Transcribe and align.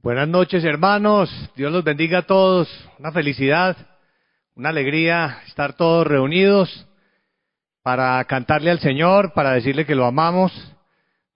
Buenas 0.00 0.28
noches, 0.28 0.62
hermanos. 0.62 1.28
Dios 1.56 1.72
los 1.72 1.82
bendiga 1.82 2.18
a 2.18 2.22
todos. 2.22 2.68
Una 3.00 3.10
felicidad, 3.10 3.76
una 4.54 4.68
alegría 4.68 5.40
estar 5.48 5.72
todos 5.72 6.06
reunidos 6.06 6.86
para 7.82 8.22
cantarle 8.26 8.70
al 8.70 8.78
Señor, 8.78 9.32
para 9.32 9.54
decirle 9.54 9.86
que 9.86 9.96
lo 9.96 10.06
amamos, 10.06 10.52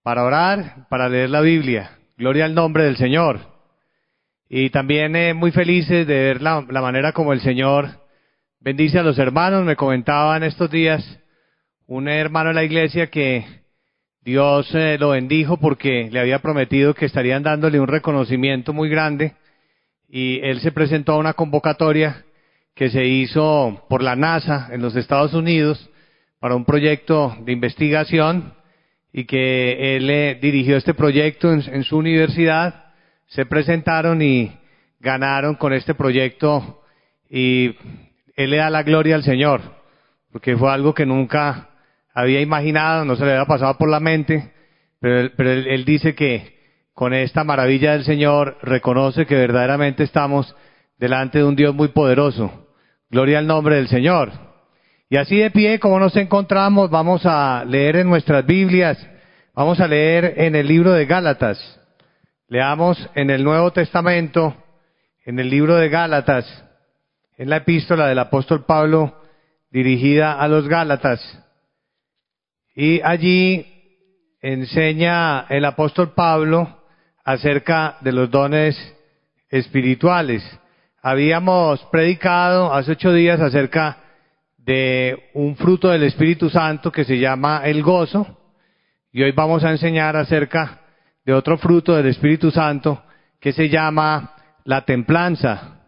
para 0.04 0.22
orar, 0.22 0.86
para 0.88 1.08
leer 1.08 1.30
la 1.30 1.40
Biblia. 1.40 1.98
Gloria 2.16 2.44
al 2.44 2.54
nombre 2.54 2.84
del 2.84 2.96
Señor. 2.96 3.40
Y 4.48 4.70
también 4.70 5.16
eh, 5.16 5.34
muy 5.34 5.50
felices 5.50 6.06
de 6.06 6.14
ver 6.14 6.40
la, 6.40 6.64
la 6.70 6.80
manera 6.80 7.12
como 7.12 7.32
el 7.32 7.40
Señor 7.40 7.88
bendice 8.60 8.96
a 8.96 9.02
los 9.02 9.18
hermanos. 9.18 9.64
Me 9.64 9.74
comentaba 9.74 10.36
en 10.36 10.44
estos 10.44 10.70
días 10.70 11.18
un 11.88 12.06
hermano 12.06 12.50
de 12.50 12.54
la 12.54 12.64
iglesia 12.64 13.08
que 13.08 13.61
Dios 14.24 14.72
eh, 14.74 14.98
lo 15.00 15.10
bendijo 15.10 15.56
porque 15.56 16.08
le 16.12 16.20
había 16.20 16.38
prometido 16.38 16.94
que 16.94 17.06
estarían 17.06 17.42
dándole 17.42 17.80
un 17.80 17.88
reconocimiento 17.88 18.72
muy 18.72 18.88
grande 18.88 19.34
y 20.08 20.38
él 20.42 20.60
se 20.60 20.70
presentó 20.70 21.12
a 21.12 21.18
una 21.18 21.32
convocatoria 21.32 22.24
que 22.76 22.88
se 22.88 23.04
hizo 23.04 23.84
por 23.88 24.00
la 24.00 24.14
NASA 24.14 24.68
en 24.70 24.80
los 24.80 24.94
Estados 24.94 25.34
Unidos 25.34 25.90
para 26.38 26.54
un 26.54 26.64
proyecto 26.64 27.36
de 27.44 27.50
investigación 27.50 28.54
y 29.12 29.24
que 29.24 29.96
él 29.96 30.08
eh, 30.08 30.38
dirigió 30.40 30.76
este 30.76 30.94
proyecto 30.94 31.52
en, 31.52 31.62
en 31.74 31.82
su 31.82 31.96
universidad. 31.96 32.92
Se 33.26 33.44
presentaron 33.44 34.22
y 34.22 34.52
ganaron 35.00 35.56
con 35.56 35.72
este 35.72 35.94
proyecto 35.94 36.84
y 37.28 37.74
él 38.36 38.50
le 38.50 38.58
da 38.58 38.70
la 38.70 38.84
gloria 38.84 39.16
al 39.16 39.24
Señor 39.24 39.82
porque 40.30 40.56
fue 40.56 40.72
algo 40.72 40.94
que 40.94 41.06
nunca 41.06 41.70
había 42.14 42.40
imaginado, 42.40 43.04
no 43.04 43.16
se 43.16 43.24
le 43.24 43.32
había 43.32 43.46
pasado 43.46 43.76
por 43.78 43.88
la 43.88 44.00
mente, 44.00 44.52
pero, 45.00 45.20
él, 45.20 45.66
él, 45.66 45.84
dice 45.84 46.14
que 46.14 46.60
con 46.94 47.14
esta 47.14 47.44
maravilla 47.44 47.92
del 47.92 48.04
Señor 48.04 48.58
reconoce 48.62 49.26
que 49.26 49.34
verdaderamente 49.34 50.04
estamos 50.04 50.54
delante 50.98 51.38
de 51.38 51.44
un 51.44 51.56
Dios 51.56 51.74
muy 51.74 51.88
poderoso. 51.88 52.68
Gloria 53.10 53.38
al 53.38 53.46
nombre 53.46 53.76
del 53.76 53.88
Señor. 53.88 54.30
Y 55.10 55.16
así 55.16 55.36
de 55.36 55.50
pie, 55.50 55.78
como 55.78 55.98
nos 55.98 56.16
encontramos, 56.16 56.88
vamos 56.88 57.26
a 57.26 57.64
leer 57.66 57.96
en 57.96 58.08
nuestras 58.08 58.46
Biblias, 58.46 58.96
vamos 59.54 59.80
a 59.80 59.88
leer 59.88 60.34
en 60.38 60.54
el 60.54 60.66
libro 60.66 60.92
de 60.92 61.04
Gálatas. 61.04 61.80
Leamos 62.48 63.10
en 63.14 63.30
el 63.30 63.44
Nuevo 63.44 63.72
Testamento, 63.72 64.56
en 65.26 65.38
el 65.38 65.50
libro 65.50 65.76
de 65.76 65.88
Gálatas, 65.88 66.46
en 67.36 67.50
la 67.50 67.56
epístola 67.56 68.06
del 68.06 68.20
apóstol 68.20 68.64
Pablo 68.64 69.20
dirigida 69.70 70.34
a 70.40 70.48
los 70.48 70.68
Gálatas. 70.68 71.41
Y 72.74 73.00
allí 73.02 73.66
enseña 74.40 75.46
el 75.48 75.64
apóstol 75.64 76.12
Pablo 76.14 76.82
acerca 77.24 77.98
de 78.00 78.12
los 78.12 78.30
dones 78.30 78.76
espirituales. 79.50 80.42
Habíamos 81.02 81.84
predicado 81.86 82.72
hace 82.72 82.92
ocho 82.92 83.12
días 83.12 83.40
acerca 83.40 83.98
de 84.56 85.30
un 85.34 85.56
fruto 85.56 85.88
del 85.88 86.04
Espíritu 86.04 86.48
Santo 86.48 86.90
que 86.90 87.04
se 87.04 87.18
llama 87.18 87.62
el 87.64 87.82
gozo 87.82 88.38
y 89.12 89.22
hoy 89.22 89.32
vamos 89.32 89.64
a 89.64 89.70
enseñar 89.70 90.16
acerca 90.16 90.80
de 91.24 91.34
otro 91.34 91.58
fruto 91.58 91.94
del 91.94 92.06
Espíritu 92.06 92.50
Santo 92.50 93.02
que 93.40 93.52
se 93.52 93.68
llama 93.68 94.34
la 94.64 94.84
templanza. 94.84 95.80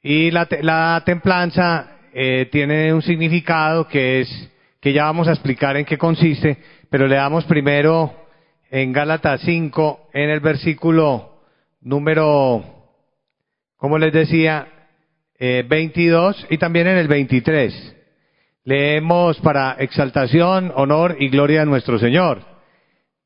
Y 0.00 0.30
la, 0.30 0.48
la 0.62 1.02
templanza 1.04 1.98
eh, 2.14 2.48
tiene 2.50 2.92
un 2.94 3.02
significado 3.02 3.86
que 3.86 4.20
es 4.20 4.51
que 4.82 4.92
ya 4.92 5.04
vamos 5.04 5.28
a 5.28 5.32
explicar 5.32 5.76
en 5.76 5.84
qué 5.84 5.96
consiste, 5.96 6.58
pero 6.90 7.06
le 7.06 7.14
damos 7.14 7.44
primero 7.44 8.12
en 8.68 8.92
Gálatas 8.92 9.40
5, 9.42 10.08
en 10.12 10.28
el 10.28 10.40
versículo 10.40 11.36
número, 11.80 12.64
como 13.76 13.96
les 13.96 14.12
decía, 14.12 14.66
eh, 15.38 15.64
22 15.68 16.48
y 16.50 16.58
también 16.58 16.88
en 16.88 16.96
el 16.98 17.06
23. 17.06 17.96
Leemos 18.64 19.38
para 19.38 19.76
exaltación, 19.78 20.72
honor 20.74 21.16
y 21.20 21.28
gloria 21.28 21.62
a 21.62 21.66
nuestro 21.66 22.00
Señor. 22.00 22.42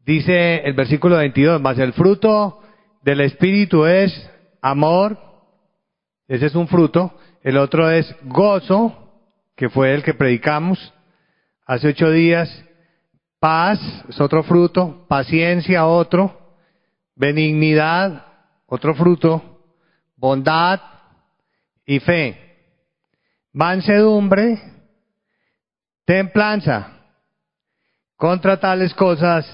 Dice 0.04 0.56
el 0.56 0.74
versículo 0.74 1.16
22, 1.16 1.62
más 1.62 1.78
el 1.78 1.94
fruto 1.94 2.60
del 3.02 3.22
Espíritu 3.22 3.86
es 3.86 4.12
amor, 4.60 5.18
ese 6.28 6.46
es 6.46 6.54
un 6.54 6.68
fruto, 6.68 7.18
el 7.42 7.56
otro 7.56 7.90
es 7.90 8.14
gozo, 8.24 9.10
que 9.56 9.70
fue 9.70 9.94
el 9.94 10.02
que 10.02 10.12
predicamos, 10.12 10.92
hace 11.66 11.88
ocho 11.88 12.10
días, 12.10 12.48
paz 13.38 13.78
es 14.08 14.20
otro 14.20 14.42
fruto, 14.44 15.04
paciencia 15.08 15.86
otro, 15.86 16.56
benignidad 17.14 18.24
otro 18.66 18.94
fruto, 18.94 19.60
bondad 20.16 20.80
y 21.84 22.00
fe, 22.00 22.56
mansedumbre, 23.52 24.60
templanza. 26.04 26.92
Contra 28.16 28.58
tales 28.58 28.94
cosas 28.94 29.46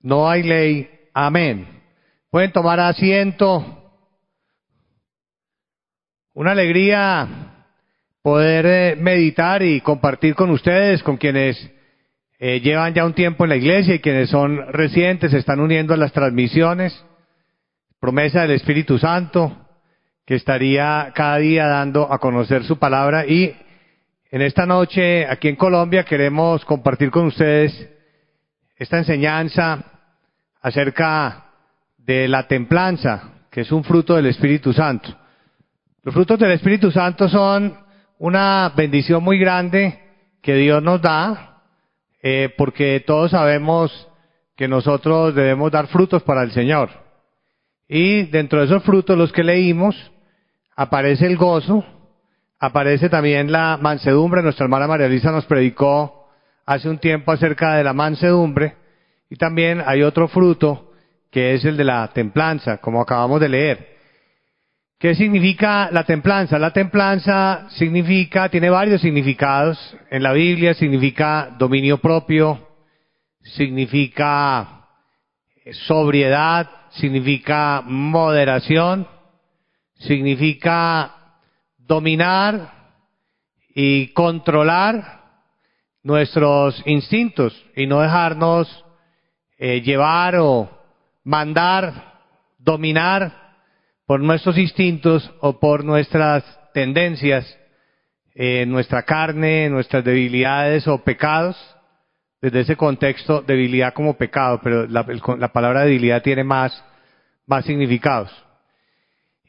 no 0.00 0.28
hay 0.28 0.42
ley. 0.42 0.90
Amén. 1.14 1.82
Pueden 2.30 2.52
tomar 2.52 2.78
asiento. 2.78 3.74
Una 6.34 6.52
alegría 6.52 7.47
poder 8.28 8.66
eh, 8.66 8.96
meditar 8.96 9.62
y 9.62 9.80
compartir 9.80 10.34
con 10.34 10.50
ustedes, 10.50 11.02
con 11.02 11.16
quienes 11.16 11.56
eh, 12.38 12.60
llevan 12.60 12.92
ya 12.92 13.06
un 13.06 13.14
tiempo 13.14 13.44
en 13.44 13.48
la 13.48 13.56
iglesia 13.56 13.94
y 13.94 14.00
quienes 14.00 14.28
son 14.28 14.70
recientes, 14.70 15.30
se 15.30 15.38
están 15.38 15.60
uniendo 15.60 15.94
a 15.94 15.96
las 15.96 16.12
transmisiones. 16.12 16.92
Promesa 17.98 18.42
del 18.42 18.50
Espíritu 18.50 18.98
Santo, 18.98 19.56
que 20.26 20.34
estaría 20.34 21.10
cada 21.14 21.38
día 21.38 21.68
dando 21.68 22.12
a 22.12 22.18
conocer 22.18 22.64
su 22.64 22.78
palabra. 22.78 23.24
Y 23.24 23.56
en 24.30 24.42
esta 24.42 24.66
noche, 24.66 25.26
aquí 25.26 25.48
en 25.48 25.56
Colombia, 25.56 26.04
queremos 26.04 26.66
compartir 26.66 27.10
con 27.10 27.28
ustedes 27.28 27.88
esta 28.76 28.98
enseñanza 28.98 29.82
acerca 30.60 31.46
de 31.96 32.28
la 32.28 32.46
templanza, 32.46 33.46
que 33.50 33.62
es 33.62 33.72
un 33.72 33.84
fruto 33.84 34.16
del 34.16 34.26
Espíritu 34.26 34.74
Santo. 34.74 35.16
Los 36.02 36.12
frutos 36.12 36.38
del 36.38 36.52
Espíritu 36.52 36.90
Santo 36.90 37.26
son 37.26 37.87
una 38.18 38.72
bendición 38.76 39.22
muy 39.22 39.38
grande 39.38 40.00
que 40.42 40.54
Dios 40.54 40.82
nos 40.82 41.00
da, 41.00 41.62
eh, 42.22 42.52
porque 42.56 43.02
todos 43.06 43.30
sabemos 43.30 44.08
que 44.56 44.68
nosotros 44.68 45.34
debemos 45.34 45.70
dar 45.70 45.86
frutos 45.86 46.22
para 46.22 46.42
el 46.42 46.50
Señor. 46.52 46.90
Y 47.88 48.24
dentro 48.24 48.58
de 48.58 48.66
esos 48.66 48.82
frutos, 48.82 49.16
los 49.16 49.32
que 49.32 49.44
leímos, 49.44 49.96
aparece 50.76 51.26
el 51.26 51.36
gozo, 51.36 51.84
aparece 52.58 53.08
también 53.08 53.52
la 53.52 53.78
mansedumbre. 53.80 54.42
Nuestra 54.42 54.64
hermana 54.64 54.86
María 54.86 55.08
Luisa 55.08 55.30
nos 55.30 55.46
predicó 55.46 56.28
hace 56.66 56.88
un 56.88 56.98
tiempo 56.98 57.32
acerca 57.32 57.76
de 57.76 57.84
la 57.84 57.92
mansedumbre. 57.92 58.76
Y 59.30 59.36
también 59.36 59.82
hay 59.86 60.02
otro 60.02 60.28
fruto 60.28 60.92
que 61.30 61.54
es 61.54 61.64
el 61.64 61.76
de 61.76 61.84
la 61.84 62.08
templanza, 62.08 62.78
como 62.78 63.00
acabamos 63.00 63.40
de 63.40 63.48
leer. 63.48 63.97
¿Qué 64.98 65.14
significa 65.14 65.90
la 65.92 66.02
templanza? 66.02 66.58
La 66.58 66.72
templanza 66.72 67.68
significa, 67.70 68.48
tiene 68.48 68.68
varios 68.68 69.00
significados. 69.00 69.78
En 70.10 70.24
la 70.24 70.32
Biblia 70.32 70.74
significa 70.74 71.54
dominio 71.56 71.98
propio, 71.98 72.66
significa 73.42 74.88
sobriedad, 75.86 76.68
significa 76.90 77.80
moderación, 77.86 79.06
significa 79.98 81.14
dominar 81.76 82.72
y 83.72 84.08
controlar 84.08 85.22
nuestros 86.02 86.82
instintos 86.86 87.54
y 87.76 87.86
no 87.86 88.00
dejarnos 88.00 88.84
eh, 89.58 89.80
llevar 89.80 90.34
o 90.40 90.68
mandar, 91.22 92.16
dominar 92.58 93.47
por 94.08 94.20
nuestros 94.20 94.56
instintos 94.56 95.30
o 95.40 95.60
por 95.60 95.84
nuestras 95.84 96.42
tendencias, 96.72 97.44
eh, 98.34 98.64
nuestra 98.66 99.02
carne, 99.02 99.68
nuestras 99.68 100.02
debilidades 100.02 100.88
o 100.88 101.04
pecados, 101.04 101.54
desde 102.40 102.60
ese 102.60 102.76
contexto, 102.76 103.42
debilidad 103.42 103.92
como 103.92 104.16
pecado, 104.16 104.60
pero 104.64 104.86
la, 104.86 105.04
el, 105.08 105.20
la 105.38 105.52
palabra 105.52 105.82
debilidad 105.82 106.22
tiene 106.22 106.42
más, 106.42 106.82
más 107.46 107.66
significados. 107.66 108.30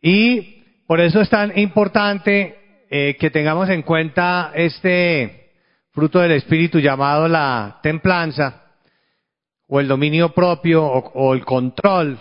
Y 0.01 0.81
por 0.85 0.99
eso 0.99 1.21
es 1.21 1.29
tan 1.29 1.57
importante 1.57 2.83
eh, 2.89 3.15
que 3.17 3.31
tengamos 3.31 3.69
en 3.69 3.81
cuenta 3.81 4.51
este 4.53 5.53
fruto 5.91 6.19
del 6.19 6.33
Espíritu 6.33 6.79
llamado 6.79 7.29
la 7.29 7.79
templanza, 7.81 8.61
o 9.69 9.79
el 9.79 9.87
dominio 9.87 10.33
propio, 10.33 10.83
o, 10.83 11.11
o 11.13 11.33
el 11.33 11.45
control 11.45 12.19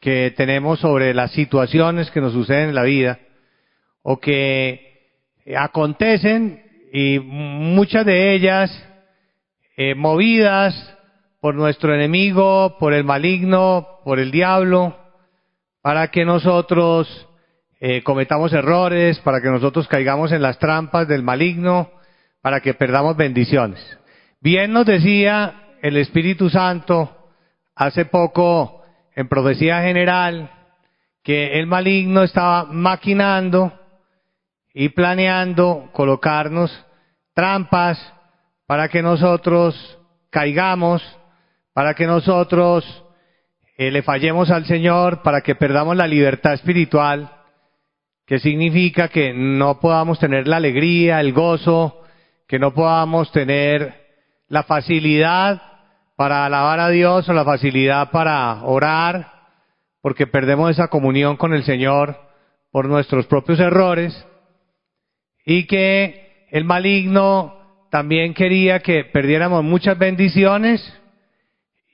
que 0.00 0.32
tenemos 0.36 0.80
sobre 0.80 1.12
las 1.14 1.30
situaciones 1.32 2.10
que 2.10 2.20
nos 2.20 2.32
suceden 2.32 2.70
en 2.70 2.74
la 2.74 2.84
vida 2.84 3.18
o 4.02 4.18
que 4.18 5.10
acontecen 5.56 6.62
y 6.92 7.18
muchas 7.18 8.06
de 8.06 8.34
ellas 8.34 8.70
eh, 9.76 9.94
movidas 9.94 10.74
por 11.40 11.54
nuestro 11.54 11.94
enemigo, 11.94 12.76
por 12.78 12.92
el 12.92 13.04
maligno, 13.04 14.00
por 14.04 14.18
el 14.18 14.30
diablo, 14.30 14.96
para 15.82 16.08
que 16.08 16.24
nosotros 16.24 17.28
eh, 17.80 18.02
cometamos 18.02 18.52
errores, 18.52 19.18
para 19.20 19.40
que 19.40 19.48
nosotros 19.48 19.88
caigamos 19.88 20.32
en 20.32 20.42
las 20.42 20.58
trampas 20.58 21.08
del 21.08 21.22
maligno, 21.22 21.90
para 22.42 22.60
que 22.60 22.74
perdamos 22.74 23.16
bendiciones. 23.16 23.80
Bien 24.40 24.72
nos 24.72 24.86
decía 24.86 25.76
el 25.82 25.96
Espíritu 25.96 26.50
Santo 26.50 27.16
hace 27.74 28.04
poco 28.04 28.79
en 29.14 29.28
profecía 29.28 29.82
general 29.82 30.50
que 31.22 31.58
el 31.58 31.66
maligno 31.66 32.22
estaba 32.22 32.64
maquinando 32.64 33.72
y 34.72 34.90
planeando 34.90 35.90
colocarnos 35.92 36.70
trampas 37.34 37.98
para 38.66 38.88
que 38.88 39.02
nosotros 39.02 39.98
caigamos, 40.30 41.02
para 41.72 41.94
que 41.94 42.06
nosotros 42.06 43.04
eh, 43.76 43.90
le 43.90 44.02
fallemos 44.02 44.50
al 44.50 44.66
Señor, 44.66 45.22
para 45.22 45.40
que 45.40 45.54
perdamos 45.54 45.96
la 45.96 46.06
libertad 46.06 46.54
espiritual, 46.54 47.32
que 48.26 48.38
significa 48.38 49.08
que 49.08 49.32
no 49.34 49.80
podamos 49.80 50.18
tener 50.18 50.46
la 50.46 50.58
alegría, 50.58 51.20
el 51.20 51.32
gozo, 51.32 52.02
que 52.46 52.58
no 52.58 52.72
podamos 52.72 53.32
tener 53.32 54.06
la 54.48 54.62
facilidad 54.62 55.69
para 56.20 56.44
alabar 56.44 56.80
a 56.80 56.90
Dios 56.90 57.26
o 57.30 57.32
la 57.32 57.46
facilidad 57.46 58.10
para 58.10 58.62
orar, 58.64 59.32
porque 60.02 60.26
perdemos 60.26 60.70
esa 60.70 60.88
comunión 60.88 61.38
con 61.38 61.54
el 61.54 61.64
Señor 61.64 62.14
por 62.70 62.90
nuestros 62.90 63.24
propios 63.24 63.58
errores, 63.58 64.26
y 65.46 65.66
que 65.66 66.46
el 66.50 66.66
maligno 66.66 67.86
también 67.90 68.34
quería 68.34 68.80
que 68.80 69.02
perdiéramos 69.02 69.64
muchas 69.64 69.96
bendiciones 69.96 70.82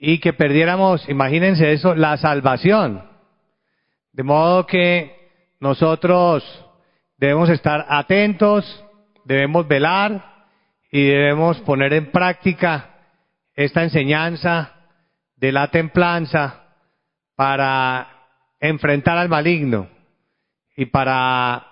y 0.01 0.19
que 0.19 0.33
perdiéramos, 0.33 1.09
imagínense 1.09 1.71
eso, 1.71 1.95
la 1.95 2.17
salvación. 2.17 3.09
De 4.13 4.25
modo 4.25 4.67
que 4.67 5.31
nosotros 5.61 6.43
debemos 7.17 7.49
estar 7.49 7.87
atentos, 7.89 8.85
debemos 9.25 9.69
velar 9.69 10.49
y 10.91 11.05
debemos 11.05 11.61
poner 11.61 11.93
en 11.93 12.11
práctica 12.11 12.96
esta 13.57 13.83
enseñanza 13.83 14.75
de 15.37 15.51
la 15.51 15.69
templanza 15.69 16.67
para 17.35 18.09
enfrentar 18.61 19.19
al 19.19 19.29
maligno 19.29 19.89
y 20.77 20.87
para 20.87 21.67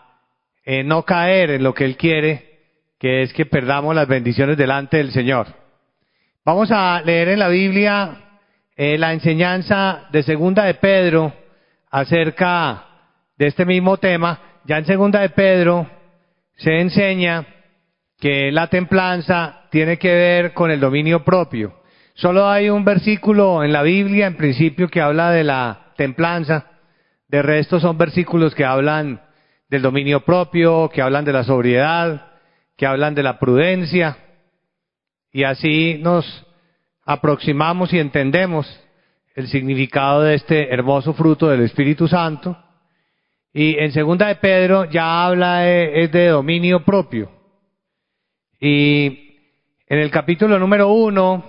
eh, 0.65 0.83
no 0.83 1.05
caer 1.05 1.51
en 1.51 1.63
lo 1.63 1.75
que 1.75 1.85
Él 1.85 1.97
quiere 1.97 2.55
que 2.99 3.23
es 3.23 3.35
que 3.35 3.45
perdamos 3.45 3.95
las 3.95 4.09
bendiciones 4.09 4.57
delante 4.57 4.97
del 4.97 5.13
Señor. 5.13 5.47
Vamos 6.43 6.71
a 6.71 7.03
leer 7.03 7.29
en 7.29 7.39
la 7.39 7.49
Biblia 7.49 8.17
eh, 8.77 8.97
la 8.97 9.13
enseñanza 9.13 10.09
de 10.11 10.23
Segunda 10.23 10.65
de 10.65 10.75
Pedro 10.75 11.33
acerca 11.91 12.87
de 13.37 13.47
este 13.47 13.67
mismo 13.67 13.99
tema. 13.99 14.41
Ya 14.65 14.79
en 14.79 14.87
Segunda 14.87 15.21
de 15.21 15.29
Pedro 15.31 15.87
se 16.57 16.81
enseña 16.81 17.47
que 18.25 18.50
la 18.50 18.69
templanza 18.69 19.65
tiene 19.69 19.99
que 19.99 20.11
ver 20.11 20.55
con 20.55 20.71
el 20.71 20.81
dominio 20.81 21.23
propio. 21.25 21.82
Solo 22.15 22.49
hay 22.49 22.71
un 22.71 22.82
versículo 22.82 23.62
en 23.62 23.71
la 23.71 23.82
Biblia, 23.82 24.26
en 24.26 24.38
principio, 24.38 24.88
que 24.88 25.03
habla 25.03 25.31
de 25.31 25.44
la 25.44 25.93
templanza. 25.99 26.71
De 27.29 27.43
resto 27.43 27.81
son 27.81 27.99
versículos 27.99 28.55
que 28.55 28.65
hablan 28.65 29.21
del 29.69 29.82
dominio 29.82 30.21
propio, 30.21 30.88
que 30.88 31.03
hablan 31.03 31.26
de 31.26 31.35
la 31.35 31.44
sobriedad, 31.44 32.32
que 32.79 32.87
hablan 32.87 33.15
de 33.15 33.25
la 33.25 33.38
prudencia 33.38 34.17
y 35.31 35.44
así 35.44 35.99
nos 36.00 36.47
aproximamos 37.05 37.93
y 37.93 37.99
entendemos 37.99 38.67
el 39.35 39.49
significado 39.49 40.23
de 40.23 40.37
este 40.37 40.73
hermoso 40.73 41.12
fruto 41.12 41.50
del 41.50 41.61
Espíritu 41.61 42.09
Santo. 42.09 42.56
Y 43.53 43.76
en 43.79 43.93
segunda 43.93 44.29
de 44.29 44.37
Pedro 44.37 44.87
ya 44.87 45.26
habla 45.26 45.59
de, 45.59 46.09
de 46.09 46.29
dominio 46.29 46.87
propio. 46.87 47.34
Y 48.66 49.43
en 49.88 49.99
el 49.99 50.11
capítulo 50.11 50.58
número 50.58 50.88
uno 50.88 51.44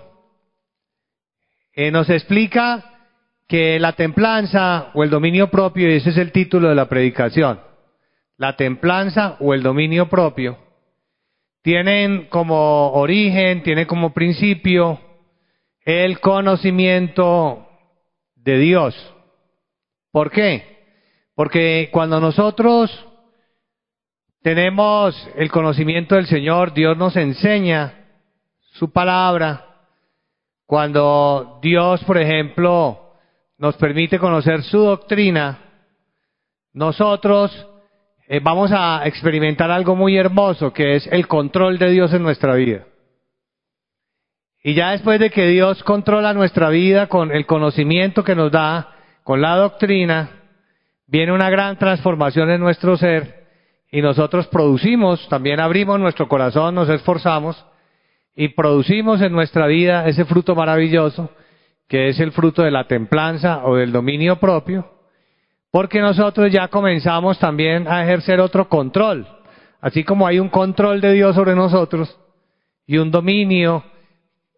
eh, 1.71 1.89
nos 1.89 2.09
explica 2.09 3.07
que 3.47 3.79
la 3.79 3.93
templanza 3.93 4.91
o 4.93 5.01
el 5.01 5.09
dominio 5.09 5.49
propio, 5.49 5.89
y 5.89 5.93
ese 5.93 6.09
es 6.09 6.17
el 6.17 6.33
título 6.33 6.67
de 6.67 6.75
la 6.75 6.89
predicación, 6.89 7.61
la 8.35 8.57
templanza 8.57 9.37
o 9.39 9.53
el 9.53 9.63
dominio 9.63 10.09
propio, 10.09 10.57
tienen 11.61 12.25
como 12.25 12.91
origen, 12.91 13.63
tienen 13.63 13.85
como 13.85 14.13
principio 14.13 14.99
el 15.85 16.19
conocimiento 16.19 17.65
de 18.35 18.57
Dios. 18.57 19.13
¿Por 20.11 20.31
qué? 20.31 20.79
Porque 21.33 21.87
cuando 21.93 22.19
nosotros 22.19 22.91
tenemos 24.45 25.15
el 25.37 25.49
conocimiento 25.49 26.13
del 26.13 26.27
Señor, 26.27 26.71
Dios 26.71 26.95
nos 26.95 27.15
enseña 27.15 27.95
su 28.73 28.91
palabra. 28.91 29.65
Cuando 30.67 31.57
Dios, 31.63 32.03
por 32.03 32.19
ejemplo, 32.19 33.15
nos 33.57 33.75
permite 33.77 34.19
conocer 34.19 34.61
su 34.61 34.77
doctrina, 34.77 35.57
nosotros 36.73 37.51
eh, 38.27 38.39
vamos 38.39 38.69
a 38.71 39.01
experimentar 39.07 39.71
algo 39.71 39.95
muy 39.95 40.15
hermoso, 40.15 40.71
que 40.71 40.97
es 40.97 41.07
el 41.07 41.27
control 41.27 41.79
de 41.79 41.89
Dios 41.89 42.13
en 42.13 42.21
nuestra 42.21 42.53
vida. 42.53 42.85
Y 44.63 44.75
ya 44.75 44.91
después 44.91 45.19
de 45.19 45.31
que 45.31 45.47
Dios 45.47 45.83
controla 45.83 46.35
nuestra 46.35 46.69
vida 46.69 47.07
con 47.07 47.31
el 47.31 47.47
conocimiento 47.47 48.23
que 48.23 48.35
nos 48.35 48.51
da, 48.51 48.93
con 49.23 49.41
la 49.41 49.55
doctrina, 49.55 50.29
viene 51.07 51.31
una 51.31 51.49
gran 51.49 51.79
transformación 51.79 52.51
en 52.51 52.61
nuestro 52.61 52.95
ser 52.95 53.44
y 53.95 54.01
nosotros 54.01 54.45
producimos, 54.47 55.25
también 55.29 55.61
abrimos 55.61 55.97
nuestro 56.01 56.27
corazón, 56.27 56.75
nos 56.75 56.89
esforzamos 56.89 57.65
y 58.35 58.49
producimos 58.49 59.21
en 59.21 59.31
nuestra 59.31 59.67
vida 59.67 60.05
ese 60.05 60.25
fruto 60.25 60.53
maravilloso 60.53 61.29
que 61.87 62.09
es 62.09 62.19
el 62.19 62.33
fruto 62.33 62.61
de 62.61 62.71
la 62.71 62.87
templanza 62.89 63.63
o 63.63 63.77
del 63.77 63.93
dominio 63.93 64.35
propio, 64.35 64.85
porque 65.71 66.01
nosotros 66.01 66.51
ya 66.51 66.67
comenzamos 66.67 67.39
también 67.39 67.87
a 67.87 68.03
ejercer 68.03 68.41
otro 68.41 68.67
control. 68.67 69.25
Así 69.79 70.03
como 70.03 70.27
hay 70.27 70.39
un 70.39 70.49
control 70.49 70.99
de 70.99 71.13
Dios 71.13 71.33
sobre 71.33 71.55
nosotros 71.55 72.19
y 72.85 72.97
un 72.97 73.11
dominio 73.11 73.81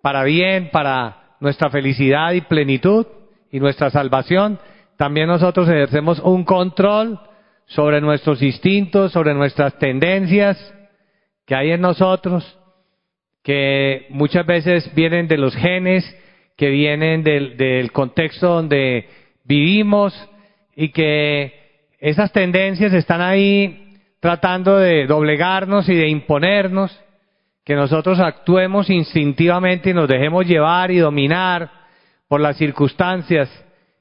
para 0.01 0.24
bien, 0.24 0.72
para 0.72 1.36
nuestra 1.40 1.69
felicidad 1.69 2.31
y 2.31 2.42
plenitud 2.42 3.06
y 3.51 3.60
nuestra 3.60 3.92
salvación, 3.92 4.57
también 4.98 5.28
nosotros 5.28 5.69
ejercemos 5.69 6.18
un 6.22 6.44
control 6.44 7.19
sobre 7.68 8.02
nuestros 8.02 8.42
instintos, 8.42 9.12
sobre 9.12 9.33
nuestras 9.33 9.78
tendencias 9.78 10.57
que 11.45 11.56
hay 11.56 11.71
en 11.71 11.81
nosotros, 11.81 12.57
que 13.44 14.07
muchas 14.09 14.45
veces 14.45 14.94
vienen 14.95 15.28
de 15.28 15.38
los 15.38 15.56
genes, 15.56 16.04
que 16.57 16.69
vienen 16.69 17.24
del, 17.24 17.92
contexto 17.92 18.47
donde 18.47 19.07
vivimos, 19.44 20.14
y 20.76 20.90
que 20.90 21.54
esas 22.00 22.31
tendencias 22.31 22.94
están 22.94 23.21
ahí 23.21 23.95
tratando 24.19 24.78
de 24.78 25.06
doblegarnos 25.07 25.88
y 25.90 25.95
de 25.95 26.09
imponernos, 26.09 26.97
que 27.64 27.76
nosotros 27.76 28.19
actuemos 28.19 28.90
instintivamente 28.90 29.90
y 29.90 29.94
nos 29.94 30.07
dejemos 30.07 30.45
llevar 30.45 30.90
y 30.92 31.00
dominar 31.00 31.69
por 32.28 32.40
las 32.40 32.57
circunstancias 32.57 33.50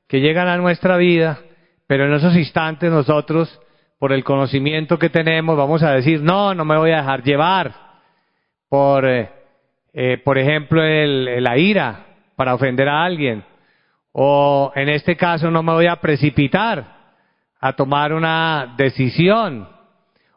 que 0.09 0.21
llegan 0.21 0.49
a 0.49 0.57
nuestra 0.57 0.97
vida, 0.97 1.41
pero 1.87 2.07
en 2.07 2.15
esos 2.15 2.37
instantes 2.37 2.91
nosotros, 2.91 3.61
por 3.99 4.13
el 4.13 4.25
conocimiento 4.25 4.99
que 4.99 5.11
tenemos, 5.11 5.57
vamos 5.57 5.83
a 5.83 5.93
decir, 5.93 6.23
no, 6.23 6.55
no 6.55 6.65
me 6.65 6.77
voy 6.77 6.91
a 6.91 6.99
dejar 6.99 7.23
llevar 7.23 7.75
por, 8.69 9.09
eh, 9.09 9.31
eh, 9.93 10.19
por 10.25 10.39
ejemplo, 10.39 10.83
el, 10.83 11.43
la 11.43 11.57
ira 11.57 12.07
para 12.37 12.55
ofender 12.55 12.89
a 12.89 13.05
alguien 13.05 13.45
o 14.19 14.73
en 14.75 14.89
este 14.89 15.15
caso 15.15 15.51
no 15.51 15.63
me 15.63 15.75
voy 15.75 15.87
a 15.89 15.97
precipitar 15.97 16.87
a 17.61 17.75
tomar 17.75 18.15
una 18.15 18.75
decisión. 18.79 19.69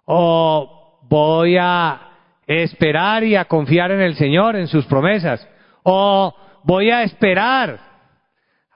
O 0.03 1.00
voy 1.03 1.56
a 1.56 2.01
esperar 2.46 3.24
y 3.24 3.38
a 3.38 3.46
confiar 3.46 3.91
en 3.91 4.01
el 4.01 4.15
Señor, 4.15 4.58
en 4.58 4.68
sus 4.68 4.86
promesas. 4.86 5.48
O 5.84 6.36
voy 6.65 6.89
a 6.89 7.03
esperar 7.03 7.79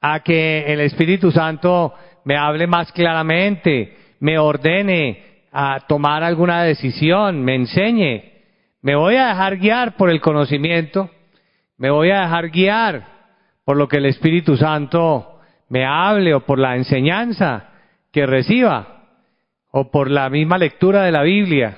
a 0.02 0.22
que 0.22 0.72
el 0.72 0.80
Espíritu 0.80 1.32
Santo 1.32 1.94
me 2.26 2.38
hable 2.38 2.68
más 2.68 2.92
claramente, 2.92 3.98
me 4.20 4.38
ordene 4.38 5.24
a 5.52 5.82
tomar 5.88 6.24
alguna 6.24 6.64
decisión, 6.64 7.44
me 7.44 7.56
enseñe. 7.56 8.32
Me 8.82 8.96
voy 8.96 9.16
a 9.16 9.28
dejar 9.28 9.58
guiar 9.58 9.96
por 9.96 10.10
el 10.10 10.20
conocimiento, 10.20 11.10
me 11.78 11.90
voy 11.90 12.12
a 12.12 12.22
dejar 12.22 12.50
guiar 12.50 13.06
por 13.64 13.78
lo 13.78 13.88
que 13.88 13.98
el 13.98 14.06
Espíritu 14.06 14.58
Santo 14.58 15.40
me 15.70 15.86
hable 15.86 16.34
o 16.34 16.42
por 16.42 16.60
la 16.60 16.76
enseñanza 16.76 17.70
que 18.12 18.26
reciba 18.26 19.06
o 19.72 19.90
por 19.90 20.12
la 20.12 20.30
misma 20.30 20.58
lectura 20.58 21.04
de 21.04 21.12
la 21.12 21.24
Biblia. 21.24 21.78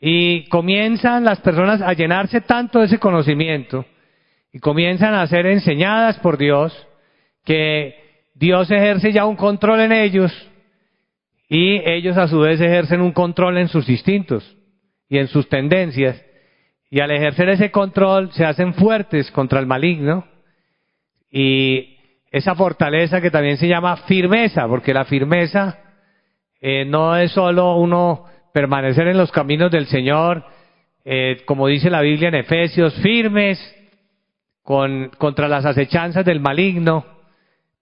Y 0.00 0.48
comienzan 0.48 1.24
las 1.24 1.40
personas 1.40 1.80
a 1.80 1.92
llenarse 1.94 2.40
tanto 2.42 2.80
de 2.80 2.86
ese 2.86 2.98
conocimiento 2.98 3.86
y 4.52 4.58
comienzan 4.58 5.14
a 5.14 5.26
ser 5.26 5.46
enseñadas 5.46 6.18
por 6.18 6.36
Dios 6.36 6.86
que 7.44 8.03
Dios 8.44 8.70
ejerce 8.70 9.10
ya 9.10 9.24
un 9.24 9.36
control 9.36 9.80
en 9.80 9.92
ellos 9.92 10.30
y 11.48 11.80
ellos 11.90 12.18
a 12.18 12.28
su 12.28 12.40
vez 12.40 12.60
ejercen 12.60 13.00
un 13.00 13.12
control 13.12 13.56
en 13.56 13.68
sus 13.68 13.88
instintos 13.88 14.44
y 15.08 15.16
en 15.16 15.28
sus 15.28 15.48
tendencias. 15.48 16.22
Y 16.90 17.00
al 17.00 17.10
ejercer 17.10 17.48
ese 17.48 17.70
control 17.70 18.32
se 18.32 18.44
hacen 18.44 18.74
fuertes 18.74 19.30
contra 19.30 19.60
el 19.60 19.66
maligno 19.66 20.26
y 21.30 21.96
esa 22.30 22.54
fortaleza 22.54 23.22
que 23.22 23.30
también 23.30 23.56
se 23.56 23.66
llama 23.66 23.96
firmeza, 23.96 24.68
porque 24.68 24.92
la 24.92 25.06
firmeza 25.06 25.78
eh, 26.60 26.84
no 26.84 27.16
es 27.16 27.32
solo 27.32 27.76
uno 27.76 28.26
permanecer 28.52 29.08
en 29.08 29.16
los 29.16 29.32
caminos 29.32 29.70
del 29.70 29.86
Señor, 29.86 30.44
eh, 31.06 31.38
como 31.46 31.66
dice 31.66 31.88
la 31.88 32.02
Biblia 32.02 32.28
en 32.28 32.34
Efesios, 32.34 32.94
firmes 32.96 33.58
con, 34.62 35.08
contra 35.16 35.48
las 35.48 35.64
acechanzas 35.64 36.26
del 36.26 36.40
maligno, 36.40 37.13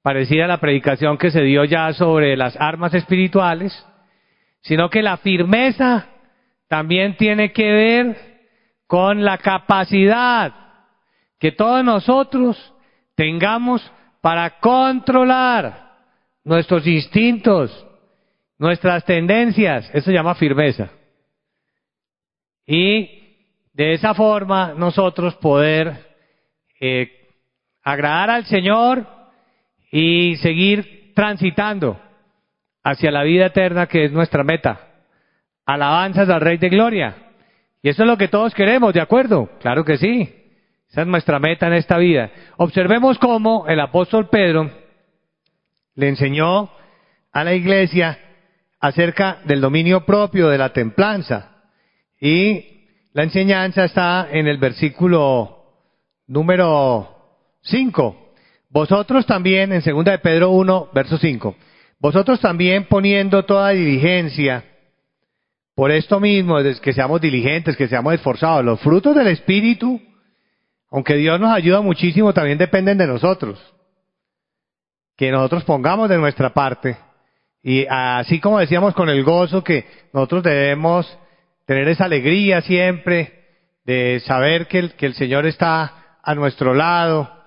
parecida 0.02 0.44
a 0.44 0.48
la 0.48 0.60
predicación 0.60 1.16
que 1.16 1.30
se 1.30 1.42
dio 1.42 1.64
ya 1.64 1.92
sobre 1.92 2.36
las 2.36 2.56
armas 2.60 2.92
espirituales, 2.94 3.72
sino 4.60 4.90
que 4.90 5.02
la 5.02 5.16
firmeza 5.16 6.08
también 6.68 7.16
tiene 7.16 7.52
que 7.52 7.72
ver 7.72 8.16
con 8.86 9.24
la 9.24 9.38
capacidad 9.38 10.54
que 11.38 11.52
todos 11.52 11.84
nosotros 11.84 12.74
tengamos 13.14 13.82
para 14.20 14.60
controlar 14.60 15.92
nuestros 16.44 16.86
instintos, 16.86 17.86
nuestras 18.58 19.04
tendencias. 19.04 19.88
Eso 19.92 20.06
se 20.06 20.12
llama 20.12 20.34
firmeza. 20.34 20.90
Y 22.66 23.22
de 23.72 23.94
esa 23.94 24.14
forma 24.14 24.74
nosotros 24.76 25.34
poder 25.36 26.14
eh, 26.80 27.10
agradar 27.82 28.30
al 28.30 28.44
Señor 28.46 29.06
y 29.92 30.36
seguir 30.36 31.12
transitando 31.14 32.00
hacia 32.82 33.10
la 33.10 33.22
vida 33.22 33.46
eterna 33.46 33.86
que 33.86 34.06
es 34.06 34.12
nuestra 34.12 34.42
meta. 34.42 34.88
Alabanzas 35.66 36.28
al 36.30 36.40
Rey 36.40 36.56
de 36.56 36.70
Gloria. 36.70 37.14
Y 37.82 37.90
eso 37.90 38.02
es 38.02 38.08
lo 38.08 38.16
que 38.16 38.28
todos 38.28 38.54
queremos, 38.54 38.94
¿de 38.94 39.02
acuerdo? 39.02 39.50
Claro 39.60 39.84
que 39.84 39.98
sí. 39.98 40.34
Esa 40.88 41.02
es 41.02 41.06
nuestra 41.06 41.38
meta 41.38 41.66
en 41.66 41.74
esta 41.74 41.98
vida. 41.98 42.30
Observemos 42.56 43.18
cómo 43.18 43.66
el 43.68 43.80
apóstol 43.80 44.28
Pedro 44.30 44.70
le 45.94 46.08
enseñó 46.08 46.70
a 47.30 47.44
la 47.44 47.54
iglesia 47.54 48.18
acerca 48.80 49.40
del 49.44 49.60
dominio 49.60 50.06
propio 50.06 50.48
de 50.48 50.58
la 50.58 50.72
templanza. 50.72 51.50
Y 52.18 52.86
la 53.12 53.24
enseñanza 53.24 53.84
está 53.84 54.28
en 54.30 54.48
el 54.48 54.56
versículo 54.56 55.64
número 56.26 57.58
5. 57.62 58.21
Vosotros 58.72 59.26
también, 59.26 59.70
en 59.70 59.82
2 59.82 60.04
de 60.04 60.18
Pedro 60.18 60.50
1, 60.50 60.88
verso 60.94 61.18
5, 61.18 61.54
vosotros 62.00 62.40
también 62.40 62.86
poniendo 62.88 63.44
toda 63.44 63.68
diligencia, 63.70 64.64
por 65.74 65.90
esto 65.90 66.20
mismo, 66.20 66.56
que 66.82 66.92
seamos 66.94 67.20
diligentes, 67.20 67.76
que 67.76 67.86
seamos 67.86 68.14
esforzados, 68.14 68.64
los 68.64 68.80
frutos 68.80 69.14
del 69.14 69.28
Espíritu, 69.28 70.00
aunque 70.90 71.16
Dios 71.16 71.38
nos 71.38 71.54
ayuda 71.54 71.82
muchísimo, 71.82 72.32
también 72.32 72.58
dependen 72.58 72.98
de 72.98 73.06
nosotros. 73.06 73.58
Que 75.16 75.30
nosotros 75.30 75.64
pongamos 75.64 76.08
de 76.08 76.18
nuestra 76.18 76.52
parte. 76.52 76.96
Y 77.62 77.86
así 77.88 78.40
como 78.40 78.58
decíamos 78.58 78.94
con 78.94 79.08
el 79.08 79.22
gozo, 79.22 79.62
que 79.62 79.86
nosotros 80.12 80.42
debemos 80.42 81.18
tener 81.66 81.88
esa 81.88 82.06
alegría 82.06 82.62
siempre 82.62 83.44
de 83.84 84.20
saber 84.26 84.66
que 84.66 84.78
el, 84.78 84.92
que 84.94 85.06
el 85.06 85.14
Señor 85.14 85.46
está 85.46 86.18
a 86.22 86.34
nuestro 86.34 86.74
lado. 86.74 87.41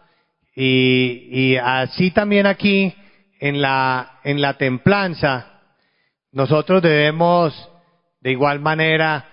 Y, 0.56 1.28
y 1.32 1.58
así 1.58 2.12
también 2.12 2.46
aquí, 2.46 2.96
en 3.40 3.62
la, 3.62 4.20
en 4.24 4.42
la 4.42 4.54
templanza, 4.54 5.62
nosotros 6.32 6.82
debemos 6.82 7.54
de 8.22 8.32
igual 8.32 8.60
manera 8.60 9.26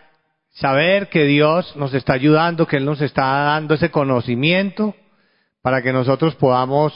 saber 0.51 1.09
que 1.09 1.25
Dios 1.25 1.75
nos 1.77 1.95
está 1.95 2.15
ayudando, 2.15 2.67
que 2.67 2.77
Él 2.77 2.85
nos 2.85 3.01
está 3.01 3.25
dando 3.25 3.75
ese 3.75 3.91
conocimiento 3.91 4.95
para 5.63 5.81
que 5.83 5.93
nosotros 5.93 6.35
podamos 6.35 6.93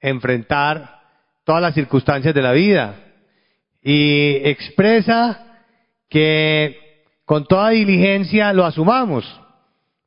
enfrentar 0.00 1.00
todas 1.44 1.60
las 1.60 1.74
circunstancias 1.74 2.34
de 2.34 2.42
la 2.42 2.52
vida. 2.52 2.94
Y 3.82 4.36
expresa 4.44 5.58
que 6.08 7.04
con 7.24 7.44
toda 7.46 7.70
diligencia 7.70 8.52
lo 8.52 8.64
asumamos, 8.64 9.24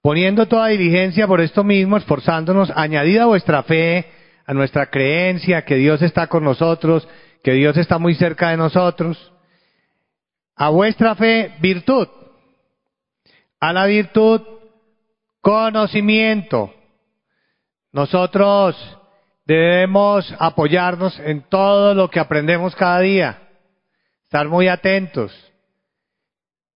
poniendo 0.02 0.48
toda 0.48 0.68
diligencia 0.68 1.28
por 1.28 1.42
esto 1.42 1.64
mismo, 1.64 1.98
esforzándonos, 1.98 2.72
añadida 2.76 3.26
vuestra 3.26 3.64
fe, 3.64 4.12
a 4.46 4.54
nuestra 4.54 4.88
creencia 4.88 5.64
que 5.64 5.76
Dios 5.76 6.02
está 6.02 6.28
con 6.28 6.44
nosotros, 6.44 7.08
que 7.44 7.54
Dios 7.54 7.78
está 7.78 7.98
muy 7.98 8.16
cerca 8.16 8.50
de 8.50 8.58
nosotros, 8.58 9.32
a 10.56 10.70
vuestra 10.70 11.16
fe 11.16 11.54
virtud, 11.60 12.08
a 13.60 13.74
la 13.74 13.86
virtud 13.86 14.42
conocimiento. 15.42 16.74
Nosotros 17.92 18.76
debemos 19.46 20.34
apoyarnos 20.40 21.20
en 21.20 21.42
todo 21.50 21.94
lo 21.94 22.10
que 22.10 22.20
aprendemos 22.20 22.76
cada 22.76 23.00
día, 23.00 23.42
estar 24.24 24.48
muy 24.48 24.68
atentos 24.68 25.32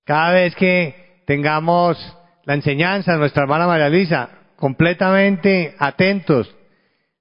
cada 0.05 0.33
vez 0.33 0.55
que 0.55 1.23
tengamos 1.25 1.97
la 2.45 2.53
enseñanza 2.53 3.13
de 3.13 3.17
nuestra 3.17 3.43
hermana 3.43 3.67
María 3.67 3.89
Luisa, 3.89 4.29
completamente 4.55 5.75
atentos 5.79 6.53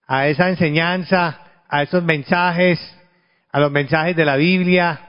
a 0.06 0.28
esa 0.28 0.50
enseñanza, 0.50 1.40
a 1.68 1.82
esos 1.82 2.04
mensajes, 2.04 2.78
a 3.50 3.60
los 3.60 3.72
mensajes 3.72 4.14
de 4.14 4.24
la 4.24 4.36
Biblia, 4.36 5.00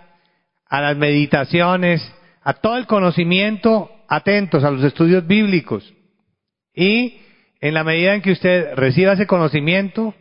a 0.68 0.82
las 0.82 0.98
meditaciones, 0.98 2.02
a 2.42 2.54
todo 2.54 2.78
el 2.78 2.88
conocimiento, 2.88 3.92
atentos 4.08 4.64
a 4.64 4.72
los 4.72 4.84
estudios 4.84 5.26
bíblicos. 5.28 5.94
Y 6.74 7.20
en 7.60 7.74
la 7.74 7.84
medida 7.84 8.16
en 8.16 8.22
que 8.22 8.32
usted 8.32 8.74
reciba 8.76 9.14
ese 9.14 9.28
conocimiento, 9.28 10.14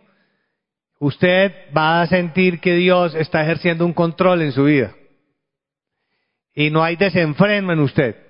usted 0.98 1.52
va 1.76 2.02
a 2.02 2.06
sentir 2.06 2.60
que 2.60 2.74
Dios 2.74 3.14
está 3.14 3.42
ejerciendo 3.42 3.86
un 3.86 3.92
control 3.92 4.42
en 4.42 4.52
su 4.52 4.64
vida 4.64 4.94
y 6.54 6.70
no 6.70 6.82
hay 6.82 6.96
desenfreno 6.96 7.72
en 7.72 7.80
usted. 7.80 8.23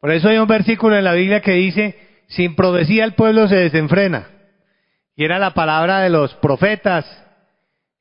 Por 0.00 0.12
eso 0.12 0.28
hay 0.28 0.38
un 0.38 0.46
versículo 0.46 0.96
en 0.96 1.04
la 1.04 1.12
Biblia 1.12 1.40
que 1.40 1.52
dice, 1.52 1.96
sin 2.28 2.54
profecía 2.54 3.04
el 3.04 3.14
pueblo 3.14 3.48
se 3.48 3.56
desenfrena. 3.56 4.28
Y 5.16 5.24
era 5.24 5.38
la 5.38 5.54
palabra 5.54 6.00
de 6.00 6.10
los 6.10 6.34
profetas 6.34 7.04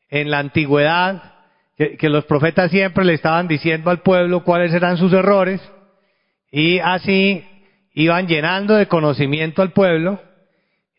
en 0.10 0.30
la 0.30 0.40
antigüedad, 0.40 1.34
que, 1.76 1.98
que, 1.98 2.10
los 2.10 2.26
profetas 2.26 2.72
siempre 2.72 3.04
le 3.04 3.14
estaban 3.14 3.48
diciendo 3.48 3.90
al 3.90 4.02
pueblo 4.02 4.44
cuáles 4.44 4.74
eran 4.74 4.98
sus 4.98 5.12
errores, 5.14 5.62
y 6.52 6.80
así 6.80 7.44
iban 7.94 8.28
llenando 8.28 8.76
de 8.76 8.88
conocimiento 8.88 9.62
al 9.62 9.72
pueblo, 9.72 10.22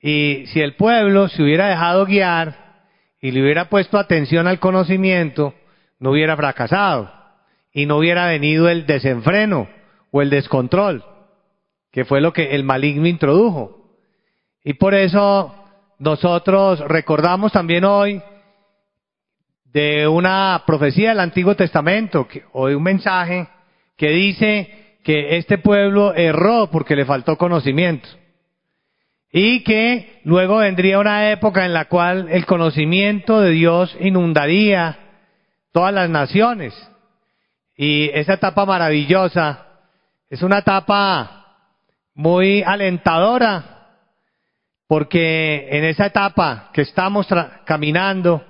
y 0.02 0.44
si 0.48 0.60
el 0.60 0.74
pueblo 0.74 1.28
se 1.28 1.42
hubiera 1.42 1.68
dejado 1.68 2.06
guiar 2.06 2.84
y 3.20 3.30
le 3.30 3.42
hubiera 3.42 3.68
puesto 3.68 3.98
atención 3.98 4.46
al 4.46 4.60
conocimiento, 4.60 5.54
no 5.98 6.10
hubiera 6.10 6.36
fracasado 6.36 7.12
y 7.72 7.86
no 7.86 7.98
hubiera 7.98 8.26
venido 8.26 8.68
el 8.68 8.86
desenfreno 8.86 9.68
o 10.10 10.22
el 10.22 10.30
descontrol, 10.30 11.04
que 11.90 12.04
fue 12.04 12.20
lo 12.20 12.32
que 12.32 12.54
el 12.54 12.64
maligno 12.64 13.06
introdujo. 13.06 13.78
Y 14.64 14.74
por 14.74 14.94
eso 14.94 15.54
nosotros 15.98 16.80
recordamos 16.80 17.52
también 17.52 17.84
hoy 17.84 18.22
de 19.64 20.08
una 20.08 20.62
profecía 20.66 21.10
del 21.10 21.20
Antiguo 21.20 21.54
Testamento 21.54 22.26
o 22.52 22.68
de 22.68 22.76
un 22.76 22.82
mensaje 22.82 23.48
que 23.96 24.10
dice 24.10 24.96
que 25.04 25.36
este 25.36 25.58
pueblo 25.58 26.14
erró 26.14 26.70
porque 26.70 26.96
le 26.96 27.04
faltó 27.04 27.36
conocimiento 27.36 28.08
y 29.30 29.62
que 29.62 30.20
luego 30.24 30.58
vendría 30.58 30.98
una 30.98 31.30
época 31.30 31.66
en 31.66 31.74
la 31.74 31.86
cual 31.86 32.28
el 32.30 32.46
conocimiento 32.46 33.40
de 33.40 33.50
Dios 33.50 33.96
inundaría 34.00 34.98
todas 35.72 35.92
las 35.92 36.08
naciones 36.08 36.74
y 37.76 38.10
esa 38.14 38.34
etapa 38.34 38.64
maravillosa 38.64 39.67
es 40.30 40.42
una 40.42 40.58
etapa 40.58 41.46
muy 42.14 42.62
alentadora, 42.62 43.76
porque 44.86 45.68
en 45.70 45.84
esa 45.84 46.06
etapa 46.06 46.70
que 46.72 46.82
estamos 46.82 47.26
caminando 47.64 48.44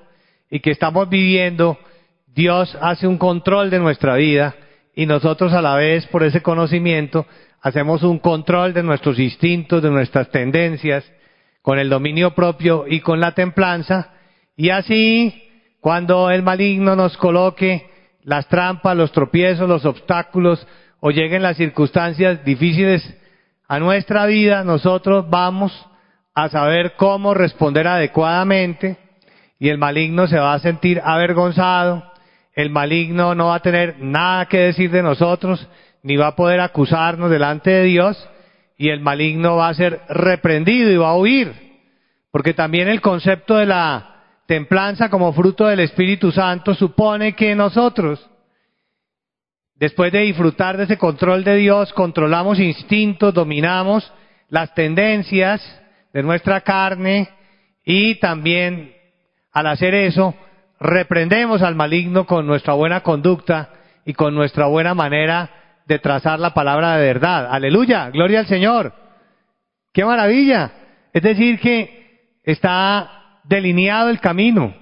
y 0.51 0.61
que 0.61 0.71
estamos 0.71 1.09
viviendo, 1.09 1.79
Dios 2.27 2.77
hace 2.81 3.07
un 3.07 3.19
control 3.19 3.71
de 3.71 3.79
nuestra 3.79 4.17
vida 4.17 4.55
y 4.95 5.07
nosotros 5.07 5.53
a 5.53 5.63
la 5.63 5.77
vez, 5.77 6.07
por 6.07 6.23
ese 6.23 6.43
conocimiento, 6.43 7.27
hacemos 7.61 8.03
un 8.03 8.19
control 8.19 8.73
de 8.73 8.83
nuestros 8.83 9.19
instintos, 9.19 9.83
de 9.83 9.91
nuestras 9.91 10.31
tendencias, 10.31 11.05
con 11.63 11.79
el 11.79 11.89
dominio 11.89 12.35
propio 12.35 12.87
y 12.89 13.01
con 13.01 13.21
la 13.21 13.33
templanza, 13.33 14.13
y 14.57 14.71
así, 14.71 15.45
cuando 15.81 16.31
el 16.31 16.43
maligno 16.43 16.97
nos 16.97 17.17
coloque 17.17 17.89
las 18.25 18.49
trampas, 18.49 18.97
los 18.97 19.13
tropiezos, 19.13 19.69
los 19.69 19.85
obstáculos 19.85 20.67
o 21.01 21.11
lleguen 21.11 21.43
las 21.43 21.57
circunstancias 21.57 22.45
difíciles 22.45 23.03
a 23.69 23.79
nuestra 23.79 24.27
vida, 24.27 24.65
nosotros 24.65 25.29
vamos 25.29 25.73
a 26.35 26.49
saber 26.49 26.95
cómo 26.97 27.35
responder 27.35 27.87
adecuadamente 27.87 28.97
y 29.59 29.69
el 29.69 29.79
maligno 29.79 30.27
se 30.27 30.39
va 30.39 30.55
a 30.55 30.59
sentir 30.61 31.01
avergonzado, 31.05 32.05
el 32.55 32.71
maligno 32.71 33.35
no 33.35 33.49
va 33.49 33.57
a 33.57 33.63
tener 33.63 33.97
nada 33.99 34.47
que 34.47 34.59
decir 34.59 34.91
de 34.91 35.03
nosotros, 35.03 35.69
ni 36.03 36.17
va 36.17 36.29
a 36.29 36.37
poder 36.37 36.61
acusarnos 36.61 37.31
delante 37.31 37.71
de 37.71 37.85
Dios, 37.85 38.29
y 38.77 38.91
el 38.91 39.01
maligno 39.01 39.57
va 39.57 39.69
a 39.69 39.75
ser 39.75 40.01
reprendido 40.09 40.91
y 40.91 40.97
va 40.97 41.11
a 41.11 41.17
huir, 41.17 41.53
porque 42.31 42.55
también 42.55 42.89
el 42.89 43.01
concepto 43.01 43.57
de 43.57 43.67
la 43.67 44.15
templanza 44.47 45.11
como 45.11 45.33
fruto 45.33 45.67
del 45.67 45.81
Espíritu 45.81 46.31
Santo 46.31 46.75
supone 46.75 47.35
que 47.35 47.55
nosotros, 47.57 48.28
después 49.79 50.13
de 50.13 50.21
disfrutar 50.21 50.77
de 50.77 50.85
ese 50.85 50.99
control 50.99 51.45
de 51.45 51.57
Dios, 51.57 51.93
controlamos 51.93 52.59
instintos, 52.59 53.35
dominamos 53.35 54.13
las 54.49 54.75
tendencias 54.75 55.63
de 56.13 56.23
nuestra 56.23 56.61
carne 56.63 57.29
y 57.85 58.17
también 58.17 58.95
al 59.53 59.67
hacer 59.67 59.95
eso, 59.95 60.35
reprendemos 60.81 61.63
al 61.63 61.75
maligno 61.75 62.27
con 62.27 62.47
nuestra 62.47 62.75
buena 62.75 63.03
conducta 63.03 63.71
y 64.05 64.15
con 64.15 64.35
nuestra 64.35 64.67
buena 64.67 64.95
manera 64.95 65.51
de 65.87 65.99
trazar 65.99 66.39
la 66.39 66.55
palabra 66.55 66.97
de 66.97 67.07
verdad. 67.07 67.49
Aleluya, 67.51 68.11
gloria 68.11 68.41
al 68.41 68.47
Señor. 68.47 68.93
Qué 69.93 70.05
maravilla. 70.05 70.73
Es 71.13 71.23
decir, 71.23 71.59
que 71.61 72.39
está 72.45 73.41
delineado 73.45 74.11
el 74.11 74.21
camino, 74.21 74.75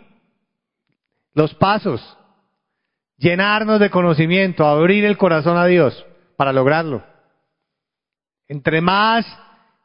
los 1.33 1.55
pasos, 1.55 2.19
llenarnos 3.19 3.81
de 3.81 3.91
conocimiento, 3.91 4.67
abrir 4.67 5.05
el 5.05 5.17
corazón 5.17 5.57
a 5.57 5.67
Dios 5.67 6.05
para 6.37 6.53
lograrlo. 6.53 7.03
Entre 8.49 8.81
más 8.81 9.27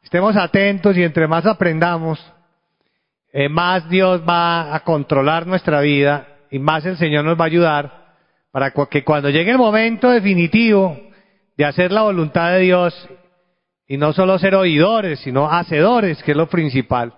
estemos 0.02 0.36
atentos 0.36 0.96
y 0.96 1.02
entre 1.02 1.26
más 1.26 1.46
aprendamos, 1.46 2.20
eh, 3.32 3.48
más 3.48 3.88
Dios 3.88 4.22
va 4.28 4.74
a 4.74 4.80
controlar 4.80 5.46
nuestra 5.46 5.80
vida 5.80 6.28
y 6.50 6.58
más 6.58 6.84
el 6.84 6.96
Señor 6.98 7.24
nos 7.24 7.38
va 7.38 7.44
a 7.44 7.46
ayudar 7.46 8.02
para 8.50 8.70
que 8.70 9.02
cuando 9.02 9.30
llegue 9.30 9.50
el 9.50 9.58
momento 9.58 10.10
definitivo 10.10 11.00
de 11.56 11.64
hacer 11.64 11.90
la 11.90 12.02
voluntad 12.02 12.52
de 12.52 12.60
Dios 12.60 13.08
y 13.86 13.96
no 13.96 14.12
solo 14.12 14.38
ser 14.38 14.54
oidores, 14.54 15.20
sino 15.20 15.50
hacedores, 15.50 16.22
que 16.22 16.32
es 16.32 16.36
lo 16.36 16.48
principal, 16.48 17.14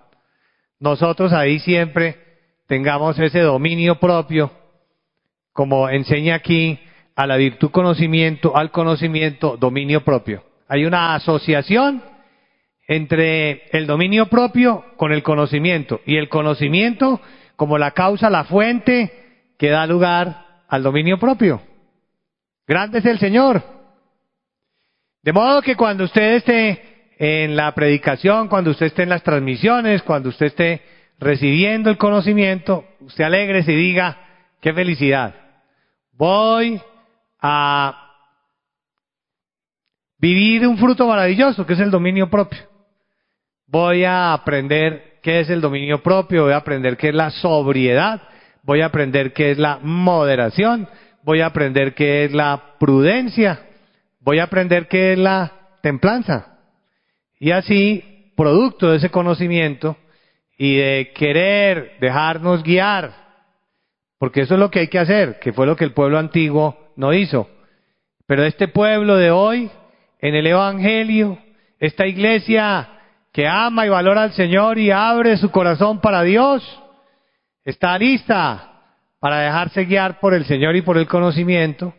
nosotros 0.79 1.33
ahí 1.33 1.59
siempre 1.59 2.17
tengamos 2.67 3.19
ese 3.19 3.41
dominio 3.41 3.99
propio, 3.99 4.51
como 5.55 5.87
enseña 5.87 6.35
aquí, 6.35 6.77
a 7.15 7.25
la 7.25 7.37
virtud 7.37 7.71
conocimiento, 7.71 8.57
al 8.57 8.71
conocimiento, 8.71 9.55
dominio 9.55 10.03
propio. 10.03 10.43
Hay 10.67 10.83
una 10.83 11.15
asociación 11.15 12.03
entre 12.89 13.63
el 13.71 13.87
dominio 13.87 14.25
propio 14.25 14.83
con 14.97 15.13
el 15.13 15.23
conocimiento 15.23 16.01
y 16.05 16.17
el 16.17 16.27
conocimiento 16.27 17.21
como 17.55 17.77
la 17.77 17.91
causa, 17.91 18.29
la 18.29 18.43
fuente 18.43 19.13
que 19.57 19.69
da 19.69 19.87
lugar 19.87 20.65
al 20.67 20.83
dominio 20.83 21.17
propio. 21.17 21.61
Grande 22.67 22.99
es 22.99 23.05
el 23.05 23.17
Señor. 23.17 23.63
De 25.23 25.31
modo 25.31 25.61
que 25.61 25.77
cuando 25.77 26.03
usted 26.03 26.33
esté 26.33 26.81
en 27.17 27.55
la 27.55 27.73
predicación, 27.73 28.49
cuando 28.49 28.71
usted 28.71 28.87
esté 28.87 29.03
en 29.03 29.09
las 29.09 29.23
transmisiones, 29.23 30.03
cuando 30.03 30.27
usted 30.27 30.47
esté 30.47 30.81
recibiendo 31.17 31.89
el 31.89 31.97
conocimiento, 31.97 32.83
usted 32.99 33.23
alegre 33.23 33.63
y 33.65 33.73
diga, 33.73 34.17
qué 34.59 34.73
felicidad. 34.73 35.44
Voy 36.17 36.81
a 37.41 38.13
vivir 40.17 40.65
un 40.65 40.77
fruto 40.77 41.07
maravilloso 41.07 41.65
que 41.65 41.73
es 41.73 41.79
el 41.79 41.91
dominio 41.91 42.29
propio. 42.29 42.59
Voy 43.67 44.05
a 44.05 44.31
aprender 44.31 45.19
qué 45.21 45.41
es 45.41 45.49
el 45.49 45.59
dominio 45.59 46.01
propio, 46.01 46.43
voy 46.43 46.53
a 46.53 46.57
aprender 46.57 46.95
qué 46.95 47.09
es 47.09 47.15
la 47.15 47.31
sobriedad, 47.31 48.21
voy 48.63 48.81
a 48.81 48.85
aprender 48.85 49.33
qué 49.33 49.51
es 49.51 49.57
la 49.57 49.79
moderación, 49.81 50.87
voy 51.23 51.41
a 51.41 51.47
aprender 51.47 51.93
qué 51.93 52.25
es 52.25 52.31
la 52.31 52.75
prudencia, 52.79 53.59
voy 54.21 54.39
a 54.39 54.43
aprender 54.43 54.87
qué 54.87 55.13
es 55.13 55.19
la 55.19 55.51
templanza. 55.81 56.59
Y 57.39 57.51
así, 57.51 58.31
producto 58.37 58.91
de 58.91 58.97
ese 58.97 59.09
conocimiento 59.09 59.97
y 60.57 60.77
de 60.77 61.11
querer 61.13 61.97
dejarnos 61.99 62.63
guiar, 62.63 63.24
porque 64.17 64.41
eso 64.41 64.53
es 64.55 64.59
lo 64.59 64.71
que 64.71 64.79
hay 64.79 64.87
que 64.87 64.99
hacer, 64.99 65.39
que 65.39 65.53
fue 65.53 65.65
lo 65.65 65.75
que 65.75 65.85
el 65.85 65.93
pueblo 65.93 66.17
antiguo 66.17 66.77
no 66.95 67.13
hizo. 67.13 67.49
Pero 68.27 68.43
este 68.43 68.67
pueblo 68.67 69.17
de 69.17 69.31
hoy, 69.31 69.69
en 70.19 70.35
el 70.35 70.47
Evangelio, 70.47 71.37
esta 71.79 72.07
iglesia 72.07 72.89
que 73.31 73.47
ama 73.47 73.85
y 73.85 73.89
valora 73.89 74.23
al 74.23 74.33
Señor 74.33 74.77
y 74.79 74.91
abre 74.91 75.37
su 75.37 75.51
corazón 75.51 75.99
para 75.99 76.23
Dios, 76.23 76.63
está 77.63 77.97
lista 77.97 78.71
para 79.19 79.39
dejarse 79.39 79.85
guiar 79.85 80.19
por 80.19 80.33
el 80.33 80.45
Señor 80.45 80.75
y 80.75 80.81
por 80.81 80.97
el 80.97 81.07
conocimiento 81.07 81.93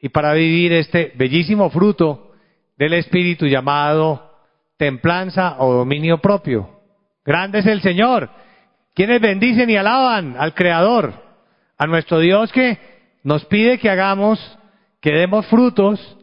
y 0.00 0.08
para 0.08 0.32
vivir 0.32 0.72
este 0.72 1.12
bellísimo 1.14 1.70
fruto 1.70 2.32
del 2.76 2.94
Espíritu 2.94 3.46
llamado 3.46 4.30
templanza 4.76 5.56
o 5.58 5.74
dominio 5.74 6.18
propio. 6.18 6.80
Grande 7.24 7.58
es 7.58 7.66
el 7.66 7.82
Señor. 7.82 8.30
Quienes 8.94 9.20
bendicen 9.20 9.68
y 9.68 9.76
alaban 9.76 10.36
al 10.38 10.54
Creador, 10.54 11.12
a 11.80 11.86
nuestro 11.86 12.18
Dios 12.18 12.52
que 12.52 12.76
nos 13.22 13.46
pide 13.46 13.78
que 13.78 13.88
hagamos, 13.88 14.38
que 15.00 15.12
demos 15.12 15.46
frutos 15.46 16.18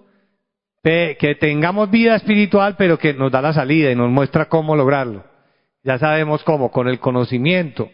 que 0.83 1.35
tengamos 1.37 1.89
vida 1.89 2.15
espiritual, 2.15 2.75
pero 2.77 2.97
que 2.97 3.13
nos 3.13 3.31
da 3.31 3.41
la 3.41 3.51
salida 3.51 3.91
y 3.91 3.95
nos 3.95 4.09
muestra 4.09 4.45
cómo 4.45 4.75
lograrlo. 4.75 5.25
Ya 5.83 5.97
sabemos 5.97 6.43
cómo, 6.43 6.71
con 6.71 6.87
el 6.87 6.99
conocimiento 6.99 7.89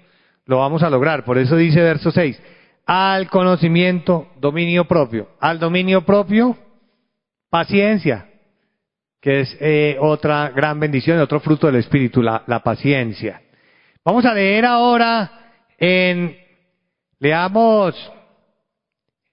lo 0.46 0.60
vamos 0.60 0.84
a 0.84 0.90
lograr. 0.90 1.24
Por 1.24 1.38
eso 1.38 1.56
dice 1.56 1.82
verso 1.82 2.12
6, 2.12 2.40
al 2.86 3.30
conocimiento, 3.30 4.28
dominio 4.40 4.86
propio. 4.86 5.30
Al 5.40 5.58
dominio 5.58 6.06
propio, 6.06 6.58
paciencia, 7.50 8.30
que 9.22 9.40
es 9.40 9.58
eh, 9.62 9.98
otra 10.02 10.50
gran 10.50 10.80
bendición, 10.82 11.18
otro 11.20 11.40
fruto 11.40 11.68
del 11.68 11.78
Espíritu, 11.78 12.22
la, 12.22 12.44
la 12.46 12.60
paciencia. 12.60 13.42
Vamos 14.04 14.26
a 14.26 14.34
leer 14.34 14.66
ahora 14.66 15.32
en, 15.80 16.43
leamos 17.24 17.96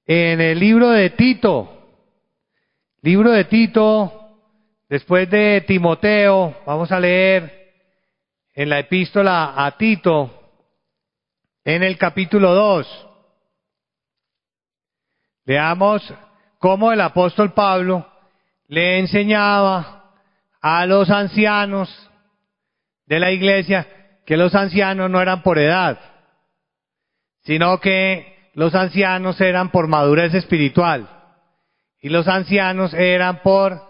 en 0.07 0.41
el 0.41 0.61
libro 0.61 0.91
de 0.91 1.11
Tito, 1.11 1.89
Libro 3.03 3.33
de 3.33 3.47
Tito, 3.47 4.13
después 4.89 5.29
de 5.29 5.63
Timoteo, 5.63 6.57
vamos 6.65 6.93
a 6.93 7.01
leer 7.01 7.73
en 8.55 8.69
la 8.69 8.79
epístola 8.79 9.55
a 9.57 9.77
Tito, 9.77 10.31
en 11.65 11.83
el 11.83 11.99
capítulo 11.99 12.55
2. 12.55 13.09
Veamos 15.45 16.15
cómo 16.61 16.93
el 16.93 17.01
apóstol 17.01 17.53
Pablo 17.55 18.07
le 18.69 19.01
enseñaba 19.01 20.13
a 20.63 20.87
los 20.87 21.11
ancianos 21.11 21.91
de 23.07 23.19
la 23.19 23.33
iglesia 23.33 24.21
que 24.25 24.37
los 24.37 24.55
ancianos 24.55 25.11
no 25.11 25.21
eran 25.21 25.43
por 25.43 25.59
edad, 25.59 26.10
sino 27.51 27.81
que 27.81 28.53
los 28.55 28.77
ancianos 28.77 29.41
eran 29.41 29.73
por 29.73 29.89
madurez 29.89 30.33
espiritual 30.35 31.11
y 32.01 32.09
los 32.09 32.29
ancianos 32.29 32.95
eran 32.95 33.43
por 33.43 33.83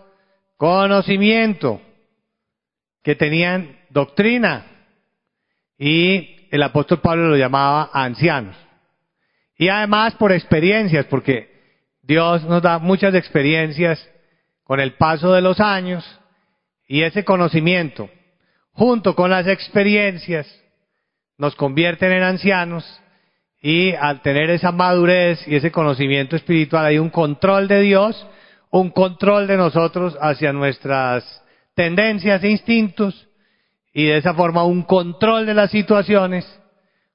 conocimiento, 0.57 1.83
que 3.03 3.15
tenían 3.17 3.79
doctrina. 3.91 4.65
Y 5.77 6.49
el 6.51 6.63
apóstol 6.63 7.03
Pablo 7.03 7.29
lo 7.29 7.37
llamaba 7.37 7.91
ancianos. 7.93 8.57
Y 9.59 9.69
además 9.69 10.15
por 10.15 10.33
experiencias, 10.33 11.05
porque 11.05 11.51
Dios 12.01 12.43
nos 12.45 12.63
da 12.63 12.79
muchas 12.79 13.15
experiencias 13.15 14.03
con 14.65 14.81
el 14.81 14.95
paso 14.95 15.35
de 15.35 15.43
los 15.43 15.61
años 15.61 16.03
y 16.89 17.03
ese 17.03 17.27
conocimiento, 17.27 18.09
junto 18.73 19.15
con 19.15 19.29
las 19.29 19.47
experiencias, 19.47 20.49
nos 21.37 21.55
convierten 21.57 22.13
en 22.13 22.23
ancianos 22.23 23.03
y 23.61 23.95
al 23.95 24.23
tener 24.23 24.51
esa 24.51 24.73
madurez 24.73 25.47
y 25.47 25.57
ese 25.57 25.71
conocimiento 25.71 26.37
espiritual 26.37 26.87
hay 26.87 26.99
un 26.99 27.11
control 27.11 27.69
de 27.69 27.81
Dios, 27.83 28.27
un 28.71 28.91
control 28.91 29.47
de 29.47 29.57
nosotros 29.57 30.17
hacia 30.21 30.53
nuestras 30.53 31.45
tendencias 31.75 32.43
e 32.43 32.51
instintos 32.51 33.29
y 33.93 34.07
de 34.07 34.17
esa 34.17 34.35
forma 34.35 34.65
un 34.65 34.83
control 34.83 35.45
de 35.47 35.55
las 35.55 35.71
situaciones 35.71 36.47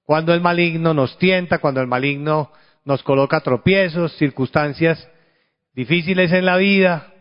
cuando 0.03 0.33
el 0.33 0.41
maligno 0.41 0.93
nos 0.93 1.17
tienta, 1.17 1.57
cuando 1.57 1.81
el 1.81 1.87
maligno 1.87 2.51
nos 2.83 3.01
coloca 3.01 3.39
tropiezos, 3.39 4.15
circunstancias 4.17 5.09
difíciles 5.73 6.31
en 6.31 6.45
la 6.45 6.57
vida 6.57 7.11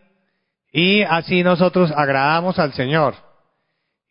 y 0.71 1.03
así 1.03 1.43
nosotros 1.43 1.93
agradamos 1.97 2.59
al 2.59 2.75
Señor 2.75 3.15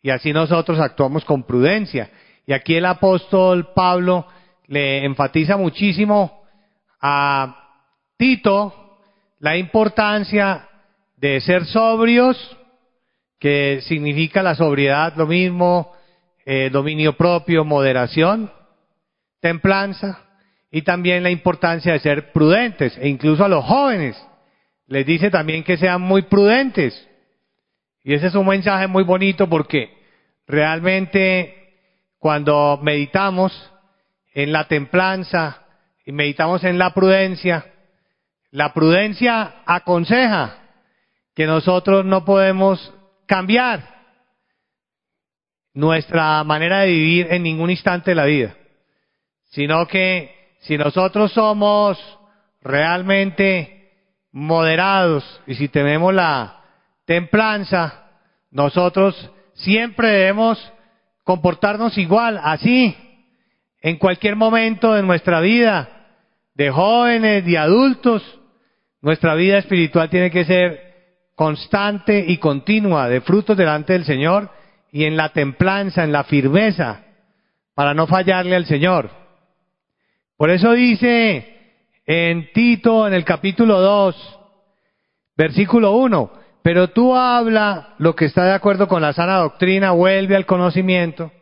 y 0.02 0.10
así 0.10 0.32
nosotros 0.32 0.80
actuamos 0.80 1.24
con 1.24 1.44
prudencia. 1.44 2.10
Y 2.46 2.52
aquí 2.52 2.74
el 2.74 2.84
apóstol 2.84 3.72
Pablo 3.74 4.26
le 4.66 5.04
enfatiza 5.04 5.56
muchísimo 5.56 6.42
a 7.00 7.60
Tito 8.16 8.98
la 9.40 9.56
importancia 9.56 10.68
de 11.16 11.40
ser 11.40 11.66
sobrios, 11.66 12.56
que 13.38 13.80
significa 13.82 14.42
la 14.42 14.54
sobriedad 14.54 15.14
lo 15.16 15.26
mismo, 15.26 15.92
eh, 16.46 16.70
dominio 16.70 17.16
propio, 17.16 17.64
moderación, 17.64 18.50
templanza 19.40 20.20
y 20.70 20.82
también 20.82 21.22
la 21.22 21.30
importancia 21.30 21.92
de 21.92 21.98
ser 22.00 22.32
prudentes 22.32 22.96
e 22.98 23.08
incluso 23.08 23.44
a 23.44 23.48
los 23.48 23.64
jóvenes 23.64 24.16
les 24.86 25.06
dice 25.06 25.30
también 25.30 25.62
que 25.62 25.76
sean 25.76 26.00
muy 26.00 26.22
prudentes. 26.22 27.08
Y 28.02 28.14
ese 28.14 28.26
es 28.26 28.34
un 28.34 28.46
mensaje 28.46 28.86
muy 28.86 29.02
bonito 29.02 29.48
porque 29.48 29.90
realmente 30.46 31.54
cuando 32.18 32.78
meditamos 32.82 33.52
en 34.34 34.52
la 34.52 34.64
templanza 34.64 35.62
y 36.04 36.12
meditamos 36.12 36.64
en 36.64 36.76
la 36.76 36.92
prudencia, 36.92 37.64
la 38.50 38.74
prudencia 38.74 39.62
aconseja 39.64 40.58
que 41.34 41.46
nosotros 41.46 42.04
no 42.04 42.24
podemos 42.24 42.92
cambiar 43.26 43.94
nuestra 45.72 46.44
manera 46.44 46.80
de 46.80 46.88
vivir 46.88 47.28
en 47.30 47.42
ningún 47.42 47.70
instante 47.70 48.10
de 48.10 48.14
la 48.16 48.26
vida, 48.26 48.54
sino 49.50 49.86
que 49.86 50.56
si 50.60 50.76
nosotros 50.76 51.32
somos 51.32 51.98
realmente 52.60 53.92
moderados 54.32 55.24
y 55.46 55.54
si 55.54 55.68
tenemos 55.68 56.12
la 56.14 56.60
templanza, 57.04 58.10
nosotros 58.50 59.30
siempre 59.54 60.08
debemos 60.08 60.72
comportarnos 61.24 61.96
igual, 61.98 62.40
así, 62.42 62.96
en 63.84 63.98
cualquier 63.98 64.34
momento 64.34 64.94
de 64.94 65.02
nuestra 65.02 65.40
vida, 65.40 66.06
de 66.54 66.70
jóvenes, 66.70 67.44
de 67.44 67.58
adultos, 67.58 68.22
nuestra 69.02 69.34
vida 69.34 69.58
espiritual 69.58 70.08
tiene 70.08 70.30
que 70.30 70.46
ser 70.46 70.80
constante 71.34 72.24
y 72.26 72.38
continua 72.38 73.10
de 73.10 73.20
frutos 73.20 73.58
delante 73.58 73.92
del 73.92 74.06
Señor 74.06 74.48
y 74.90 75.04
en 75.04 75.18
la 75.18 75.34
templanza, 75.34 76.02
en 76.02 76.12
la 76.12 76.24
firmeza, 76.24 77.02
para 77.74 77.92
no 77.92 78.06
fallarle 78.06 78.56
al 78.56 78.64
Señor. 78.64 79.10
Por 80.38 80.48
eso 80.48 80.72
dice 80.72 81.82
en 82.06 82.54
Tito, 82.54 83.06
en 83.06 83.12
el 83.12 83.26
capítulo 83.26 83.82
2, 83.82 84.40
versículo 85.36 85.92
1, 85.96 86.32
pero 86.62 86.88
tú 86.88 87.14
habla 87.14 87.96
lo 87.98 88.16
que 88.16 88.24
está 88.24 88.46
de 88.46 88.54
acuerdo 88.54 88.88
con 88.88 89.02
la 89.02 89.12
sana 89.12 89.36
doctrina, 89.36 89.90
vuelve 89.90 90.36
al 90.36 90.46
conocimiento, 90.46 91.32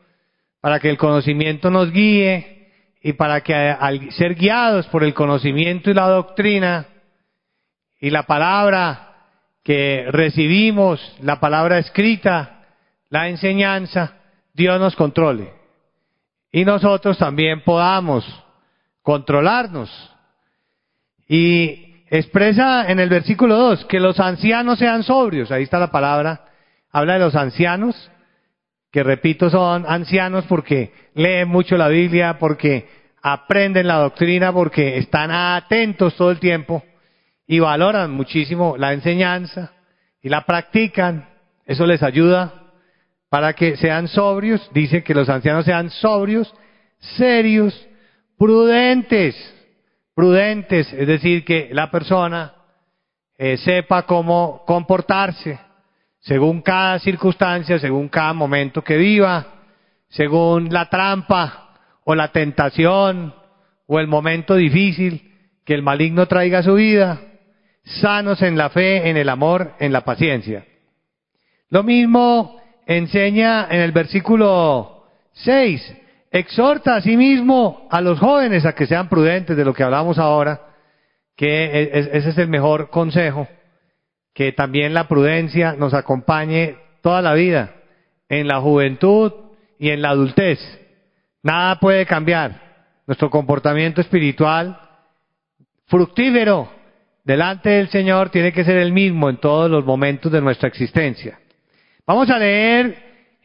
para 0.62 0.78
que 0.78 0.88
el 0.88 0.96
conocimiento 0.96 1.70
nos 1.70 1.90
guíe 1.90 2.70
y 3.02 3.14
para 3.14 3.40
que 3.40 3.52
al 3.52 4.12
ser 4.12 4.36
guiados 4.36 4.86
por 4.86 5.02
el 5.02 5.12
conocimiento 5.12 5.90
y 5.90 5.94
la 5.94 6.06
doctrina 6.06 6.86
y 8.00 8.10
la 8.10 8.22
palabra 8.22 9.12
que 9.64 10.06
recibimos, 10.08 11.00
la 11.20 11.40
palabra 11.40 11.78
escrita, 11.78 12.64
la 13.10 13.28
enseñanza, 13.28 14.14
Dios 14.54 14.78
nos 14.78 14.94
controle. 14.94 15.52
Y 16.52 16.64
nosotros 16.64 17.18
también 17.18 17.62
podamos 17.64 18.24
controlarnos. 19.02 19.90
Y 21.26 22.04
expresa 22.08 22.88
en 22.88 23.00
el 23.00 23.08
versículo 23.08 23.56
2 23.56 23.86
que 23.86 23.98
los 23.98 24.20
ancianos 24.20 24.78
sean 24.78 25.02
sobrios. 25.02 25.50
Ahí 25.50 25.64
está 25.64 25.80
la 25.80 25.90
palabra. 25.90 26.44
Habla 26.92 27.14
de 27.14 27.18
los 27.18 27.34
ancianos, 27.34 28.12
que 28.92 29.02
repito 29.02 29.48
son 29.48 29.86
ancianos 29.88 30.44
porque 30.46 30.92
leen 31.14 31.48
mucho 31.48 31.78
la 31.78 31.88
Biblia, 31.88 32.36
porque 32.38 32.86
aprenden 33.22 33.86
la 33.86 33.96
doctrina, 33.96 34.52
porque 34.52 34.98
están 34.98 35.30
atentos 35.30 36.14
todo 36.14 36.30
el 36.30 36.38
tiempo 36.38 36.84
y 37.46 37.58
valoran 37.58 38.10
muchísimo 38.10 38.76
la 38.76 38.92
enseñanza 38.92 39.72
y 40.22 40.28
la 40.28 40.44
practican. 40.44 41.26
Eso 41.64 41.86
les 41.86 42.02
ayuda 42.02 42.52
para 43.30 43.54
que 43.54 43.78
sean 43.78 44.08
sobrios. 44.08 44.70
Dice 44.74 45.02
que 45.02 45.14
los 45.14 45.30
ancianos 45.30 45.64
sean 45.64 45.88
sobrios, 45.88 46.54
serios, 47.16 47.88
prudentes, 48.36 49.34
prudentes, 50.14 50.92
es 50.92 51.06
decir, 51.06 51.46
que 51.46 51.70
la 51.72 51.90
persona 51.90 52.52
eh, 53.38 53.56
sepa 53.56 54.02
cómo 54.02 54.64
comportarse 54.66 55.58
según 56.22 56.62
cada 56.62 56.98
circunstancia, 57.00 57.78
según 57.78 58.08
cada 58.08 58.32
momento 58.32 58.82
que 58.82 58.96
viva, 58.96 59.46
según 60.08 60.72
la 60.72 60.88
trampa 60.88 61.74
o 62.04 62.14
la 62.14 62.28
tentación 62.28 63.34
o 63.86 63.98
el 63.98 64.06
momento 64.06 64.54
difícil 64.54 65.30
que 65.64 65.74
el 65.74 65.82
maligno 65.82 66.26
traiga 66.26 66.60
a 66.60 66.62
su 66.62 66.74
vida, 66.74 67.20
sanos 67.84 68.40
en 68.42 68.56
la 68.56 68.70
fe, 68.70 69.10
en 69.10 69.16
el 69.16 69.28
amor, 69.28 69.74
en 69.80 69.92
la 69.92 70.02
paciencia. 70.02 70.64
Lo 71.70 71.82
mismo 71.82 72.60
enseña 72.86 73.66
en 73.68 73.80
el 73.80 73.90
versículo 73.90 75.06
6, 75.32 75.96
exhorta 76.30 76.96
a 76.96 77.00
sí 77.00 77.16
a 77.90 78.00
los 78.00 78.20
jóvenes 78.20 78.64
a 78.64 78.74
que 78.74 78.86
sean 78.86 79.08
prudentes 79.08 79.56
de 79.56 79.64
lo 79.64 79.74
que 79.74 79.82
hablamos 79.82 80.18
ahora, 80.18 80.60
que 81.36 81.90
ese 82.12 82.28
es 82.28 82.38
el 82.38 82.48
mejor 82.48 82.90
consejo, 82.90 83.48
que 84.34 84.52
también 84.52 84.94
la 84.94 85.08
prudencia 85.08 85.74
nos 85.74 85.94
acompañe 85.94 86.76
toda 87.02 87.22
la 87.22 87.34
vida, 87.34 87.74
en 88.28 88.48
la 88.48 88.60
juventud 88.60 89.32
y 89.78 89.90
en 89.90 90.02
la 90.02 90.10
adultez. 90.10 90.58
Nada 91.42 91.78
puede 91.78 92.06
cambiar. 92.06 92.60
Nuestro 93.06 93.30
comportamiento 93.30 94.00
espiritual 94.00 94.78
fructífero 95.86 96.70
delante 97.24 97.70
del 97.70 97.88
Señor 97.88 98.30
tiene 98.30 98.52
que 98.52 98.64
ser 98.64 98.76
el 98.76 98.92
mismo 98.92 99.28
en 99.28 99.36
todos 99.36 99.70
los 99.70 99.84
momentos 99.84 100.32
de 100.32 100.40
nuestra 100.40 100.68
existencia. 100.68 101.38
Vamos 102.06 102.30
a 102.30 102.38
leer 102.38 102.96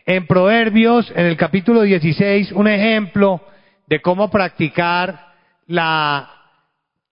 en 0.06 0.26
Proverbios, 0.26 1.12
en 1.16 1.26
el 1.26 1.36
capítulo 1.36 1.82
16, 1.82 2.54
un 2.54 2.68
ejemplo 2.68 3.42
de 3.88 4.02
cómo 4.02 4.30
practicar 4.30 5.34
la 5.66 6.32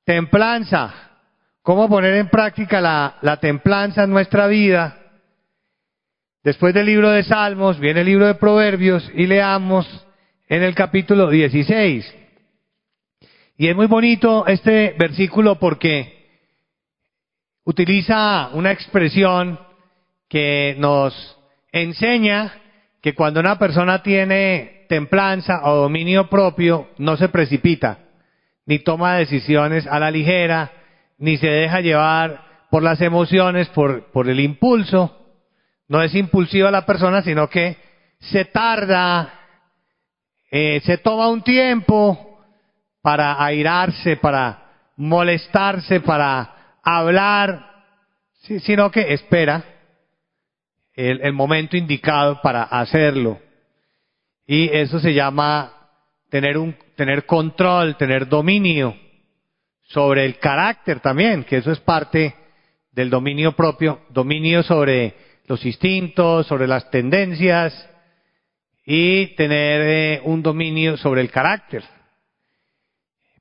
templanza, 0.06 1.05
cómo 1.66 1.90
poner 1.90 2.14
en 2.14 2.30
práctica 2.30 2.80
la, 2.80 3.18
la 3.24 3.38
templanza 3.38 4.04
en 4.04 4.12
nuestra 4.12 4.46
vida. 4.46 5.00
Después 6.44 6.76
del 6.76 6.86
libro 6.86 7.10
de 7.10 7.24
Salmos 7.24 7.80
viene 7.80 8.02
el 8.02 8.06
libro 8.06 8.28
de 8.28 8.36
Proverbios 8.36 9.12
y 9.16 9.26
leamos 9.26 9.88
en 10.48 10.62
el 10.62 10.76
capítulo 10.76 11.28
16. 11.28 12.16
Y 13.58 13.68
es 13.68 13.76
muy 13.76 13.88
bonito 13.88 14.46
este 14.46 14.94
versículo 15.00 15.58
porque 15.58 16.44
utiliza 17.64 18.50
una 18.54 18.72
expresión 18.72 19.60
que 20.30 20.76
nos 20.78 21.16
enseña 21.72 22.62
que 23.02 23.16
cuando 23.16 23.40
una 23.40 23.58
persona 23.58 24.04
tiene 24.04 24.86
templanza 24.88 25.62
o 25.64 25.78
dominio 25.78 26.30
propio, 26.30 26.90
no 27.00 27.18
se 27.18 27.28
precipita, 27.30 28.02
ni 28.68 28.78
toma 28.78 29.16
decisiones 29.16 29.88
a 29.88 29.98
la 29.98 30.12
ligera, 30.12 30.72
ni 31.18 31.38
se 31.38 31.48
deja 31.48 31.82
llevar 31.82 32.44
por 32.70 32.84
las 32.84 33.02
emociones, 33.02 33.70
por, 33.70 34.12
por 34.12 34.30
el 34.30 34.40
impulso. 34.40 35.18
No 35.88 36.02
es 36.02 36.14
impulsiva 36.16 36.72
la 36.72 36.86
persona, 36.86 37.22
sino 37.22 37.50
que 37.50 37.78
se 38.20 38.46
tarda, 38.46 39.34
eh, 40.52 40.82
se 40.84 40.98
toma 40.98 41.30
un 41.30 41.42
tiempo 41.42 42.40
para 43.02 43.44
airarse, 43.44 44.18
para 44.18 44.66
molestarse, 44.98 46.00
para 46.00 46.80
hablar, 46.84 47.84
sino 48.42 48.92
que 48.92 49.14
espera 49.14 49.64
el, 50.94 51.34
momento 51.34 51.78
indicado 51.78 52.42
para 52.42 52.64
hacerlo. 52.64 53.40
Y 54.48 54.70
eso 54.70 55.00
se 55.00 55.14
llama 55.14 55.72
tener 56.30 56.58
un, 56.58 56.76
tener 56.96 57.26
control, 57.26 57.96
tener 57.98 58.28
dominio 58.28 58.96
sobre 59.88 60.26
el 60.26 60.40
carácter 60.40 61.00
también, 61.00 61.44
que 61.44 61.58
eso 61.58 61.72
es 61.72 61.80
parte 61.80 62.36
del 62.92 63.10
dominio 63.10 63.54
propio, 63.54 64.02
dominio 64.10 64.64
sobre 64.64 65.16
los 65.48 65.66
instintos, 65.66 66.48
sobre 66.48 66.68
las 66.68 66.90
tendencias 66.90 67.90
y 68.86 69.36
tener 69.36 69.82
eh, 69.82 70.22
un 70.24 70.42
dominio 70.42 70.98
sobre 70.98 71.22
el 71.22 71.32
carácter. 71.32 71.84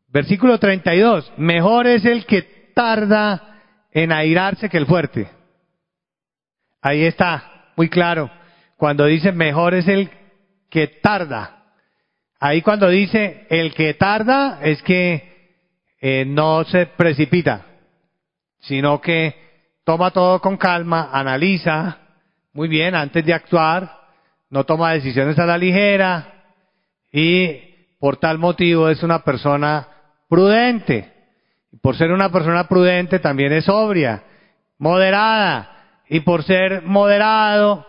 Versículo 0.09 0.59
32, 0.59 1.33
mejor 1.39 1.87
es 1.87 2.05
el 2.05 2.27
que 2.27 2.43
tarda 2.75 3.61
en 3.91 4.13
airarse 4.13 4.69
que 4.69 4.77
el 4.77 4.87
fuerte. 4.87 5.29
Ahí 6.83 7.05
está, 7.05 7.71
muy 7.77 7.89
claro. 7.89 8.31
Cuando 8.77 9.07
dice 9.07 9.33
mejor 9.33 9.75
es 9.75 9.89
el 9.89 10.11
que 10.69 10.89
tarda. 10.89 11.63
Ahí 12.39 12.61
cuando 12.61 12.89
dice 12.89 13.47
el 13.49 13.73
que 13.75 13.95
tarda 13.95 14.59
es 14.63 14.83
que 14.83 15.34
eh, 16.07 16.27
no 16.27 16.65
se 16.65 16.85
precipita, 16.85 17.65
sino 18.61 19.01
que 19.01 19.35
toma 19.85 20.11
todo 20.11 20.39
con 20.39 20.59
calma, 20.59 21.09
analiza 21.11 21.97
muy 22.53 22.69
bien 22.69 22.95
antes 22.95 23.25
de 23.25 23.33
actuar, 23.33 23.91
no 24.51 24.65
toma 24.65 24.93
decisiones 24.93 25.39
a 25.39 25.47
la 25.47 25.57
ligera 25.57 26.45
y 27.11 27.59
por 27.99 28.19
tal 28.19 28.37
motivo 28.37 28.91
es 28.91 29.03
una 29.03 29.25
persona 29.25 29.89
prudente. 30.29 31.11
Y 31.73 31.79
por 31.79 31.97
ser 31.97 32.13
una 32.13 32.31
persona 32.31 32.69
prudente 32.69 33.19
también 33.19 33.55
es 33.55 33.65
sobria, 33.65 34.25
moderada, 34.77 36.03
y 36.11 36.21
por 36.21 36.45
ser 36.45 36.83
moderado 36.83 37.87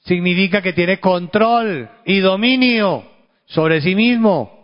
significa 0.00 0.62
que 0.62 0.72
tiene 0.72 0.98
control 0.98 1.88
y 2.04 2.18
dominio 2.18 3.04
sobre 3.44 3.80
sí 3.82 3.94
mismo 3.94 4.55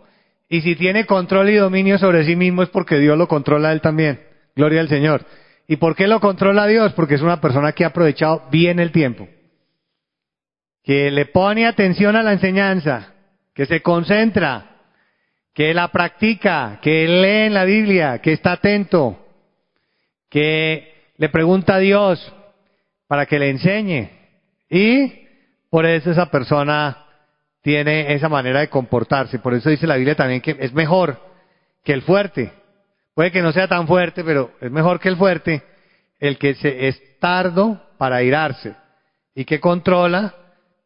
Y 0.49 0.61
si 0.61 0.75
tiene 0.75 1.05
control 1.05 1.49
y 1.49 1.55
dominio 1.55 1.97
sobre 1.97 2.25
sí 2.25 2.35
mismo 2.35 2.63
es 2.63 2.69
porque 2.69 2.99
Dios 2.99 3.17
lo 3.17 3.27
controla 3.27 3.69
a 3.69 3.71
él 3.73 3.81
también. 3.81 4.21
Gloria 4.55 4.81
al 4.81 4.89
Señor. 4.89 5.25
¿Y 5.67 5.77
por 5.77 5.95
qué 5.95 6.07
lo 6.07 6.19
controla 6.19 6.67
Dios? 6.67 6.93
Porque 6.93 7.15
es 7.15 7.21
una 7.21 7.41
persona 7.41 7.71
que 7.71 7.85
ha 7.85 7.87
aprovechado 7.87 8.47
bien 8.51 8.79
el 8.79 8.91
tiempo. 8.91 9.27
Que 10.83 11.09
le 11.09 11.25
pone 11.25 11.65
atención 11.65 12.15
a 12.15 12.23
la 12.23 12.33
enseñanza, 12.33 13.13
que 13.55 13.65
se 13.65 13.81
concentra, 13.81 14.81
que 15.53 15.73
la 15.73 15.89
practica, 15.89 16.79
que 16.81 17.07
lee 17.07 17.47
en 17.47 17.53
la 17.53 17.63
Biblia, 17.63 18.19
que 18.19 18.33
está 18.33 18.53
atento, 18.53 19.25
que 20.29 21.11
le 21.17 21.29
pregunta 21.29 21.75
a 21.75 21.79
Dios 21.79 22.33
para 23.07 23.25
que 23.25 23.39
le 23.39 23.49
enseñe. 23.49 24.09
Y 24.69 25.27
por 25.69 25.85
eso 25.85 26.11
esa 26.11 26.29
persona 26.29 27.02
tiene 27.63 28.13
esa 28.13 28.29
manera 28.29 28.59
de 28.59 28.69
comportarse. 28.69 29.39
Por 29.39 29.53
eso 29.55 29.69
dice 29.69 29.87
la 29.87 29.95
Biblia 29.95 30.15
también 30.15 30.41
que 30.41 30.55
es 30.59 30.73
mejor 30.73 31.19
que 31.83 31.93
el 31.93 32.03
fuerte. 32.03 32.51
Puede 33.15 33.31
que 33.31 33.41
no 33.41 33.51
sea 33.51 33.67
tan 33.67 33.87
fuerte, 33.87 34.23
pero 34.23 34.51
es 34.59 34.69
mejor 34.69 34.99
que 34.99 35.09
el 35.09 35.17
fuerte, 35.17 35.63
el 36.19 36.37
que 36.37 36.55
se, 36.55 36.87
es 36.87 37.19
tardo 37.19 37.81
para 37.97 38.21
irarse 38.21 38.75
y 39.33 39.45
que 39.45 39.59
controla 39.59 40.35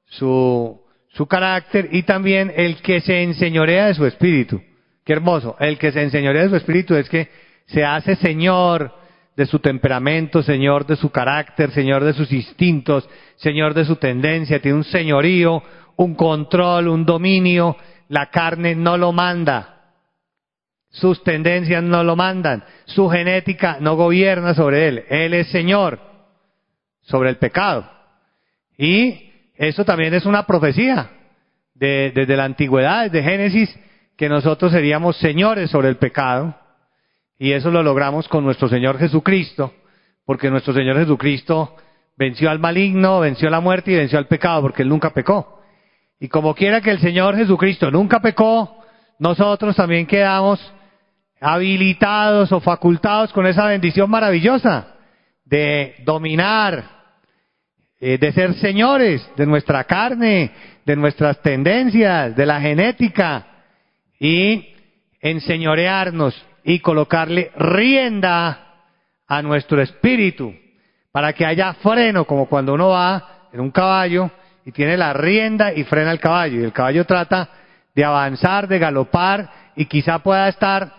su, 0.05 0.79
su 1.09 1.25
carácter 1.25 1.89
y 1.91 2.03
también 2.03 2.53
el 2.55 2.81
que 2.81 3.01
se 3.01 3.23
enseñorea 3.23 3.87
de 3.87 3.95
su 3.95 4.05
espíritu. 4.05 4.61
Qué 5.03 5.13
hermoso. 5.13 5.55
El 5.59 5.79
que 5.79 5.91
se 5.91 6.03
enseñorea 6.03 6.43
de 6.43 6.49
su 6.49 6.55
espíritu 6.57 6.95
es 6.95 7.09
que 7.09 7.29
se 7.65 7.83
hace 7.83 8.15
señor 8.17 8.93
de 9.35 9.45
su 9.45 9.59
temperamento, 9.59 10.43
señor 10.43 10.85
de 10.85 10.95
su 10.95 11.09
carácter, 11.09 11.71
señor 11.71 12.03
de 12.03 12.13
sus 12.13 12.31
instintos, 12.31 13.09
señor 13.35 13.73
de 13.73 13.85
su 13.85 13.95
tendencia, 13.95 14.59
tiene 14.59 14.77
un 14.77 14.83
señorío, 14.83 15.63
un 15.97 16.15
control, 16.15 16.87
un 16.87 17.05
dominio, 17.05 17.75
la 18.09 18.27
carne 18.27 18.75
no 18.75 18.97
lo 18.97 19.11
manda. 19.11 19.73
Sus 20.89 21.23
tendencias 21.23 21.83
no 21.83 22.03
lo 22.03 22.15
mandan. 22.15 22.63
Su 22.85 23.09
genética 23.09 23.77
no 23.81 23.95
gobierna 23.95 24.53
sobre 24.53 24.87
él. 24.87 25.03
Él 25.09 25.33
es 25.33 25.47
Señor 25.49 25.99
sobre 27.01 27.29
el 27.29 27.37
pecado. 27.37 27.89
Y 28.77 29.31
eso 29.55 29.83
también 29.85 30.13
es 30.13 30.25
una 30.25 30.45
profecía 30.45 31.09
de, 31.73 32.11
desde 32.13 32.37
la 32.37 32.45
antigüedad, 32.45 33.09
desde 33.09 33.27
Génesis, 33.27 33.79
que 34.15 34.29
nosotros 34.29 34.71
seríamos 34.71 35.17
señores 35.17 35.69
sobre 35.69 35.89
el 35.89 35.97
pecado. 35.97 36.55
Y 37.39 37.51
eso 37.51 37.69
lo 37.69 37.83
logramos 37.83 38.27
con 38.27 38.43
nuestro 38.43 38.67
Señor 38.67 38.97
Jesucristo, 38.97 39.73
porque 40.25 40.49
nuestro 40.49 40.73
Señor 40.73 40.97
Jesucristo 40.97 41.75
venció 42.15 42.49
al 42.49 42.59
maligno, 42.59 43.19
venció 43.19 43.49
la 43.49 43.59
muerte 43.59 43.91
y 43.91 43.95
venció 43.95 44.17
al 44.17 44.27
pecado, 44.27 44.61
porque 44.61 44.81
Él 44.81 44.89
nunca 44.89 45.11
pecó. 45.11 45.56
Y 46.19 46.29
como 46.29 46.55
quiera 46.55 46.81
que 46.81 46.91
el 46.91 46.99
Señor 46.99 47.35
Jesucristo 47.35 47.91
nunca 47.91 48.19
pecó, 48.19 48.83
nosotros 49.19 49.75
también 49.75 50.07
quedamos 50.07 50.59
habilitados 51.39 52.51
o 52.51 52.59
facultados 52.59 53.31
con 53.31 53.45
esa 53.45 53.65
bendición 53.65 54.09
maravillosa 54.09 54.95
de 55.45 55.95
dominar, 56.03 56.83
eh, 57.99 58.17
de 58.17 58.31
ser 58.31 58.55
señores 58.55 59.27
de 59.35 59.45
nuestra 59.45 59.83
carne, 59.83 60.51
de 60.85 60.95
nuestras 60.95 61.41
tendencias, 61.41 62.35
de 62.35 62.45
la 62.45 62.59
genética 62.59 63.45
y 64.19 64.73
enseñorearnos 65.21 66.35
y 66.63 66.79
colocarle 66.79 67.51
rienda 67.55 68.83
a 69.27 69.41
nuestro 69.41 69.81
espíritu 69.81 70.53
para 71.11 71.33
que 71.33 71.45
haya 71.45 71.73
freno, 71.75 72.25
como 72.25 72.47
cuando 72.47 72.73
uno 72.73 72.89
va 72.89 73.49
en 73.53 73.59
un 73.59 73.71
caballo 73.71 74.31
y 74.67 74.73
tiene 74.73 74.97
la 74.97 75.13
rienda 75.13 75.73
y 75.73 75.85
frena 75.85 76.11
el 76.11 76.19
caballo 76.19 76.59
y 76.59 76.63
el 76.65 76.73
caballo 76.73 77.05
trata 77.05 77.47
de 77.95 78.03
avanzar, 78.03 78.67
de 78.67 78.77
galopar 78.77 79.49
y 79.77 79.85
quizá 79.85 80.19
pueda 80.19 80.49
estar 80.49 80.91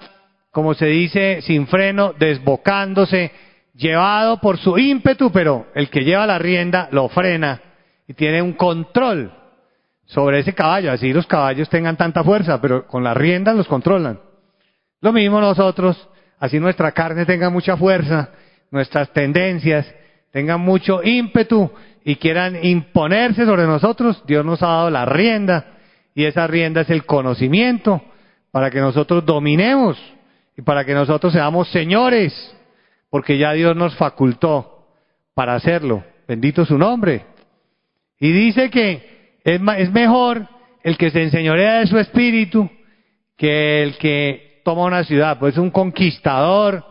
como 0.50 0.72
se 0.72 0.86
dice, 0.86 1.42
sin 1.42 1.66
freno, 1.66 2.14
desbocándose, 2.18 3.30
llevado 3.74 4.40
por 4.40 4.56
su 4.56 4.78
ímpetu, 4.78 5.30
pero 5.30 5.66
el 5.74 5.90
que 5.90 6.02
lleva 6.02 6.26
la 6.26 6.38
rienda 6.38 6.88
lo 6.92 7.10
frena 7.10 7.60
y 8.08 8.14
tiene 8.14 8.40
un 8.40 8.54
control 8.54 9.32
sobre 10.06 10.38
ese 10.38 10.54
caballo. 10.54 10.90
Así 10.90 11.12
los 11.12 11.26
caballos 11.26 11.68
tengan 11.68 11.98
tanta 11.98 12.24
fuerza, 12.24 12.62
pero 12.62 12.86
con 12.86 13.04
la 13.04 13.12
rienda 13.12 13.52
los 13.52 13.68
controlan. 13.68 14.18
Lo 15.02 15.12
mismo 15.12 15.42
nosotros, 15.42 16.08
así 16.38 16.58
nuestra 16.58 16.92
carne 16.92 17.26
tenga 17.26 17.50
mucha 17.50 17.76
fuerza, 17.76 18.30
nuestras 18.70 19.12
tendencias 19.12 19.94
tengan 20.32 20.62
mucho 20.62 21.02
ímpetu 21.02 21.70
y 22.08 22.16
quieran 22.16 22.64
imponerse 22.64 23.44
sobre 23.44 23.66
nosotros, 23.66 24.22
Dios 24.26 24.42
nos 24.42 24.62
ha 24.62 24.68
dado 24.68 24.90
la 24.90 25.04
rienda 25.04 25.74
y 26.14 26.24
esa 26.24 26.46
rienda 26.46 26.80
es 26.80 26.88
el 26.88 27.04
conocimiento 27.04 28.00
para 28.50 28.70
que 28.70 28.80
nosotros 28.80 29.26
dominemos 29.26 29.98
y 30.56 30.62
para 30.62 30.86
que 30.86 30.94
nosotros 30.94 31.34
seamos 31.34 31.68
señores, 31.68 32.32
porque 33.10 33.36
ya 33.36 33.52
Dios 33.52 33.76
nos 33.76 33.94
facultó 33.96 34.86
para 35.34 35.54
hacerlo. 35.54 36.02
Bendito 36.26 36.64
su 36.64 36.78
nombre. 36.78 37.26
Y 38.18 38.32
dice 38.32 38.70
que 38.70 39.36
es, 39.44 39.60
es 39.76 39.92
mejor 39.92 40.48
el 40.84 40.96
que 40.96 41.10
se 41.10 41.22
enseñorea 41.22 41.80
de 41.80 41.88
su 41.88 41.98
espíritu 41.98 42.70
que 43.36 43.82
el 43.82 43.98
que 43.98 44.62
toma 44.64 44.86
una 44.86 45.04
ciudad. 45.04 45.38
Puede 45.38 45.52
ser 45.52 45.60
un 45.60 45.70
conquistador, 45.70 46.86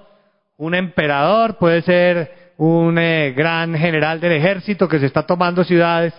un 0.58 0.76
emperador, 0.76 1.58
puede 1.58 1.82
ser 1.82 2.47
un 2.58 2.98
eh, 2.98 3.34
gran 3.36 3.76
general 3.76 4.20
del 4.20 4.34
ejército 4.34 4.88
que 4.88 5.00
se 5.00 5.06
está 5.06 5.24
tomando 5.26 5.64
ciudades, 5.64 6.14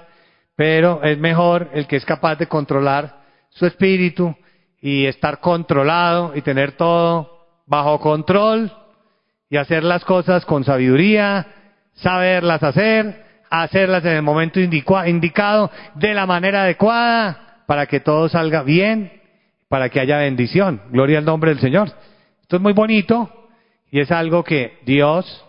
pero 0.56 1.02
es 1.02 1.18
mejor 1.18 1.70
el 1.74 1.86
que 1.86 1.96
es 1.96 2.04
capaz 2.04 2.36
de 2.36 2.46
controlar 2.46 3.18
su 3.50 3.66
espíritu 3.66 4.34
y 4.80 5.06
estar 5.06 5.40
controlado 5.40 6.32
y 6.34 6.42
tener 6.42 6.72
todo 6.72 7.38
bajo 7.66 7.98
control 8.00 8.72
y 9.50 9.56
hacer 9.56 9.82
las 9.82 10.04
cosas 10.04 10.44
con 10.44 10.64
sabiduría, 10.64 11.46
saberlas 11.94 12.62
hacer, 12.62 13.24
hacerlas 13.50 14.04
en 14.04 14.12
el 14.12 14.22
momento 14.22 14.60
indicado, 14.60 15.70
de 15.94 16.14
la 16.14 16.26
manera 16.26 16.62
adecuada, 16.62 17.62
para 17.66 17.86
que 17.86 18.00
todo 18.00 18.28
salga 18.28 18.62
bien, 18.62 19.12
para 19.68 19.88
que 19.88 20.00
haya 20.00 20.18
bendición. 20.18 20.82
Gloria 20.90 21.18
al 21.18 21.24
nombre 21.24 21.50
del 21.50 21.60
Señor. 21.60 21.90
Esto 22.42 22.56
es 22.56 22.62
muy 22.62 22.72
bonito 22.72 23.48
y 23.90 24.00
es 24.00 24.10
algo 24.10 24.44
que 24.44 24.78
Dios 24.84 25.44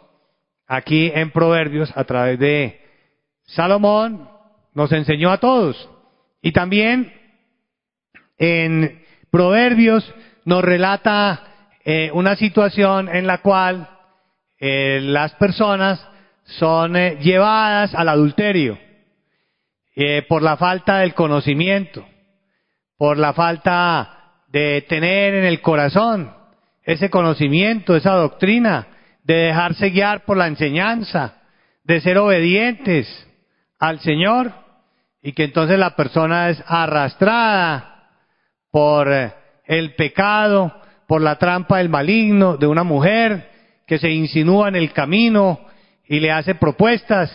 aquí 0.70 1.12
en 1.14 1.32
Proverbios 1.32 1.92
a 1.96 2.06
través 2.06 2.40
de 2.40 2.80
Salomón 3.48 4.30
nos 4.74 4.92
enseñó 4.94 5.32
a 5.32 5.40
todos. 5.40 5.90
Y 6.42 6.54
también 6.54 7.12
en 8.38 9.04
Proverbios 9.32 10.14
nos 10.46 10.64
relata 10.64 11.44
eh, 11.84 12.12
una 12.14 12.36
situación 12.36 13.10
en 13.10 13.28
la 13.28 13.40
cual 13.40 13.90
eh, 14.60 15.00
las 15.02 15.34
personas 15.36 16.08
son 16.46 16.96
eh, 16.96 17.18
llevadas 17.20 17.94
al 17.94 18.08
adulterio 18.08 18.78
por 20.30 20.44
la 20.44 20.56
falta 20.56 21.00
del 21.00 21.14
conocimiento, 21.14 22.08
por 22.98 23.18
la 23.18 23.34
falta 23.34 24.44
de 24.48 24.86
tener 24.88 25.34
en 25.34 25.44
el 25.44 25.60
corazón 25.60 26.34
ese 26.84 27.10
conocimiento, 27.10 27.98
esa 27.98 28.14
doctrina, 28.14 28.88
de 29.30 29.36
dejarse 29.36 29.92
guiar 29.92 30.26
por 30.26 30.38
la 30.38 30.48
enseñanza, 30.48 31.36
de 31.84 32.02
ser 32.02 32.18
obedientes 32.18 33.08
al 33.78 34.00
Señor 34.00 34.52
y 35.22 35.34
que 35.34 35.44
entonces 35.44 35.78
la 35.78 35.96
persona 35.96 36.50
es 36.50 36.60
arrastrada 36.66 38.10
por 38.72 39.08
el 39.66 39.94
pecado 39.94 40.74
por 41.08 41.22
la 41.22 41.36
trampa 41.36 41.78
del 41.78 41.90
maligno 41.90 42.58
de 42.58 42.66
una 42.66 42.84
mujer 42.84 43.52
que 43.86 44.00
se 44.00 44.10
insinúa 44.10 44.68
en 44.68 44.76
el 44.76 44.94
camino 44.94 45.60
y 46.08 46.20
le 46.20 46.32
hace 46.32 46.56
propuestas 46.56 47.32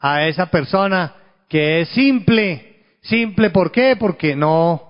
a 0.00 0.26
esa 0.26 0.46
persona 0.46 1.14
que 1.48 1.82
es 1.82 1.88
simple. 1.90 2.82
Simple, 3.02 3.50
¿por 3.50 3.70
qué? 3.70 3.94
Porque 3.94 4.34
no 4.34 4.82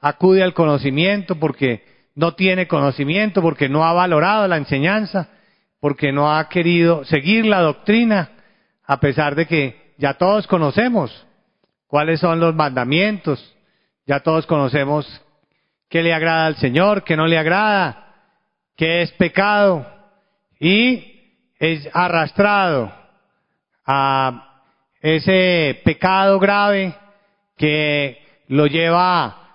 acude 0.00 0.44
al 0.44 0.54
conocimiento, 0.54 1.40
porque 1.40 1.82
no 2.14 2.36
tiene 2.36 2.68
conocimiento, 2.68 3.42
porque 3.42 3.68
no 3.68 3.84
ha 3.84 3.92
valorado 3.92 4.46
la 4.46 4.58
enseñanza, 4.58 5.28
porque 5.80 6.12
no 6.12 6.34
ha 6.34 6.48
querido 6.48 7.04
seguir 7.04 7.46
la 7.46 7.60
doctrina, 7.60 8.30
a 8.84 8.98
pesar 9.00 9.34
de 9.34 9.46
que 9.46 9.94
ya 9.98 10.14
todos 10.14 10.46
conocemos 10.46 11.26
cuáles 11.86 12.20
son 12.20 12.40
los 12.40 12.54
mandamientos, 12.54 13.56
ya 14.06 14.20
todos 14.20 14.46
conocemos 14.46 15.06
qué 15.88 16.02
le 16.02 16.12
agrada 16.12 16.46
al 16.46 16.56
Señor, 16.56 17.04
qué 17.04 17.16
no 17.16 17.26
le 17.26 17.38
agrada, 17.38 18.14
qué 18.76 19.02
es 19.02 19.12
pecado 19.12 19.86
y 20.58 21.34
es 21.58 21.88
arrastrado 21.92 22.92
a 23.84 24.62
ese 25.00 25.80
pecado 25.84 26.38
grave 26.38 26.94
que 27.56 28.18
lo 28.48 28.66
lleva 28.66 29.48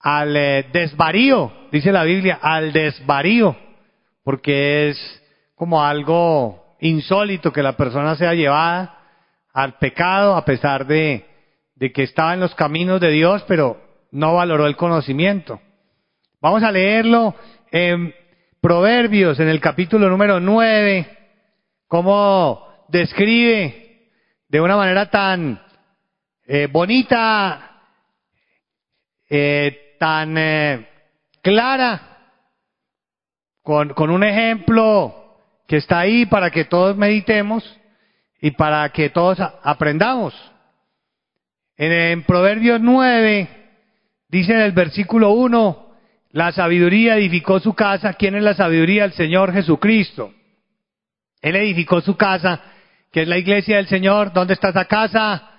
al 0.00 0.36
eh, 0.36 0.66
desvarío, 0.72 1.52
dice 1.72 1.90
la 1.92 2.04
Biblia, 2.04 2.38
al 2.40 2.72
desvarío, 2.72 3.56
porque 4.26 4.88
es 4.88 5.22
como 5.54 5.84
algo 5.84 6.76
insólito 6.80 7.52
que 7.52 7.62
la 7.62 7.76
persona 7.76 8.16
sea 8.16 8.34
llevada 8.34 8.98
al 9.52 9.78
pecado 9.78 10.34
a 10.34 10.44
pesar 10.44 10.84
de, 10.84 11.24
que 11.78 12.02
estaba 12.02 12.34
en 12.34 12.40
los 12.40 12.52
caminos 12.56 13.00
de 13.00 13.10
Dios, 13.10 13.44
pero 13.46 13.80
no 14.10 14.34
valoró 14.34 14.66
el 14.66 14.74
conocimiento. 14.74 15.60
Vamos 16.40 16.64
a 16.64 16.72
leerlo 16.72 17.36
en 17.70 18.12
Proverbios, 18.60 19.38
en 19.38 19.46
el 19.46 19.60
capítulo 19.60 20.08
número 20.08 20.40
9, 20.40 21.06
cómo 21.86 22.66
describe 22.88 24.10
de 24.48 24.60
una 24.60 24.76
manera 24.76 25.08
tan 25.08 25.62
eh, 26.48 26.66
bonita, 26.66 27.80
eh, 29.30 29.94
tan 30.00 30.36
eh, 30.36 30.88
clara, 31.40 32.15
con, 33.66 33.94
con 33.94 34.10
un 34.10 34.22
ejemplo 34.22 35.12
que 35.66 35.78
está 35.78 35.98
ahí 35.98 36.24
para 36.24 36.52
que 36.52 36.66
todos 36.66 36.96
meditemos 36.96 37.64
y 38.40 38.52
para 38.52 38.88
que 38.90 39.10
todos 39.10 39.40
aprendamos. 39.40 40.32
En, 41.76 41.90
en 41.90 42.22
Proverbios 42.22 42.80
9 42.80 43.48
dice 44.28 44.52
en 44.52 44.60
el 44.60 44.70
versículo 44.70 45.32
1, 45.32 45.94
la 46.30 46.52
sabiduría 46.52 47.16
edificó 47.16 47.58
su 47.58 47.74
casa. 47.74 48.12
¿Quién 48.12 48.36
es 48.36 48.44
la 48.44 48.54
sabiduría? 48.54 49.04
El 49.04 49.14
Señor 49.14 49.52
Jesucristo. 49.52 50.32
Él 51.42 51.56
edificó 51.56 52.00
su 52.00 52.16
casa, 52.16 52.60
que 53.10 53.22
es 53.22 53.28
la 53.28 53.36
iglesia 53.36 53.78
del 53.78 53.88
Señor. 53.88 54.32
¿Dónde 54.32 54.54
está 54.54 54.68
esa 54.68 54.84
casa? 54.84 55.50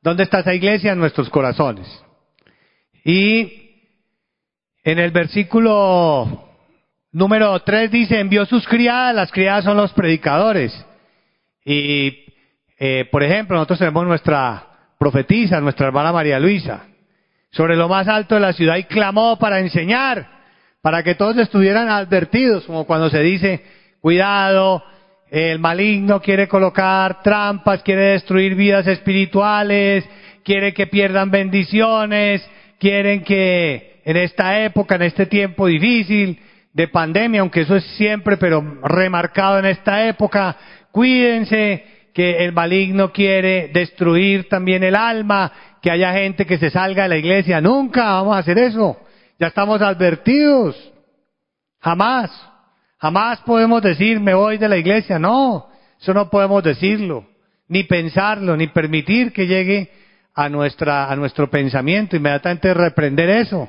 ¿Dónde 0.00 0.24
está 0.24 0.40
esa 0.40 0.52
iglesia? 0.52 0.94
En 0.94 0.98
nuestros 0.98 1.30
corazones. 1.30 1.86
Y 3.04 3.70
en 4.82 4.98
el 4.98 5.12
versículo 5.12 6.48
número 7.12 7.60
3 7.60 7.90
dice, 7.90 8.18
envió 8.18 8.46
sus 8.46 8.66
criadas, 8.66 9.14
las 9.14 9.30
criadas 9.30 9.64
son 9.64 9.76
los 9.76 9.92
predicadores. 9.92 10.72
Y, 11.64 12.24
eh, 12.78 13.06
por 13.10 13.22
ejemplo, 13.22 13.56
nosotros 13.56 13.78
tenemos 13.78 14.06
nuestra 14.06 14.66
profetisa, 14.98 15.60
nuestra 15.60 15.86
hermana 15.86 16.12
María 16.12 16.40
Luisa, 16.40 16.86
sobre 17.50 17.76
lo 17.76 17.88
más 17.88 18.08
alto 18.08 18.34
de 18.34 18.40
la 18.40 18.52
ciudad 18.52 18.76
y 18.76 18.84
clamó 18.84 19.38
para 19.38 19.60
enseñar, 19.60 20.26
para 20.80 21.02
que 21.02 21.14
todos 21.14 21.36
estuvieran 21.36 21.88
advertidos, 21.88 22.64
como 22.64 22.86
cuando 22.86 23.10
se 23.10 23.20
dice, 23.20 23.62
cuidado, 24.00 24.82
el 25.30 25.58
maligno 25.58 26.20
quiere 26.20 26.48
colocar 26.48 27.22
trampas, 27.22 27.82
quiere 27.82 28.12
destruir 28.12 28.54
vidas 28.54 28.86
espirituales, 28.86 30.04
quiere 30.44 30.74
que 30.74 30.86
pierdan 30.86 31.30
bendiciones, 31.30 32.46
quieren 32.78 33.22
que 33.22 34.00
en 34.04 34.16
esta 34.16 34.60
época, 34.64 34.96
en 34.96 35.02
este 35.02 35.26
tiempo 35.26 35.66
difícil 35.66 36.38
de 36.72 36.88
pandemia, 36.88 37.40
aunque 37.40 37.62
eso 37.62 37.76
es 37.76 37.84
siempre, 37.96 38.36
pero 38.36 38.62
remarcado 38.82 39.58
en 39.58 39.66
esta 39.66 40.06
época, 40.06 40.56
cuídense 40.90 41.84
que 42.14 42.44
el 42.44 42.52
maligno 42.52 43.12
quiere 43.12 43.70
destruir 43.72 44.48
también 44.48 44.82
el 44.82 44.94
alma, 44.94 45.52
que 45.80 45.90
haya 45.90 46.12
gente 46.12 46.46
que 46.46 46.58
se 46.58 46.70
salga 46.70 47.04
de 47.04 47.08
la 47.08 47.16
iglesia. 47.16 47.60
Nunca 47.60 48.04
vamos 48.04 48.36
a 48.36 48.40
hacer 48.40 48.58
eso. 48.58 48.98
Ya 49.38 49.48
estamos 49.48 49.80
advertidos. 49.82 50.76
Jamás. 51.80 52.30
Jamás 52.98 53.40
podemos 53.40 53.82
decir 53.82 54.20
me 54.20 54.34
voy 54.34 54.58
de 54.58 54.68
la 54.68 54.76
iglesia. 54.76 55.18
No, 55.18 55.68
eso 56.00 56.14
no 56.14 56.30
podemos 56.30 56.62
decirlo, 56.62 57.26
ni 57.66 57.82
pensarlo, 57.82 58.56
ni 58.56 58.68
permitir 58.68 59.32
que 59.32 59.46
llegue 59.46 59.90
a 60.34 60.48
nuestra, 60.48 61.10
a 61.10 61.16
nuestro 61.16 61.50
pensamiento. 61.50 62.14
Inmediatamente 62.14 62.72
reprender 62.72 63.28
eso. 63.28 63.68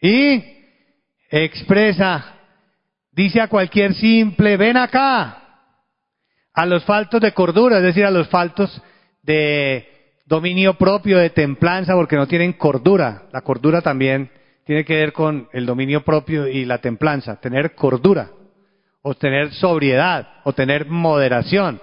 Y 0.00 0.57
expresa, 1.28 2.34
dice 3.12 3.40
a 3.40 3.48
cualquier 3.48 3.94
simple, 3.94 4.56
ven 4.56 4.76
acá, 4.76 5.44
a 6.54 6.66
los 6.66 6.84
faltos 6.84 7.20
de 7.20 7.32
cordura, 7.32 7.78
es 7.78 7.84
decir, 7.84 8.04
a 8.04 8.10
los 8.10 8.28
faltos 8.28 8.82
de 9.22 9.86
dominio 10.26 10.74
propio, 10.74 11.18
de 11.18 11.30
templanza, 11.30 11.94
porque 11.94 12.16
no 12.16 12.26
tienen 12.26 12.54
cordura. 12.54 13.24
La 13.32 13.42
cordura 13.42 13.80
también 13.80 14.30
tiene 14.64 14.84
que 14.84 14.96
ver 14.96 15.12
con 15.12 15.48
el 15.52 15.66
dominio 15.66 16.04
propio 16.04 16.46
y 16.46 16.64
la 16.64 16.78
templanza, 16.78 17.40
tener 17.40 17.74
cordura, 17.74 18.30
o 19.02 19.14
tener 19.14 19.52
sobriedad, 19.52 20.28
o 20.44 20.52
tener 20.52 20.86
moderación. 20.86 21.80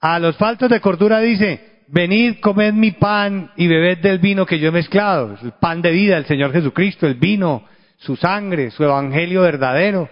A 0.00 0.18
los 0.18 0.36
faltos 0.36 0.68
de 0.68 0.80
cordura 0.80 1.20
dice, 1.20 1.73
venid, 1.88 2.40
comed 2.40 2.74
mi 2.74 2.92
pan 2.92 3.50
y 3.56 3.66
bebed 3.66 3.98
del 3.98 4.18
vino 4.18 4.46
que 4.46 4.58
yo 4.58 4.68
he 4.68 4.72
mezclado, 4.72 5.36
el 5.42 5.52
pan 5.52 5.82
de 5.82 5.90
vida, 5.90 6.16
el 6.16 6.26
Señor 6.26 6.52
Jesucristo, 6.52 7.06
el 7.06 7.14
vino, 7.14 7.64
su 7.96 8.16
sangre, 8.16 8.70
su 8.70 8.84
evangelio 8.84 9.42
verdadero, 9.42 10.08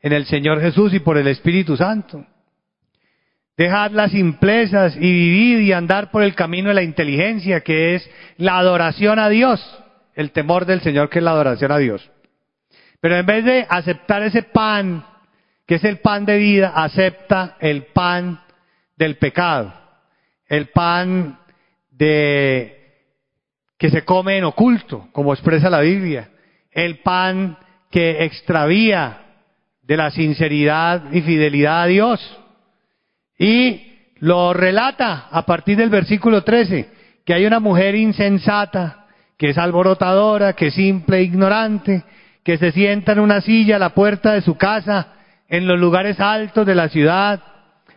en 0.00 0.12
el 0.12 0.26
Señor 0.26 0.60
Jesús 0.60 0.94
y 0.94 1.00
por 1.00 1.18
el 1.18 1.26
Espíritu 1.26 1.76
Santo. 1.76 2.24
Dejad 3.56 3.92
las 3.92 4.10
simplezas 4.10 4.96
y 4.96 5.00
vivir 5.00 5.62
y 5.62 5.72
andar 5.72 6.10
por 6.10 6.22
el 6.22 6.34
camino 6.34 6.68
de 6.68 6.74
la 6.74 6.82
inteligencia, 6.82 7.60
que 7.60 7.94
es 7.94 8.10
la 8.36 8.58
adoración 8.58 9.18
a 9.18 9.28
Dios 9.28 9.60
el 10.16 10.32
temor 10.32 10.64
del 10.64 10.80
Señor 10.80 11.10
que 11.10 11.18
es 11.18 11.24
la 11.24 11.32
adoración 11.32 11.70
a 11.70 11.78
Dios. 11.78 12.10
Pero 13.00 13.16
en 13.16 13.26
vez 13.26 13.44
de 13.44 13.66
aceptar 13.68 14.22
ese 14.22 14.42
pan, 14.42 15.06
que 15.66 15.76
es 15.76 15.84
el 15.84 15.98
pan 15.98 16.24
de 16.24 16.38
vida, 16.38 16.72
acepta 16.74 17.56
el 17.60 17.84
pan 17.84 18.40
del 18.96 19.18
pecado, 19.18 19.74
el 20.48 20.68
pan 20.68 21.38
de 21.90 22.76
que 23.78 23.90
se 23.90 24.04
come 24.04 24.38
en 24.38 24.44
oculto, 24.44 25.08
como 25.12 25.32
expresa 25.32 25.68
la 25.68 25.80
Biblia, 25.80 26.30
el 26.70 27.00
pan 27.00 27.58
que 27.90 28.24
extravía 28.24 29.22
de 29.82 29.96
la 29.96 30.10
sinceridad 30.10 31.12
y 31.12 31.20
fidelidad 31.22 31.82
a 31.82 31.86
Dios. 31.86 32.38
Y 33.38 34.12
lo 34.18 34.52
relata 34.52 35.28
a 35.30 35.44
partir 35.44 35.76
del 35.76 35.90
versículo 35.90 36.42
13, 36.42 36.88
que 37.24 37.34
hay 37.34 37.44
una 37.44 37.60
mujer 37.60 37.94
insensata 37.94 39.06
que 39.36 39.50
es 39.50 39.58
alborotadora, 39.58 40.54
que 40.54 40.68
es 40.68 40.74
simple 40.74 41.18
e 41.18 41.22
ignorante, 41.22 42.04
que 42.42 42.56
se 42.56 42.72
sienta 42.72 43.12
en 43.12 43.20
una 43.20 43.42
silla 43.42 43.76
a 43.76 43.80
la 43.80 43.90
puerta 43.90 44.32
de 44.32 44.40
su 44.40 44.56
casa, 44.56 45.12
en 45.48 45.66
los 45.66 45.78
lugares 45.78 46.18
altos 46.18 46.66
de 46.66 46.74
la 46.74 46.88
ciudad, 46.88 47.42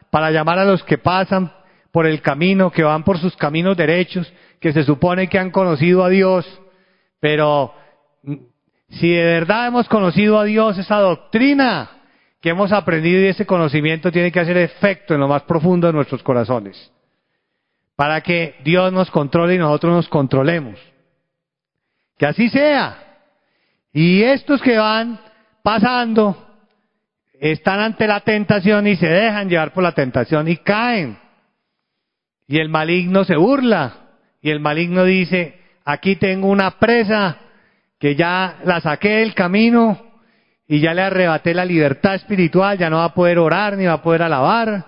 para 0.10 0.32
llamar 0.32 0.60
a 0.60 0.66
los 0.66 0.84
que 0.84 0.98
pasan 0.98 1.52
por 1.92 2.06
el 2.06 2.22
camino, 2.22 2.72
que 2.72 2.84
van 2.84 3.04
por 3.04 3.18
sus 3.18 3.36
caminos 3.36 3.78
derechos, 3.78 4.32
que 4.60 4.74
se 4.74 4.84
supone 4.84 5.28
que 5.28 5.40
han 5.40 5.52
conocido 5.52 6.04
a 6.04 6.10
Dios, 6.10 6.46
pero 7.20 7.74
si 8.90 9.10
de 9.10 9.24
verdad 9.24 9.68
hemos 9.68 9.88
conocido 9.88 10.40
a 10.40 10.44
Dios, 10.44 10.78
esa 10.78 10.98
doctrina 10.98 11.90
que 12.42 12.50
hemos 12.50 12.72
aprendido 12.72 13.22
y 13.22 13.28
ese 13.28 13.46
conocimiento 13.46 14.12
tiene 14.12 14.32
que 14.32 14.40
hacer 14.40 14.58
efecto 14.58 15.14
en 15.14 15.20
lo 15.20 15.28
más 15.28 15.44
profundo 15.44 15.88
de 15.88 15.94
nuestros 15.94 16.24
corazones, 16.24 16.92
para 17.96 18.22
que 18.22 18.56
Dios 18.64 18.92
nos 18.94 19.12
controle 19.12 19.56
y 19.56 19.58
nosotros 19.58 19.94
nos 19.94 20.10
controlemos. 20.10 20.80
Que 22.18 22.26
así 22.26 22.50
sea. 22.50 22.98
Y 23.94 24.24
estos 24.24 24.62
que 24.62 24.78
van 24.78 25.20
pasando 25.64 26.46
están 27.40 27.80
ante 27.80 28.08
la 28.08 28.20
tentación 28.20 28.88
y 28.88 28.96
se 28.98 29.08
dejan 29.08 29.50
llevar 29.50 29.74
por 29.74 29.84
la 29.84 29.94
tentación 29.94 30.48
y 30.48 30.58
caen. 30.58 31.18
Y 32.50 32.58
el 32.58 32.68
maligno 32.68 33.24
se 33.26 33.36
burla. 33.36 33.94
Y 34.42 34.50
el 34.50 34.60
maligno 34.60 35.04
dice, 35.04 35.60
aquí 35.86 36.16
tengo 36.16 36.48
una 36.48 36.80
presa 36.80 37.38
que 38.00 38.16
ya 38.16 38.58
la 38.66 38.82
saqué 38.82 39.18
del 39.18 39.36
camino 39.36 40.02
y 40.68 40.80
ya 40.80 40.96
le 40.96 41.04
arrebaté 41.04 41.54
la 41.54 41.64
libertad 41.64 42.16
espiritual, 42.16 42.80
ya 42.80 42.90
no 42.90 42.98
va 42.98 43.06
a 43.06 43.14
poder 43.14 43.38
orar 43.38 43.78
ni 43.78 43.86
va 43.86 43.94
a 43.94 44.02
poder 44.02 44.24
alabar, 44.24 44.84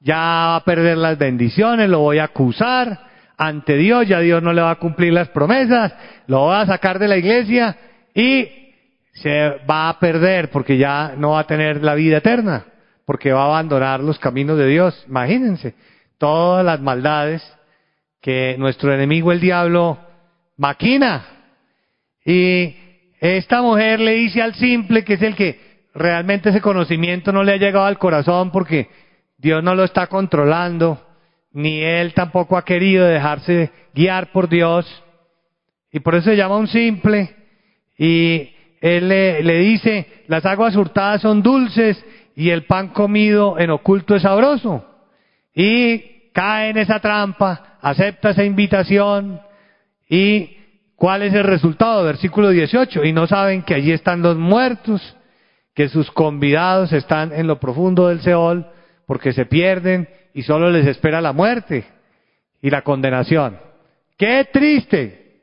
ya 0.00 0.16
va 0.16 0.56
a 0.56 0.64
perder 0.64 0.96
las 0.96 1.16
bendiciones, 1.16 1.88
lo 1.88 2.00
voy 2.00 2.18
a 2.18 2.24
acusar, 2.24 2.98
ante 3.36 3.76
Dios, 3.76 4.08
ya 4.08 4.18
Dios 4.18 4.42
no 4.42 4.52
le 4.52 4.62
va 4.62 4.72
a 4.72 4.78
cumplir 4.80 5.12
las 5.12 5.28
promesas, 5.28 5.94
lo 6.26 6.46
va 6.46 6.62
a 6.62 6.66
sacar 6.66 6.98
de 6.98 7.06
la 7.06 7.18
iglesia 7.18 7.76
y 8.14 8.48
se 9.12 9.60
va 9.70 9.90
a 9.90 10.00
perder 10.00 10.50
porque 10.50 10.76
ya 10.76 11.14
no 11.16 11.32
va 11.32 11.40
a 11.40 11.46
tener 11.46 11.84
la 11.84 11.94
vida 11.94 12.16
eterna, 12.16 12.64
porque 13.04 13.32
va 13.32 13.42
a 13.42 13.46
abandonar 13.46 14.00
los 14.00 14.18
caminos 14.18 14.58
de 14.58 14.66
Dios. 14.66 15.04
Imagínense 15.06 15.74
todas 16.18 16.64
las 16.64 16.80
maldades 16.80 17.42
que 18.20 18.56
nuestro 18.58 18.92
enemigo 18.92 19.32
el 19.32 19.40
diablo 19.40 19.98
maquina. 20.56 21.24
Y 22.24 22.74
esta 23.20 23.62
mujer 23.62 24.00
le 24.00 24.12
dice 24.12 24.42
al 24.42 24.54
simple, 24.54 25.04
que 25.04 25.14
es 25.14 25.22
el 25.22 25.36
que 25.36 25.88
realmente 25.94 26.50
ese 26.50 26.60
conocimiento 26.60 27.32
no 27.32 27.42
le 27.42 27.52
ha 27.52 27.56
llegado 27.56 27.86
al 27.86 27.98
corazón 27.98 28.50
porque 28.50 28.88
Dios 29.38 29.62
no 29.62 29.74
lo 29.74 29.84
está 29.84 30.06
controlando, 30.06 31.00
ni 31.52 31.80
él 31.80 32.14
tampoco 32.14 32.56
ha 32.56 32.64
querido 32.64 33.06
dejarse 33.06 33.70
guiar 33.94 34.32
por 34.32 34.48
Dios, 34.48 34.86
y 35.92 36.00
por 36.00 36.14
eso 36.14 36.30
se 36.30 36.36
llama 36.36 36.56
un 36.56 36.68
simple, 36.68 37.34
y 37.98 38.50
él 38.80 39.08
le, 39.08 39.58
dice, 39.58 40.24
las 40.26 40.44
aguas 40.44 40.76
hurtadas 40.76 41.22
son 41.22 41.42
dulces 41.42 42.04
y 42.34 42.50
el 42.50 42.64
pan 42.64 42.88
comido 42.88 43.58
en 43.58 43.70
oculto 43.70 44.14
es 44.14 44.22
sabroso. 44.22 44.84
Y 45.58 46.30
cae 46.34 46.68
en 46.68 46.76
esa 46.76 47.00
trampa, 47.00 47.78
acepta 47.80 48.30
esa 48.30 48.44
invitación 48.44 49.40
y 50.06 50.54
¿cuál 50.96 51.22
es 51.22 51.32
el 51.32 51.44
resultado? 51.44 52.04
Versículo 52.04 52.50
18, 52.50 53.04
y 53.04 53.12
no 53.14 53.26
saben 53.26 53.62
que 53.62 53.74
allí 53.74 53.90
están 53.90 54.20
los 54.20 54.36
muertos, 54.36 55.16
que 55.74 55.88
sus 55.88 56.10
convidados 56.10 56.92
están 56.92 57.32
en 57.32 57.46
lo 57.46 57.58
profundo 57.58 58.08
del 58.08 58.20
Seol 58.20 58.66
porque 59.06 59.32
se 59.32 59.46
pierden 59.46 60.10
y 60.34 60.42
solo 60.42 60.70
les 60.70 60.86
espera 60.86 61.22
la 61.22 61.32
muerte 61.32 61.86
y 62.60 62.68
la 62.68 62.82
condenación. 62.82 63.58
Qué 64.18 64.46
triste, 64.52 65.40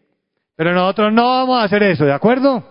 Pero 0.56 0.74
nosotros 0.74 1.12
no 1.12 1.24
vamos 1.24 1.60
a 1.60 1.64
hacer 1.64 1.82
eso, 1.82 2.06
¿de 2.06 2.14
acuerdo? 2.14 2.64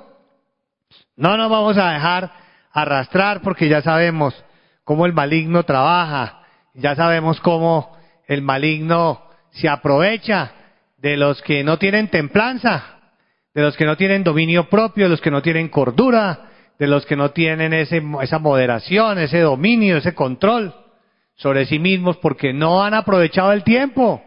No 1.17 1.37
nos 1.37 1.51
vamos 1.51 1.77
a 1.77 1.91
dejar 1.91 2.31
arrastrar 2.73 3.41
porque 3.43 3.69
ya 3.69 3.83
sabemos 3.83 4.33
cómo 4.85 5.07
el 5.07 5.13
maligno 5.13 5.65
trabaja, 5.65 6.42
ya 6.75 6.95
sabemos 6.95 7.41
cómo 7.41 7.97
el 8.27 8.43
maligno 8.43 9.23
se 9.51 9.69
aprovecha 9.69 10.53
de 10.97 11.17
los 11.17 11.43
que 11.43 11.65
no 11.65 11.79
tienen 11.79 12.09
templanza, 12.09 13.01
de 13.55 13.63
los 13.63 13.77
que 13.77 13.85
no 13.85 13.97
tienen 13.97 14.25
dominio 14.25 14.69
propio, 14.69 15.05
de 15.05 15.11
los 15.11 15.21
que 15.21 15.31
no 15.31 15.43
tienen 15.43 15.69
cordura, 15.69 16.51
de 16.79 16.87
los 16.87 17.05
que 17.05 17.17
no 17.17 17.31
tienen 17.31 17.73
ese, 17.73 18.03
esa 18.23 18.39
moderación, 18.39 19.19
ese 19.19 19.41
dominio, 19.41 19.99
ese 19.99 20.15
control 20.15 20.75
sobre 21.35 21.67
sí 21.67 21.79
mismos 21.79 22.17
porque 22.19 22.53
no 22.53 22.83
han 22.83 22.95
aprovechado 22.95 23.53
el 23.53 23.65
tiempo, 23.65 24.23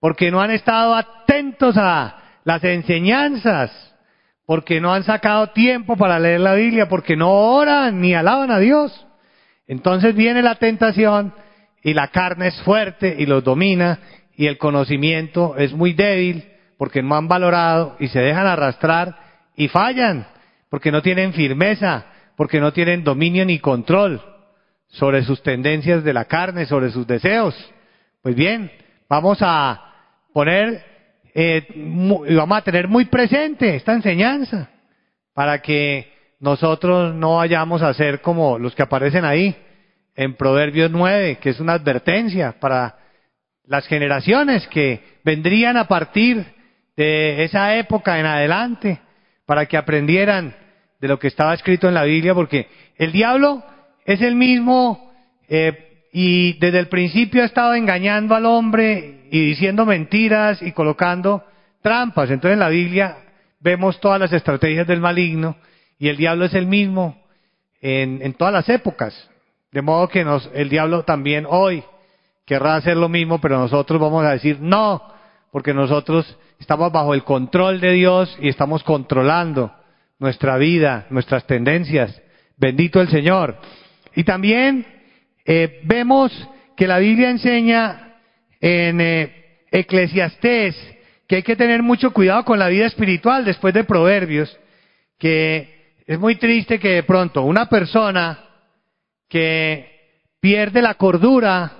porque 0.00 0.30
no 0.30 0.40
han 0.40 0.50
estado 0.50 0.94
atentos 0.94 1.76
a 1.76 2.16
las 2.44 2.64
enseñanzas, 2.64 3.70
porque 4.46 4.80
no 4.80 4.94
han 4.94 5.04
sacado 5.04 5.48
tiempo 5.48 5.96
para 5.96 6.18
leer 6.18 6.40
la 6.40 6.54
Biblia, 6.54 6.88
porque 6.88 7.16
no 7.16 7.30
oran 7.30 8.00
ni 8.00 8.14
alaban 8.14 8.50
a 8.50 8.58
Dios. 8.58 9.06
Entonces 9.66 10.14
viene 10.14 10.40
la 10.42 10.54
tentación 10.54 11.34
y 11.88 11.94
la 11.94 12.08
carne 12.08 12.48
es 12.48 12.60
fuerte 12.64 13.16
y 13.18 13.24
los 13.24 13.42
domina 13.42 13.98
y 14.36 14.46
el 14.46 14.58
conocimiento 14.58 15.56
es 15.56 15.72
muy 15.72 15.94
débil 15.94 16.44
porque 16.76 17.02
no 17.02 17.16
han 17.16 17.28
valorado 17.28 17.96
y 17.98 18.08
se 18.08 18.20
dejan 18.20 18.46
arrastrar 18.46 19.16
y 19.56 19.68
fallan 19.68 20.26
porque 20.68 20.92
no 20.92 21.00
tienen 21.00 21.32
firmeza, 21.32 22.04
porque 22.36 22.60
no 22.60 22.74
tienen 22.74 23.04
dominio 23.04 23.46
ni 23.46 23.58
control 23.58 24.20
sobre 24.88 25.22
sus 25.22 25.42
tendencias 25.42 26.04
de 26.04 26.12
la 26.12 26.26
carne, 26.26 26.66
sobre 26.66 26.90
sus 26.90 27.06
deseos. 27.06 27.54
Pues 28.20 28.34
bien, 28.34 28.70
vamos 29.08 29.38
a 29.40 29.82
poner, 30.34 30.84
eh, 31.34 31.66
vamos 31.74 32.58
a 32.58 32.62
tener 32.62 32.86
muy 32.86 33.06
presente 33.06 33.76
esta 33.76 33.94
enseñanza 33.94 34.68
para 35.32 35.62
que 35.62 36.12
nosotros 36.38 37.14
no 37.14 37.36
vayamos 37.36 37.80
a 37.80 37.94
ser 37.94 38.20
como 38.20 38.58
los 38.58 38.74
que 38.74 38.82
aparecen 38.82 39.24
ahí 39.24 39.56
en 40.18 40.34
Proverbios 40.34 40.90
9, 40.90 41.38
que 41.40 41.50
es 41.50 41.60
una 41.60 41.74
advertencia 41.74 42.56
para 42.58 42.96
las 43.64 43.86
generaciones 43.86 44.66
que 44.66 45.00
vendrían 45.22 45.76
a 45.76 45.86
partir 45.86 46.44
de 46.96 47.44
esa 47.44 47.76
época 47.76 48.18
en 48.18 48.26
adelante, 48.26 48.98
para 49.46 49.66
que 49.66 49.76
aprendieran 49.76 50.56
de 51.00 51.06
lo 51.06 51.20
que 51.20 51.28
estaba 51.28 51.54
escrito 51.54 51.86
en 51.86 51.94
la 51.94 52.02
Biblia, 52.02 52.34
porque 52.34 52.66
el 52.96 53.12
diablo 53.12 53.62
es 54.04 54.20
el 54.20 54.34
mismo 54.34 55.12
eh, 55.48 56.08
y 56.12 56.54
desde 56.54 56.80
el 56.80 56.88
principio 56.88 57.44
ha 57.44 57.46
estado 57.46 57.76
engañando 57.76 58.34
al 58.34 58.46
hombre 58.46 59.28
y 59.30 59.46
diciendo 59.46 59.86
mentiras 59.86 60.60
y 60.62 60.72
colocando 60.72 61.44
trampas. 61.80 62.28
Entonces 62.28 62.54
en 62.54 62.60
la 62.60 62.70
Biblia 62.70 63.18
vemos 63.60 64.00
todas 64.00 64.18
las 64.18 64.32
estrategias 64.32 64.88
del 64.88 65.00
maligno 65.00 65.56
y 65.96 66.08
el 66.08 66.16
diablo 66.16 66.46
es 66.46 66.54
el 66.54 66.66
mismo 66.66 67.24
en, 67.80 68.20
en 68.20 68.34
todas 68.34 68.52
las 68.52 68.68
épocas. 68.68 69.30
De 69.72 69.82
modo 69.82 70.08
que 70.08 70.24
nos, 70.24 70.50
el 70.54 70.68
diablo 70.68 71.04
también 71.04 71.46
hoy 71.48 71.84
querrá 72.46 72.76
hacer 72.76 72.96
lo 72.96 73.08
mismo, 73.08 73.40
pero 73.40 73.58
nosotros 73.58 74.00
vamos 74.00 74.24
a 74.24 74.30
decir 74.30 74.58
no, 74.60 75.02
porque 75.52 75.74
nosotros 75.74 76.38
estamos 76.58 76.90
bajo 76.90 77.14
el 77.14 77.24
control 77.24 77.80
de 77.80 77.92
Dios 77.92 78.36
y 78.40 78.48
estamos 78.48 78.82
controlando 78.82 79.72
nuestra 80.18 80.56
vida, 80.56 81.06
nuestras 81.10 81.46
tendencias. 81.46 82.20
Bendito 82.56 83.00
el 83.00 83.08
Señor. 83.08 83.58
Y 84.14 84.24
también 84.24 84.86
eh, 85.44 85.80
vemos 85.84 86.32
que 86.76 86.86
la 86.86 86.98
Biblia 86.98 87.30
enseña 87.30 88.16
en 88.60 89.00
eh, 89.00 89.60
Eclesiastés 89.70 90.76
que 91.28 91.36
hay 91.36 91.42
que 91.42 91.56
tener 91.56 91.82
mucho 91.82 92.12
cuidado 92.12 92.44
con 92.44 92.58
la 92.58 92.68
vida 92.68 92.86
espiritual 92.86 93.44
después 93.44 93.74
de 93.74 93.84
Proverbios, 93.84 94.58
que 95.18 95.92
es 96.06 96.18
muy 96.18 96.36
triste 96.36 96.78
que 96.78 96.88
de 96.88 97.02
pronto 97.02 97.42
una 97.42 97.68
persona 97.68 98.47
que 99.28 99.98
pierde 100.40 100.82
la 100.82 100.94
cordura, 100.94 101.72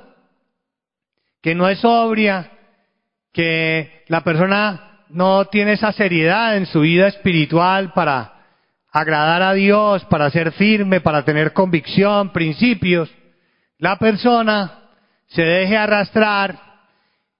que 1.42 1.54
no 1.54 1.68
es 1.68 1.78
sobria, 1.80 2.50
que 3.32 4.04
la 4.08 4.22
persona 4.22 5.04
no 5.08 5.46
tiene 5.46 5.72
esa 5.72 5.92
seriedad 5.92 6.56
en 6.56 6.66
su 6.66 6.80
vida 6.80 7.06
espiritual 7.06 7.92
para 7.92 8.34
agradar 8.90 9.42
a 9.42 9.52
Dios, 9.52 10.04
para 10.06 10.30
ser 10.30 10.52
firme, 10.52 11.00
para 11.00 11.24
tener 11.24 11.52
convicción, 11.52 12.30
principios, 12.30 13.10
la 13.78 13.96
persona 13.96 14.90
se 15.28 15.42
deje 15.42 15.76
arrastrar 15.76 16.58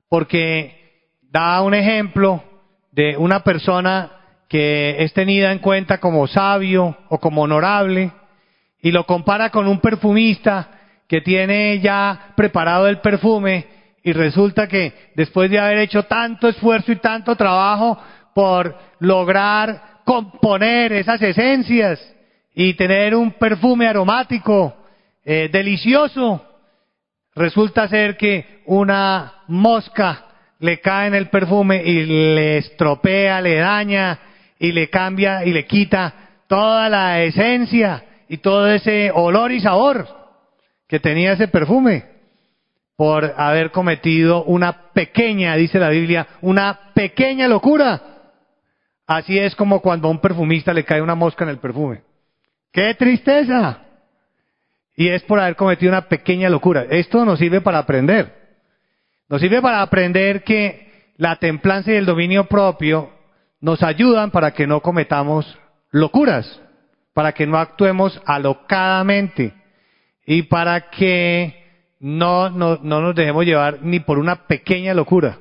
porque 0.09 1.09
da 1.23 1.61
un 1.63 1.75
ejemplo 1.75 2.43
de 2.93 3.17
una 3.17 3.41
persona 3.41 4.13
que 4.49 5.03
es 5.03 5.13
tenida 5.13 5.53
en 5.53 5.59
cuenta 5.59 5.99
como 5.99 6.27
sabio 6.27 6.97
o 7.09 7.19
como 7.19 7.43
honorable 7.43 8.13
y 8.83 8.91
lo 8.91 9.05
compara 9.05 9.51
con 9.51 9.67
un 9.67 9.81
perfumista 9.81 10.69
que 11.07 11.21
tiene 11.21 11.81
ya 11.81 12.33
preparado 12.37 12.87
el 12.87 12.99
perfume 12.99 13.67
y 14.03 14.13
resulta 14.13 14.69
que 14.69 15.11
después 15.15 15.51
de 15.51 15.59
haber 15.59 15.79
hecho 15.79 16.05
tanto 16.05 16.49
esfuerzo 16.49 16.93
y 16.93 16.97
tanto 16.97 17.35
trabajo 17.35 17.99
por 18.35 18.77
lograr 19.01 20.01
componer 20.05 20.93
esas 20.93 21.21
esencias 21.21 22.01
y 22.55 22.75
tener 22.75 23.15
un 23.15 23.33
perfume 23.33 23.87
aromático 23.87 24.75
eh, 25.25 25.49
delicioso, 25.53 26.45
resulta 27.35 27.89
ser 27.89 28.17
que 28.17 28.63
una 28.67 29.43
mosca 29.49 30.25
le 30.61 30.81
cae 30.81 31.09
en 31.09 31.15
el 31.15 31.29
perfume 31.29 31.83
y 31.85 32.07
le 32.35 32.59
estropea, 32.59 33.41
le 33.41 33.57
daña 33.57 34.19
y 34.59 34.73
le 34.73 34.89
cambia 34.89 35.45
y 35.45 35.53
le 35.53 35.67
quita 35.67 36.15
toda 36.49 36.89
la 36.89 37.23
esencia 37.23 38.05
y 38.29 38.39
todo 38.39 38.69
ese 38.69 39.11
olor 39.15 39.53
y 39.53 39.61
sabor 39.61 40.07
que 40.87 41.01
tenía 41.01 41.33
ese 41.33 41.49
perfume 41.49 42.05
por 42.97 43.35
haber 43.37 43.71
cometido 43.71 44.45
una 44.45 44.91
pequeña, 44.93 45.55
dice 45.55 45.79
la 45.79 45.91
Biblia, 45.91 46.27
una 46.41 46.93
pequeña 46.95 47.47
locura 47.47 48.09
Así 49.09 49.39
es 49.39 49.57
como 49.57 49.81
cuando 49.81 50.07
a 50.07 50.11
un 50.11 50.21
perfumista 50.21 50.75
le 50.75 50.85
cae 50.85 51.01
una 51.01 51.15
mosca 51.15 51.43
en 51.43 51.51
el 51.51 51.59
perfume. 51.59 52.03
¡Qué 52.71 52.95
tristeza! 52.95 53.81
Y 54.95 55.09
es 55.09 55.23
por 55.23 55.41
haber 55.41 55.57
cometido 55.57 55.91
una 55.91 56.09
pequeña 56.09 56.51
locura. 56.51 56.85
Esto 56.91 57.25
nos 57.25 57.39
sirve 57.39 57.63
para 57.63 57.79
aprender. 57.79 58.35
Nos 59.31 59.41
sirve 59.41 59.63
para 59.63 59.81
aprender 59.81 60.45
que 60.45 61.13
la 61.17 61.37
templanza 61.37 61.91
y 61.91 61.95
el 61.95 62.05
dominio 62.05 62.49
propio 62.49 63.11
nos 63.63 63.83
ayudan 63.83 64.31
para 64.31 64.51
que 64.53 64.67
no 64.67 64.83
cometamos 64.83 65.59
locuras, 65.91 66.61
para 67.19 67.33
que 67.33 67.49
no 67.49 67.59
actuemos 67.59 68.23
alocadamente 68.27 69.53
y 70.25 70.43
para 70.43 70.89
que 70.89 71.65
no, 71.99 72.49
no, 72.49 72.79
no 72.81 73.01
nos 73.01 73.17
dejemos 73.17 73.45
llevar 73.45 73.81
ni 73.83 73.99
por 73.99 74.21
una 74.21 74.47
pequeña 74.47 74.95
locura, 74.95 75.41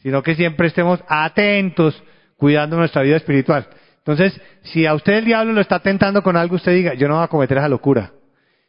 sino 0.00 0.22
que 0.22 0.34
siempre 0.34 0.68
estemos 0.68 1.02
atentos 1.08 2.04
cuidando 2.36 2.76
nuestra 2.76 3.00
vida 3.00 3.16
espiritual. 3.16 3.66
Entonces, 3.96 4.38
si 4.64 4.84
a 4.84 4.92
usted 4.92 5.14
el 5.14 5.24
diablo 5.24 5.54
lo 5.54 5.62
está 5.62 5.78
tentando 5.78 6.22
con 6.22 6.36
algo, 6.36 6.56
usted 6.56 6.74
diga, 6.74 6.92
yo 6.92 7.08
no 7.08 7.14
voy 7.14 7.24
a 7.24 7.28
cometer 7.28 7.56
esa 7.56 7.70
locura. 7.70 8.12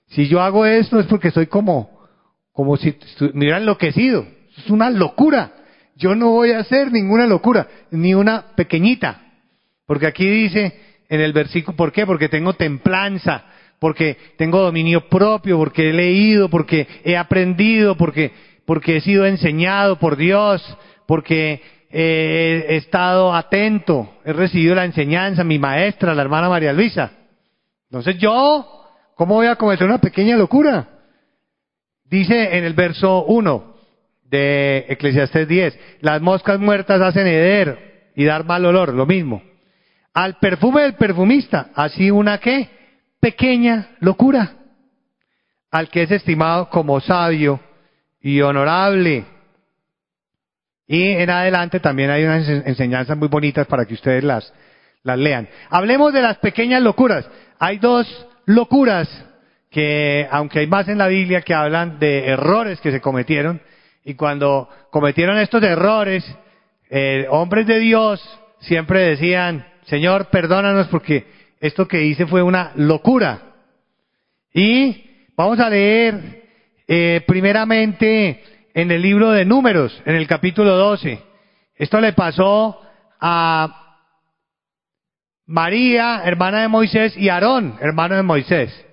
Si 0.05 0.29
yo 0.29 0.39
hago 0.39 0.65
esto 0.65 1.01
es 1.01 1.05
porque 1.07 1.31
soy 1.31 1.47
como, 1.47 1.99
como 2.53 2.77
si 2.77 2.97
me 3.33 3.39
hubiera 3.39 3.57
enloquecido. 3.57 4.25
Es 4.57 4.69
una 4.69 4.89
locura. 4.89 5.51
Yo 5.97 6.15
no 6.15 6.29
voy 6.29 6.51
a 6.51 6.59
hacer 6.59 6.93
ninguna 6.93 7.27
locura, 7.27 7.67
ni 7.91 8.13
una 8.13 8.55
pequeñita. 8.55 9.21
Porque 9.85 10.07
aquí 10.07 10.29
dice 10.29 10.86
en 11.09 11.21
el 11.21 11.33
versículo, 11.33 11.77
¿por 11.77 11.91
qué? 11.91 12.05
Porque 12.05 12.29
tengo 12.29 12.53
templanza, 12.53 13.45
porque 13.79 14.17
tengo 14.37 14.61
dominio 14.61 15.07
propio, 15.09 15.57
porque 15.57 15.89
he 15.89 15.93
leído, 15.93 16.49
porque 16.49 16.87
he 17.03 17.15
aprendido, 17.15 17.95
porque, 17.95 18.31
porque 18.65 18.97
he 18.97 19.01
sido 19.01 19.25
enseñado 19.25 19.97
por 19.97 20.17
Dios, 20.17 20.61
porque 21.05 21.61
he 21.89 22.75
estado 22.75 23.33
atento, 23.33 24.09
he 24.25 24.33
recibido 24.33 24.75
la 24.75 24.85
enseñanza, 24.85 25.43
mi 25.43 25.57
maestra, 25.59 26.13
la 26.13 26.21
hermana 26.21 26.49
María 26.49 26.73
Luisa. 26.73 27.11
Entonces 27.89 28.17
yo, 28.17 28.85
¿cómo 29.15 29.35
voy 29.35 29.47
a 29.47 29.55
cometer 29.55 29.87
una 29.87 29.99
pequeña 29.99 30.35
locura? 30.35 30.89
Dice 32.03 32.57
en 32.57 32.63
el 32.63 32.73
verso 32.73 33.23
1 33.25 33.75
de 34.23 34.85
Eclesiastés 34.89 35.47
10, 35.47 35.79
las 36.01 36.21
moscas 36.21 36.59
muertas 36.59 37.01
hacen 37.01 37.27
heder 37.27 38.11
y 38.15 38.25
dar 38.25 38.45
mal 38.45 38.65
olor, 38.65 38.93
lo 38.93 39.05
mismo. 39.05 39.41
Al 40.17 40.39
perfume 40.39 40.81
del 40.81 40.95
perfumista, 40.95 41.69
así 41.75 42.09
una 42.09 42.39
qué? 42.39 42.67
Pequeña 43.19 43.89
locura. 43.99 44.51
Al 45.69 45.89
que 45.89 46.01
es 46.01 46.09
estimado 46.09 46.69
como 46.69 46.99
sabio 46.99 47.59
y 48.19 48.41
honorable 48.41 49.25
y 50.87 51.11
en 51.11 51.29
adelante 51.29 51.79
también 51.79 52.09
hay 52.09 52.23
unas 52.23 52.49
enseñanzas 52.49 53.15
muy 53.15 53.27
bonitas 53.27 53.67
para 53.67 53.85
que 53.85 53.93
ustedes 53.93 54.23
las, 54.23 54.51
las 55.03 55.19
lean. 55.19 55.47
Hablemos 55.69 56.11
de 56.11 56.23
las 56.23 56.39
pequeñas 56.39 56.81
locuras. 56.81 57.29
Hay 57.59 57.77
dos 57.77 58.07
locuras 58.47 59.07
que, 59.69 60.27
aunque 60.31 60.61
hay 60.61 60.67
más 60.67 60.87
en 60.87 60.97
la 60.97 61.09
Biblia 61.09 61.41
que 61.41 61.53
hablan 61.53 61.99
de 61.99 62.25
errores 62.25 62.81
que 62.81 62.91
se 62.91 63.01
cometieron, 63.01 63.61
y 64.03 64.15
cuando 64.15 64.67
cometieron 64.89 65.37
estos 65.37 65.61
errores, 65.61 66.25
eh, 66.89 67.27
hombres 67.29 67.67
de 67.67 67.77
Dios, 67.77 68.19
siempre 68.61 69.01
decían, 69.01 69.63
Señor, 69.87 70.27
perdónanos 70.29 70.87
porque 70.87 71.25
esto 71.61 71.87
que 71.87 72.03
hice 72.03 72.25
fue 72.25 72.41
una 72.41 72.73
locura. 72.75 73.55
Y 74.53 75.29
vamos 75.35 75.59
a 75.59 75.69
leer 75.69 76.43
eh, 76.87 77.23
primeramente 77.25 78.43
en 78.73 78.91
el 78.91 79.01
libro 79.01 79.31
de 79.31 79.45
números, 79.45 80.01
en 80.05 80.15
el 80.15 80.27
capítulo 80.27 80.75
12. 80.75 81.21
Esto 81.75 82.01
le 82.01 82.11
pasó 82.13 82.81
a 83.21 84.01
María, 85.45 86.21
hermana 86.25 86.61
de 86.61 86.67
Moisés, 86.67 87.15
y 87.15 87.29
Aarón, 87.29 87.77
hermano 87.79 88.15
de 88.15 88.23
Moisés, 88.23 88.85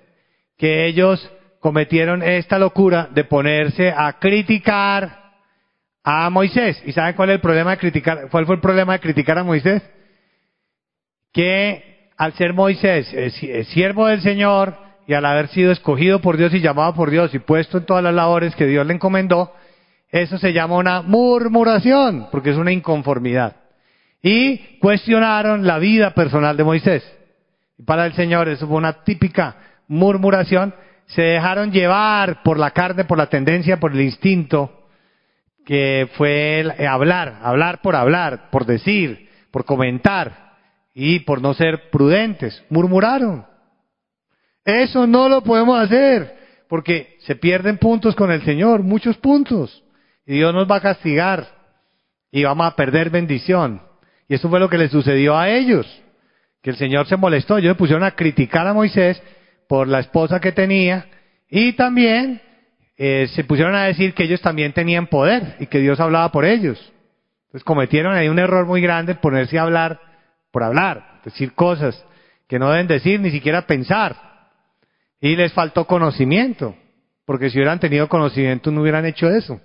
que 0.57 0.85
ellos 0.85 1.29
cometieron 1.59 2.23
esta 2.23 2.57
locura 2.57 3.09
de 3.11 3.25
ponerse 3.25 3.91
a 3.91 4.13
criticar 4.13 5.33
a 6.05 6.29
Moisés. 6.29 6.81
¿Y 6.85 6.93
saben 6.93 7.15
cuál 7.15 7.31
el 7.31 7.41
problema 7.41 7.71
de 7.71 7.77
criticar? 7.77 8.29
¿Cuál 8.31 8.45
fue 8.45 8.55
el 8.55 8.61
problema 8.61 8.93
de 8.93 8.99
criticar 8.99 9.37
a 9.37 9.43
Moisés? 9.43 9.83
Que 11.35 12.11
al 12.15 12.31
ser 12.33 12.53
Moisés 12.53 13.13
siervo 13.67 14.07
del 14.07 14.21
Señor 14.21 14.77
y 15.05 15.13
al 15.13 15.25
haber 15.25 15.49
sido 15.49 15.73
escogido 15.73 16.21
por 16.21 16.37
Dios 16.37 16.53
y 16.53 16.61
llamado 16.61 16.93
por 16.93 17.09
Dios 17.11 17.35
y 17.35 17.39
puesto 17.39 17.77
en 17.77 17.85
todas 17.85 18.03
las 18.03 18.13
labores 18.13 18.55
que 18.55 18.65
Dios 18.65 18.87
le 18.87 18.93
encomendó, 18.93 19.53
eso 20.09 20.37
se 20.37 20.53
llama 20.53 20.77
una 20.77 21.01
murmuración, 21.01 22.29
porque 22.31 22.51
es 22.51 22.57
una 22.57 22.71
inconformidad. 22.71 23.57
Y 24.21 24.79
cuestionaron 24.79 25.67
la 25.67 25.77
vida 25.77 26.13
personal 26.13 26.55
de 26.55 26.63
Moisés. 26.63 27.03
Para 27.85 28.05
el 28.05 28.13
Señor 28.13 28.47
eso 28.47 28.65
fue 28.65 28.77
una 28.77 29.03
típica 29.03 29.57
murmuración. 29.89 30.73
Se 31.07 31.21
dejaron 31.21 31.71
llevar 31.71 32.43
por 32.43 32.57
la 32.57 32.71
carne, 32.71 33.03
por 33.03 33.17
la 33.17 33.27
tendencia, 33.27 33.77
por 33.77 33.91
el 33.91 34.01
instinto 34.01 34.87
que 35.65 36.07
fue 36.13 36.61
eh, 36.77 36.87
hablar, 36.87 37.39
hablar 37.41 37.81
por 37.81 37.95
hablar, 37.95 38.49
por 38.51 38.65
decir, 38.65 39.29
por 39.51 39.65
comentar 39.65 40.44
y 40.95 41.19
por 41.19 41.41
no 41.41 41.53
ser 41.53 41.89
prudentes. 41.91 42.63
Murmuraron. 42.69 43.45
Eso 44.63 45.05
no 45.05 45.29
lo 45.29 45.43
podemos 45.43 45.77
hacer 45.79 46.33
porque 46.67 47.17
se 47.19 47.35
pierden 47.35 47.77
puntos 47.77 48.15
con 48.15 48.31
el 48.31 48.41
Señor, 48.43 48.81
muchos 48.81 49.17
puntos. 49.17 49.83
Y 50.25 50.35
Dios 50.35 50.53
nos 50.53 50.69
va 50.71 50.77
a 50.77 50.81
castigar 50.81 51.47
y 52.31 52.43
vamos 52.43 52.65
a 52.65 52.75
perder 52.75 53.11
bendición. 53.11 53.81
Y 54.27 54.35
eso 54.35 54.49
fue 54.49 54.59
lo 54.59 54.69
que 54.69 54.79
le 54.79 54.89
sucedió 54.89 55.37
a 55.37 55.49
ellos, 55.49 55.85
que 56.63 56.71
el 56.71 56.77
Señor 56.77 57.05
se 57.07 57.17
molestó. 57.17 57.57
Ellos 57.57 57.73
se 57.73 57.77
pusieron 57.77 58.03
a 58.03 58.15
criticar 58.15 58.65
a 58.65 58.73
Moisés 58.73 59.21
por 59.67 59.87
la 59.87 59.99
esposa 59.99 60.39
que 60.39 60.53
tenía 60.53 61.05
y 61.49 61.73
también 61.73 62.41
eh, 62.97 63.27
se 63.35 63.43
pusieron 63.43 63.75
a 63.75 63.83
decir 63.83 64.13
que 64.13 64.23
ellos 64.23 64.41
también 64.41 64.71
tenían 64.71 65.07
poder 65.07 65.57
y 65.59 65.67
que 65.67 65.79
Dios 65.79 65.99
hablaba 65.99 66.31
por 66.31 66.45
ellos. 66.45 66.79
Entonces 67.47 67.63
cometieron 67.65 68.15
ahí 68.15 68.29
un 68.29 68.39
error 68.39 68.65
muy 68.65 68.81
grande 68.81 69.15
ponerse 69.15 69.59
a 69.59 69.63
hablar 69.63 69.99
por 70.55 70.63
hablar, 70.63 71.19
decir 71.25 71.51
cosas 71.51 72.01
que 72.47 72.57
no 72.59 72.69
deben 72.69 72.87
decir, 72.87 73.19
ni 73.19 73.29
siquiera 73.29 73.67
pensar. 73.67 74.15
Y 75.19 75.35
les 75.35 75.51
faltó 75.51 75.83
conocimiento, 75.83 76.73
porque 77.25 77.49
si 77.49 77.57
hubieran 77.57 77.81
tenido 77.81 78.07
conocimiento 78.07 78.71
no 78.71 78.79
hubieran 78.79 79.05
hecho 79.05 79.29
eso. 79.29 79.59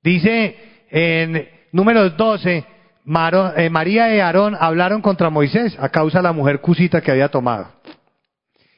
Dice 0.00 0.84
en 0.92 1.48
números 1.72 2.16
12, 2.16 2.56
eh, 2.56 3.68
María 3.68 4.14
y 4.14 4.20
Aarón 4.20 4.56
hablaron 4.60 5.02
contra 5.02 5.28
Moisés 5.28 5.76
a 5.80 5.88
causa 5.88 6.18
de 6.18 6.22
la 6.22 6.32
mujer 6.32 6.60
cusita 6.60 7.00
que 7.00 7.10
había 7.10 7.28
tomado. 7.28 7.72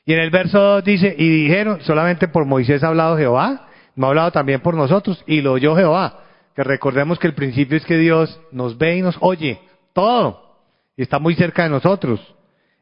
Y 0.06 0.14
en 0.14 0.20
el 0.20 0.30
verso 0.30 0.58
2 0.58 0.84
dice, 0.84 1.14
y 1.18 1.28
dijeron, 1.28 1.82
solamente 1.82 2.26
por 2.26 2.46
Moisés 2.46 2.82
ha 2.82 2.88
hablado 2.88 3.18
Jehová, 3.18 3.68
no 3.96 4.06
ha 4.06 4.08
hablado 4.08 4.30
también 4.30 4.62
por 4.62 4.74
nosotros, 4.76 5.22
y 5.26 5.42
lo 5.42 5.52
oyó 5.52 5.76
Jehová. 5.76 6.20
Que 6.56 6.64
recordemos 6.64 7.18
que 7.18 7.26
el 7.26 7.34
principio 7.34 7.76
es 7.76 7.84
que 7.84 7.98
Dios 7.98 8.40
nos 8.50 8.78
ve 8.78 8.96
y 8.96 9.02
nos 9.02 9.18
oye, 9.20 9.60
todo, 9.92 10.43
y 10.96 11.02
está 11.02 11.18
muy 11.18 11.34
cerca 11.34 11.64
de 11.64 11.70
nosotros. 11.70 12.34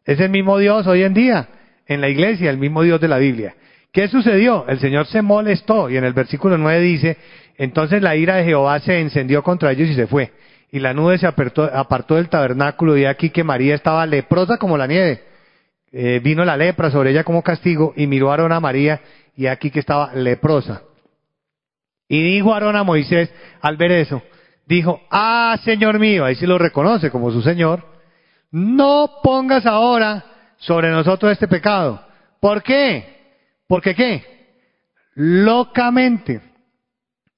Es 0.05 0.21
el 0.21 0.31
mismo 0.31 0.59
Dios 0.59 0.87
hoy 0.87 1.03
en 1.03 1.15
día, 1.15 1.49
en 1.87 2.01
la 2.01 2.09
iglesia, 2.09 2.51
el 2.51 2.59
mismo 2.59 2.83
Dios 2.83 3.01
de 3.01 3.09
la 3.09 3.19
Biblia. 3.19 3.55
¿Qué 3.93 4.09
sucedió? 4.09 4.65
El 4.69 4.79
Señor 4.81 5.07
se 5.07 5.23
molestó, 5.23 5.91
y 5.91 5.97
en 5.97 6.05
el 6.05 6.13
versículo 6.13 6.57
9 6.57 6.81
dice, 6.81 7.17
entonces 7.59 8.03
la 8.03 8.17
ira 8.17 8.37
de 8.37 8.45
Jehová 8.45 8.81
se 8.81 8.99
encendió 9.01 9.43
contra 9.43 9.71
ellos 9.73 9.89
y 9.89 9.95
se 9.95 10.07
fue. 10.07 10.33
Y 10.71 10.81
la 10.81 10.95
nube 10.95 11.19
se 11.19 11.27
apartó, 11.27 12.15
del 12.15 12.31
tabernáculo, 12.31 12.97
y 12.97 13.05
aquí 13.05 13.31
que 13.31 13.45
María 13.45 13.75
estaba 13.75 14.07
leprosa 14.07 14.57
como 14.57 14.79
la 14.79 14.87
nieve. 14.87 15.23
Eh, 15.93 16.21
vino 16.25 16.45
la 16.47 16.57
lepra 16.57 16.91
sobre 16.91 17.11
ella 17.11 17.25
como 17.25 17.43
castigo, 17.43 17.93
y 17.95 18.07
miró 18.07 18.31
a 18.31 18.33
Aarón 18.33 18.53
a 18.53 18.61
María, 18.61 19.03
y 19.37 19.47
aquí 19.47 19.71
que 19.71 19.81
estaba 19.81 20.15
leprosa. 20.15 20.83
Y 22.09 22.23
dijo 22.23 22.55
Aarón 22.55 22.77
a 22.77 22.85
Moisés, 22.85 23.31
al 23.61 23.77
ver 23.77 23.93
eso, 23.93 24.23
dijo, 24.67 25.03
ah, 25.11 25.59
Señor 25.65 25.99
mío, 25.99 26.25
ahí 26.25 26.35
sí 26.35 26.47
lo 26.47 26.57
reconoce 26.57 27.11
como 27.11 27.31
su 27.31 27.43
Señor, 27.43 27.92
no 28.53 29.21
pongas 29.23 29.67
ahora 29.67 30.25
sobre 30.59 30.91
nosotros 30.91 31.33
este 31.33 31.49
pecado. 31.49 32.05
¿Por 32.39 32.63
qué? 32.63 33.13
Porque 33.67 33.95
qué? 33.95 34.25
Locamente 35.15 36.41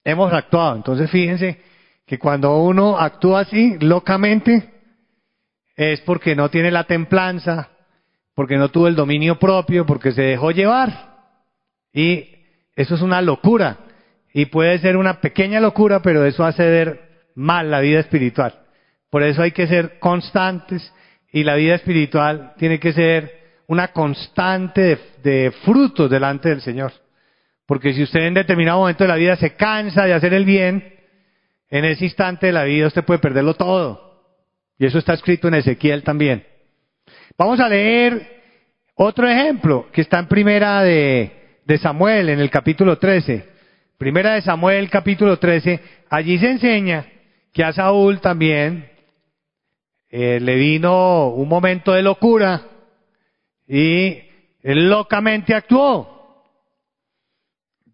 hemos 0.02 0.32
actuado. 0.32 0.76
Entonces 0.76 1.10
fíjense 1.10 1.60
que 2.06 2.18
cuando 2.18 2.56
uno 2.58 2.98
actúa 2.98 3.40
así, 3.40 3.78
locamente, 3.80 4.70
es 5.76 6.00
porque 6.02 6.36
no 6.36 6.50
tiene 6.50 6.70
la 6.70 6.84
templanza, 6.84 7.70
porque 8.34 8.56
no 8.56 8.68
tuvo 8.68 8.88
el 8.88 8.96
dominio 8.96 9.38
propio, 9.38 9.86
porque 9.86 10.12
se 10.12 10.22
dejó 10.22 10.50
llevar. 10.50 11.14
Y 11.92 12.28
eso 12.74 12.96
es 12.96 13.02
una 13.02 13.22
locura. 13.22 13.78
Y 14.32 14.46
puede 14.46 14.78
ser 14.80 14.96
una 14.96 15.20
pequeña 15.20 15.60
locura, 15.60 16.02
pero 16.02 16.24
eso 16.24 16.44
hace 16.44 16.64
ver 16.64 17.28
mal 17.36 17.70
la 17.70 17.80
vida 17.80 18.00
espiritual. 18.00 18.60
Por 19.10 19.22
eso 19.22 19.42
hay 19.42 19.52
que 19.52 19.68
ser 19.68 20.00
constantes 20.00 20.92
y 21.34 21.42
la 21.42 21.56
vida 21.56 21.74
espiritual 21.74 22.52
tiene 22.58 22.78
que 22.78 22.92
ser 22.92 23.28
una 23.66 23.88
constante 23.88 24.96
de, 25.20 25.52
frutos 25.64 26.08
delante 26.08 26.48
del 26.48 26.60
Señor. 26.60 26.92
Porque 27.66 27.92
si 27.92 28.04
usted 28.04 28.20
en 28.20 28.34
determinado 28.34 28.78
momento 28.78 29.02
de 29.02 29.08
la 29.08 29.16
vida 29.16 29.34
se 29.34 29.56
cansa 29.56 30.04
de 30.04 30.12
hacer 30.12 30.32
el 30.32 30.44
bien, 30.44 30.94
en 31.68 31.84
ese 31.86 32.04
instante 32.04 32.46
de 32.46 32.52
la 32.52 32.62
vida 32.62 32.86
usted 32.86 33.02
puede 33.02 33.18
perderlo 33.18 33.54
todo. 33.54 34.22
Y 34.78 34.86
eso 34.86 34.98
está 34.98 35.14
escrito 35.14 35.48
en 35.48 35.54
Ezequiel 35.54 36.04
también. 36.04 36.46
Vamos 37.36 37.58
a 37.58 37.68
leer 37.68 38.42
otro 38.94 39.28
ejemplo 39.28 39.88
que 39.92 40.02
está 40.02 40.20
en 40.20 40.28
primera 40.28 40.82
de, 40.82 41.58
de 41.64 41.78
Samuel, 41.78 42.28
en 42.28 42.38
el 42.38 42.48
capítulo 42.48 42.96
13. 42.96 43.44
Primera 43.98 44.34
de 44.34 44.42
Samuel 44.42 44.88
capítulo 44.88 45.36
13, 45.36 45.80
allí 46.10 46.38
se 46.38 46.52
enseña 46.52 47.06
que 47.52 47.64
a 47.64 47.72
Saúl 47.72 48.20
también 48.20 48.93
eh, 50.16 50.38
le 50.38 50.54
vino 50.54 51.26
un 51.30 51.48
momento 51.48 51.92
de 51.92 52.00
locura 52.00 52.68
y 53.66 54.22
él 54.62 54.88
locamente 54.88 55.56
actuó. 55.56 56.44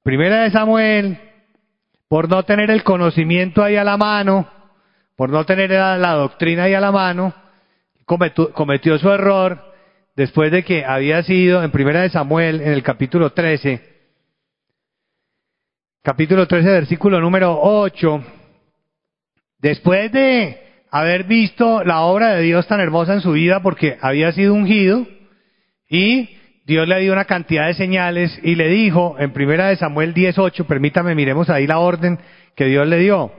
Primera 0.02 0.42
de 0.42 0.50
Samuel, 0.50 1.18
por 2.08 2.28
no 2.28 2.42
tener 2.42 2.70
el 2.70 2.84
conocimiento 2.84 3.64
ahí 3.64 3.76
a 3.76 3.84
la 3.84 3.96
mano, 3.96 4.46
por 5.16 5.30
no 5.30 5.46
tener 5.46 5.70
la, 5.70 6.12
doctrina 6.12 6.64
ahí 6.64 6.74
a 6.74 6.80
la 6.80 6.92
mano, 6.92 7.32
cometió, 8.04 8.52
cometió 8.52 8.98
su 8.98 9.08
error 9.10 9.72
después 10.14 10.52
de 10.52 10.62
que 10.62 10.84
había 10.84 11.22
sido 11.22 11.62
en 11.62 11.70
Primera 11.70 12.02
de 12.02 12.10
Samuel, 12.10 12.60
en 12.60 12.72
el 12.72 12.82
capítulo 12.82 13.32
13, 13.32 13.80
capítulo 16.02 16.46
13, 16.46 16.68
versículo 16.68 17.18
número 17.18 17.58
8, 17.62 18.22
después 19.58 20.12
de 20.12 20.69
haber 20.90 21.24
visto 21.24 21.84
la 21.84 22.00
obra 22.00 22.34
de 22.34 22.42
Dios 22.42 22.66
tan 22.66 22.80
hermosa 22.80 23.14
en 23.14 23.20
su 23.20 23.32
vida 23.32 23.60
porque 23.60 23.96
había 24.00 24.32
sido 24.32 24.54
ungido 24.54 25.06
y 25.88 26.30
Dios 26.66 26.86
le 26.86 27.00
dio 27.00 27.12
una 27.12 27.24
cantidad 27.24 27.66
de 27.66 27.74
señales 27.74 28.38
y 28.42 28.54
le 28.54 28.68
dijo 28.68 29.16
en 29.18 29.32
primera 29.32 29.68
de 29.68 29.76
Samuel 29.76 30.14
18, 30.14 30.66
permítame, 30.66 31.14
miremos 31.14 31.50
ahí 31.50 31.66
la 31.66 31.78
orden 31.78 32.18
que 32.54 32.66
Dios 32.66 32.86
le 32.86 32.98
dio. 32.98 33.32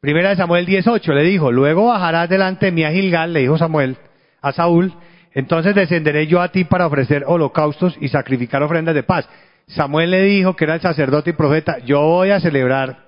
Primera 0.00 0.30
de 0.30 0.36
Samuel 0.36 0.66
18 0.66 1.12
le 1.12 1.22
dijo, 1.24 1.50
luego 1.50 1.86
bajarás 1.86 2.28
delante 2.28 2.66
de 2.66 2.72
mí 2.72 2.84
a 2.84 2.90
Gilgal, 2.90 3.32
le 3.32 3.40
dijo 3.40 3.58
Samuel 3.58 3.96
a 4.40 4.52
Saúl, 4.52 4.92
entonces 5.32 5.74
descenderé 5.74 6.26
yo 6.26 6.40
a 6.40 6.52
ti 6.52 6.64
para 6.64 6.86
ofrecer 6.86 7.24
holocaustos 7.26 7.96
y 8.00 8.08
sacrificar 8.08 8.62
ofrendas 8.62 8.94
de 8.94 9.02
paz. 9.02 9.28
Samuel 9.66 10.10
le 10.10 10.22
dijo 10.22 10.54
que 10.54 10.64
era 10.64 10.74
el 10.74 10.80
sacerdote 10.80 11.30
y 11.30 11.32
profeta, 11.32 11.78
yo 11.80 12.02
voy 12.02 12.30
a 12.30 12.40
celebrar 12.40 12.98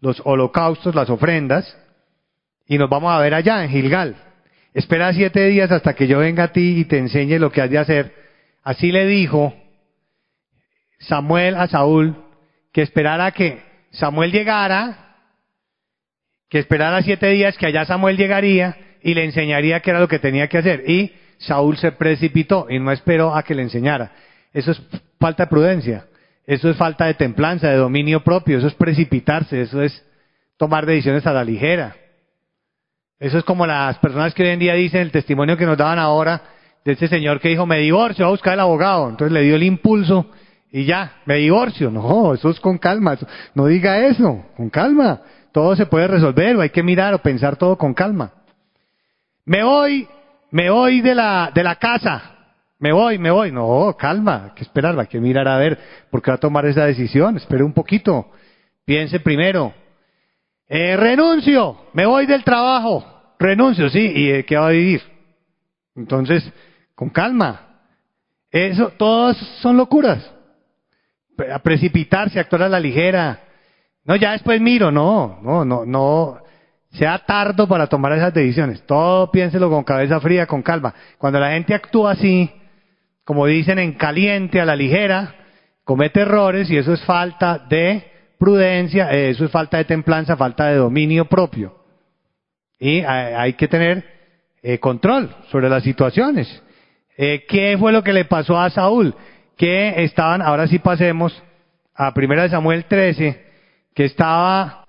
los 0.00 0.20
holocaustos, 0.24 0.94
las 0.94 1.10
ofrendas, 1.10 1.76
y 2.70 2.78
nos 2.78 2.88
vamos 2.88 3.12
a 3.12 3.18
ver 3.18 3.34
allá 3.34 3.64
en 3.64 3.70
Gilgal. 3.70 4.14
Espera 4.72 5.12
siete 5.12 5.44
días 5.48 5.72
hasta 5.72 5.94
que 5.94 6.06
yo 6.06 6.20
venga 6.20 6.44
a 6.44 6.52
ti 6.52 6.78
y 6.78 6.84
te 6.84 6.98
enseñe 6.98 7.40
lo 7.40 7.50
que 7.50 7.60
has 7.60 7.68
de 7.68 7.78
hacer. 7.78 8.14
Así 8.62 8.92
le 8.92 9.06
dijo 9.06 9.52
Samuel 11.00 11.56
a 11.56 11.66
Saúl 11.66 12.14
que 12.72 12.82
esperara 12.82 13.32
que 13.32 13.60
Samuel 13.90 14.30
llegara, 14.30 15.16
que 16.48 16.60
esperara 16.60 17.02
siete 17.02 17.26
días 17.30 17.58
que 17.58 17.66
allá 17.66 17.84
Samuel 17.86 18.16
llegaría 18.16 18.76
y 19.02 19.14
le 19.14 19.24
enseñaría 19.24 19.80
qué 19.80 19.90
era 19.90 19.98
lo 19.98 20.06
que 20.06 20.20
tenía 20.20 20.46
que 20.46 20.58
hacer. 20.58 20.88
Y 20.88 21.12
Saúl 21.38 21.76
se 21.76 21.90
precipitó 21.90 22.68
y 22.70 22.78
no 22.78 22.92
esperó 22.92 23.34
a 23.34 23.42
que 23.42 23.56
le 23.56 23.62
enseñara. 23.62 24.12
Eso 24.52 24.70
es 24.70 24.80
falta 25.18 25.46
de 25.46 25.50
prudencia, 25.50 26.06
eso 26.46 26.70
es 26.70 26.76
falta 26.76 27.06
de 27.06 27.14
templanza, 27.14 27.68
de 27.68 27.78
dominio 27.78 28.22
propio, 28.22 28.58
eso 28.58 28.68
es 28.68 28.74
precipitarse, 28.74 29.60
eso 29.60 29.82
es 29.82 30.06
tomar 30.56 30.86
decisiones 30.86 31.26
a 31.26 31.32
la 31.32 31.42
ligera. 31.42 31.96
Eso 33.20 33.36
es 33.36 33.44
como 33.44 33.66
las 33.66 33.98
personas 33.98 34.32
que 34.32 34.42
hoy 34.42 34.48
en 34.48 34.58
día 34.58 34.72
dicen 34.72 35.02
el 35.02 35.12
testimonio 35.12 35.58
que 35.58 35.66
nos 35.66 35.76
daban 35.76 35.98
ahora 35.98 36.40
de 36.82 36.92
ese 36.92 37.06
señor 37.06 37.38
que 37.38 37.50
dijo, 37.50 37.66
me 37.66 37.78
divorcio, 37.78 38.24
voy 38.24 38.30
a 38.30 38.32
buscar 38.32 38.54
el 38.54 38.60
abogado. 38.60 39.10
Entonces 39.10 39.30
le 39.30 39.42
dio 39.42 39.56
el 39.56 39.62
impulso 39.62 40.26
y 40.72 40.86
ya, 40.86 41.18
me 41.26 41.36
divorcio. 41.36 41.90
No, 41.90 42.32
eso 42.32 42.48
es 42.48 42.58
con 42.60 42.78
calma. 42.78 43.18
No 43.54 43.66
diga 43.66 44.06
eso, 44.06 44.46
con 44.56 44.70
calma. 44.70 45.20
Todo 45.52 45.76
se 45.76 45.84
puede 45.84 46.06
resolver 46.06 46.56
o 46.56 46.62
hay 46.62 46.70
que 46.70 46.82
mirar 46.82 47.12
o 47.12 47.18
pensar 47.18 47.56
todo 47.56 47.76
con 47.76 47.92
calma. 47.92 48.32
Me 49.44 49.62
voy, 49.64 50.08
me 50.50 50.70
voy 50.70 51.02
de 51.02 51.14
la, 51.14 51.50
de 51.54 51.62
la 51.62 51.76
casa. 51.76 52.22
Me 52.78 52.90
voy, 52.90 53.18
me 53.18 53.30
voy. 53.30 53.52
No, 53.52 53.94
calma, 53.98 54.44
hay 54.46 54.50
que 54.52 54.62
esperar, 54.62 54.98
hay 54.98 55.08
que 55.08 55.20
mirar 55.20 55.46
a 55.46 55.58
ver 55.58 55.78
por 56.10 56.22
qué 56.22 56.30
va 56.30 56.36
a 56.36 56.40
tomar 56.40 56.64
esa 56.64 56.86
decisión. 56.86 57.36
Espere 57.36 57.62
un 57.64 57.74
poquito. 57.74 58.30
Piense 58.86 59.20
primero. 59.20 59.74
Eh, 60.72 60.96
renuncio, 60.96 61.86
me 61.94 62.06
voy 62.06 62.26
del 62.26 62.44
trabajo. 62.44 63.04
Renuncio, 63.40 63.90
sí. 63.90 64.12
¿Y 64.14 64.28
de 64.28 64.44
qué 64.44 64.56
va 64.56 64.68
a 64.68 64.70
vivir? 64.70 65.02
Entonces, 65.96 66.48
con 66.94 67.10
calma. 67.10 67.80
Eso, 68.52 68.92
todas 68.96 69.36
son 69.60 69.76
locuras. 69.76 70.30
A 71.52 71.58
precipitarse, 71.58 72.38
actuar 72.38 72.62
a 72.62 72.68
la 72.68 72.78
ligera. 72.78 73.40
No, 74.04 74.14
ya 74.14 74.30
después 74.30 74.60
miro, 74.60 74.92
no, 74.92 75.40
no, 75.42 75.64
no, 75.64 75.84
no. 75.84 76.38
Sea 76.92 77.18
tardo 77.18 77.66
para 77.66 77.88
tomar 77.88 78.12
esas 78.12 78.32
decisiones. 78.32 78.86
Todo 78.86 79.28
piénselo 79.32 79.70
con 79.70 79.82
cabeza 79.82 80.20
fría, 80.20 80.46
con 80.46 80.62
calma. 80.62 80.94
Cuando 81.18 81.40
la 81.40 81.50
gente 81.50 81.74
actúa 81.74 82.12
así, 82.12 82.48
como 83.24 83.46
dicen 83.46 83.80
en 83.80 83.94
caliente, 83.94 84.60
a 84.60 84.64
la 84.64 84.76
ligera, 84.76 85.34
comete 85.82 86.20
errores 86.20 86.70
y 86.70 86.76
eso 86.76 86.92
es 86.92 87.02
falta 87.04 87.58
de 87.68 88.09
prudencia, 88.40 89.12
eh, 89.12 89.28
eso 89.28 89.44
es 89.44 89.50
falta 89.50 89.76
de 89.76 89.84
templanza, 89.84 90.36
falta 90.36 90.66
de 90.66 90.76
dominio 90.76 91.26
propio. 91.26 91.76
Y 92.80 93.02
hay 93.02 93.52
que 93.52 93.68
tener 93.68 94.02
eh, 94.62 94.78
control 94.78 95.34
sobre 95.50 95.68
las 95.68 95.82
situaciones. 95.82 96.62
Eh, 97.16 97.44
¿Qué 97.46 97.76
fue 97.78 97.92
lo 97.92 98.02
que 98.02 98.14
le 98.14 98.24
pasó 98.24 98.58
a 98.58 98.70
Saúl? 98.70 99.14
Que 99.56 100.04
estaban, 100.04 100.40
ahora 100.40 100.66
sí 100.66 100.78
pasemos 100.78 101.42
a 101.94 102.14
1 102.16 102.48
Samuel 102.48 102.86
13, 102.86 103.44
que 103.94 104.04
estaba 104.06 104.86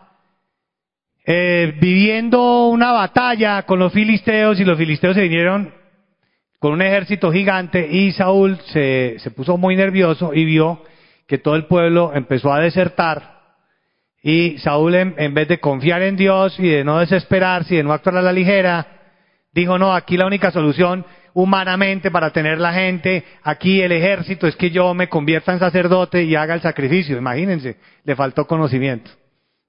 eh, 1.26 1.74
viviendo 1.82 2.68
una 2.68 2.93
batalla 2.93 3.64
con 3.64 3.80
los 3.80 3.91
filisteos 3.91 4.58
y 4.62 4.64
los 4.64 4.78
filisteos 4.78 5.16
se 5.16 5.24
vinieron 5.24 5.74
con 6.58 6.72
un 6.72 6.82
ejército 6.82 7.32
gigante 7.32 7.86
y 7.91 8.14
Saúl 8.14 8.58
se, 8.68 9.16
se 9.20 9.32
puso 9.32 9.58
muy 9.58 9.76
nervioso 9.76 10.34
y 10.34 10.45
vio 10.45 10.84
que 11.28 11.38
todo 11.38 11.56
el 11.56 11.66
pueblo 11.66 12.12
empezó 12.14 12.54
a 12.54 12.60
desertar 12.60 13.41
y 14.24 14.57
Saúl 14.59 14.95
en, 14.95 15.34
vez 15.34 15.47
de 15.47 15.59
confiar 15.59 16.01
en 16.03 16.15
Dios 16.15 16.59
y 16.59 16.67
de 16.67 16.84
no 16.84 16.99
desesperarse 16.99 17.74
y 17.74 17.78
de 17.78 17.84
no 17.84 17.93
actuar 17.93 18.17
a 18.17 18.22
la 18.22 18.32
ligera, 18.32 18.88
dijo 19.53 19.78
no, 19.78 19.93
aquí 19.93 20.17
la 20.17 20.28
única 20.28 20.51
solución 20.51 21.05
humanamente 21.34 22.11
para 22.11 22.32
tener 22.32 22.59
la 22.59 22.74
gente, 22.74 23.24
aquí 23.43 23.82
el 23.82 23.91
ejército 23.91 24.47
es 24.47 24.55
que 24.55 24.69
yo 24.69 24.93
me 24.93 25.07
convierta 25.07 25.53
en 25.53 25.59
sacerdote 25.59 26.24
y 26.24 26.36
haga 26.36 26.53
el 26.53 26.61
sacrificio. 26.61 27.17
Imagínense, 27.17 27.78
le 28.03 28.15
faltó 28.15 28.45
conocimiento. 28.45 29.11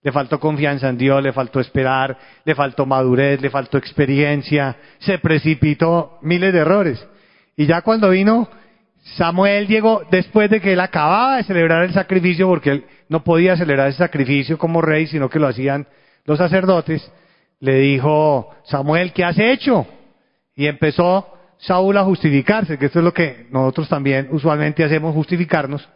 Le 0.03 0.11
faltó 0.11 0.41
confianza 0.41 0.89
en 0.89 0.99
Dios, 0.99 1.23
le 1.23 1.33
faltó 1.33 1.61
esperar, 1.61 2.19
le 2.45 2.57
faltó 2.57 2.85
madurez, 2.85 3.41
le 3.41 3.51
faltó 3.51 3.79
experiencia, 3.79 4.77
se 4.99 5.19
precipitó 5.19 6.19
miles 6.23 6.53
de 6.53 6.59
errores. 6.59 7.07
Y 7.57 7.67
ya 7.67 7.83
cuando 7.83 8.11
vino, 8.11 8.49
Samuel 9.17 9.69
llegó 9.69 10.03
después 10.11 10.51
de 10.51 10.61
que 10.61 10.73
él 10.73 10.81
acababa 10.81 11.37
de 11.37 11.45
celebrar 11.45 11.85
el 11.85 11.93
sacrificio, 11.93 12.49
porque 12.49 12.71
él 12.71 12.85
no 13.13 13.23
podía 13.23 13.57
celebrar 13.57 13.89
ese 13.89 13.99
sacrificio 13.99 14.57
como 14.57 14.81
rey, 14.81 15.07
sino 15.07 15.29
que 15.29 15.39
lo 15.39 15.47
hacían 15.47 15.87
los 16.25 16.39
sacerdotes, 16.39 17.13
le 17.61 17.79
dijo, 17.79 18.49
Samuel, 18.65 19.13
¿qué 19.13 19.23
has 19.23 19.39
hecho? 19.39 19.87
Y 20.57 20.67
empezó 20.67 21.29
Saúl 21.59 21.97
a 21.99 22.05
justificarse, 22.05 22.79
que 22.79 22.87
esto 22.87 23.01
es 23.01 23.05
lo 23.05 23.13
que 23.13 23.47
nosotros 23.51 23.89
también 23.89 24.29
usualmente 24.31 24.83
hacemos, 24.83 25.15
justificarnos, 25.15 25.87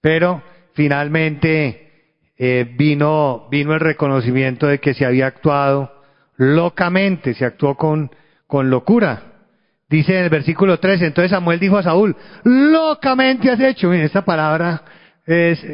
pero 0.00 0.40
finalmente 0.74 1.90
eh, 2.38 2.72
vino, 2.76 3.48
vino 3.50 3.74
el 3.74 3.80
reconocimiento 3.80 4.68
de 4.68 4.78
que 4.78 4.94
se 4.94 5.04
había 5.04 5.26
actuado 5.26 5.92
locamente, 6.36 7.34
se 7.34 7.44
actuó 7.44 7.76
con, 7.76 8.12
con 8.46 8.70
locura. 8.70 9.22
Dice 9.88 10.16
en 10.16 10.24
el 10.24 10.30
versículo 10.30 10.78
13, 10.78 11.06
entonces 11.06 11.32
Samuel 11.32 11.58
dijo 11.58 11.78
a 11.78 11.82
Saúl, 11.82 12.14
locamente 12.44 13.50
has 13.50 13.58
hecho. 13.58 13.88
Miren, 13.88 14.06
esta 14.06 14.24
palabra 14.24 14.82
es 15.26 15.66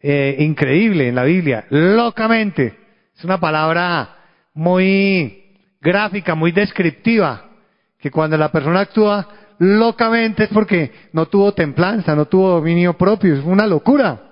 eh, 0.00 0.36
increíble 0.38 1.08
en 1.08 1.14
la 1.14 1.24
Biblia, 1.24 1.66
locamente. 1.70 2.74
Es 3.16 3.24
una 3.24 3.38
palabra 3.38 4.16
muy 4.54 5.58
gráfica, 5.80 6.34
muy 6.34 6.52
descriptiva, 6.52 7.50
que 7.98 8.10
cuando 8.10 8.36
la 8.36 8.50
persona 8.50 8.80
actúa 8.80 9.28
locamente 9.58 10.44
es 10.44 10.50
porque 10.50 10.90
no 11.12 11.26
tuvo 11.26 11.52
templanza, 11.52 12.14
no 12.14 12.26
tuvo 12.26 12.48
dominio 12.48 12.96
propio, 12.96 13.34
es 13.34 13.44
una 13.44 13.66
locura. 13.66 14.30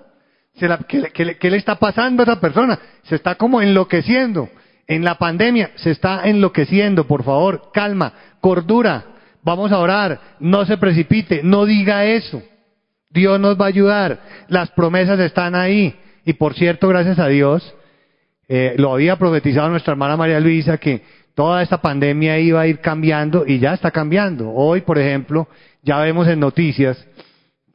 ¿Qué, 0.87 1.49
le 1.49 1.57
está 1.57 1.75
pasando 1.75 2.23
a 2.23 2.25
esa 2.25 2.41
persona? 2.41 2.79
Se 3.03 3.15
está 3.15 3.35
como 3.35 3.61
enloqueciendo. 3.61 4.49
En 4.87 5.03
la 5.03 5.19
pandemia 5.19 5.71
se 5.75 5.91
está 5.91 6.27
enloqueciendo, 6.27 7.05
por 7.05 7.23
favor, 7.23 7.69
calma, 7.71 8.13
cordura. 8.41 9.05
Vamos 9.43 9.71
a 9.71 9.77
orar, 9.77 10.19
no 10.39 10.65
se 10.65 10.77
precipite, 10.77 11.41
no 11.43 11.65
diga 11.65 12.05
eso. 12.05 12.41
Dios 13.09 13.39
nos 13.39 13.59
va 13.59 13.65
a 13.65 13.69
ayudar, 13.69 14.19
las 14.47 14.69
promesas 14.71 15.19
están 15.19 15.55
ahí. 15.55 15.95
Y 16.25 16.33
por 16.33 16.53
cierto, 16.53 16.87
gracias 16.87 17.17
a 17.17 17.27
Dios, 17.27 17.75
eh, 18.47 18.75
lo 18.77 18.93
había 18.93 19.15
profetizado 19.17 19.69
nuestra 19.69 19.93
hermana 19.93 20.15
María 20.15 20.39
Luisa 20.39 20.77
que 20.77 21.01
toda 21.33 21.63
esta 21.63 21.81
pandemia 21.81 22.37
iba 22.39 22.61
a 22.61 22.67
ir 22.67 22.79
cambiando 22.79 23.45
y 23.47 23.59
ya 23.59 23.73
está 23.73 23.89
cambiando. 23.89 24.51
Hoy, 24.51 24.81
por 24.81 24.99
ejemplo, 24.99 25.47
ya 25.81 25.97
vemos 25.99 26.27
en 26.27 26.39
noticias 26.39 27.03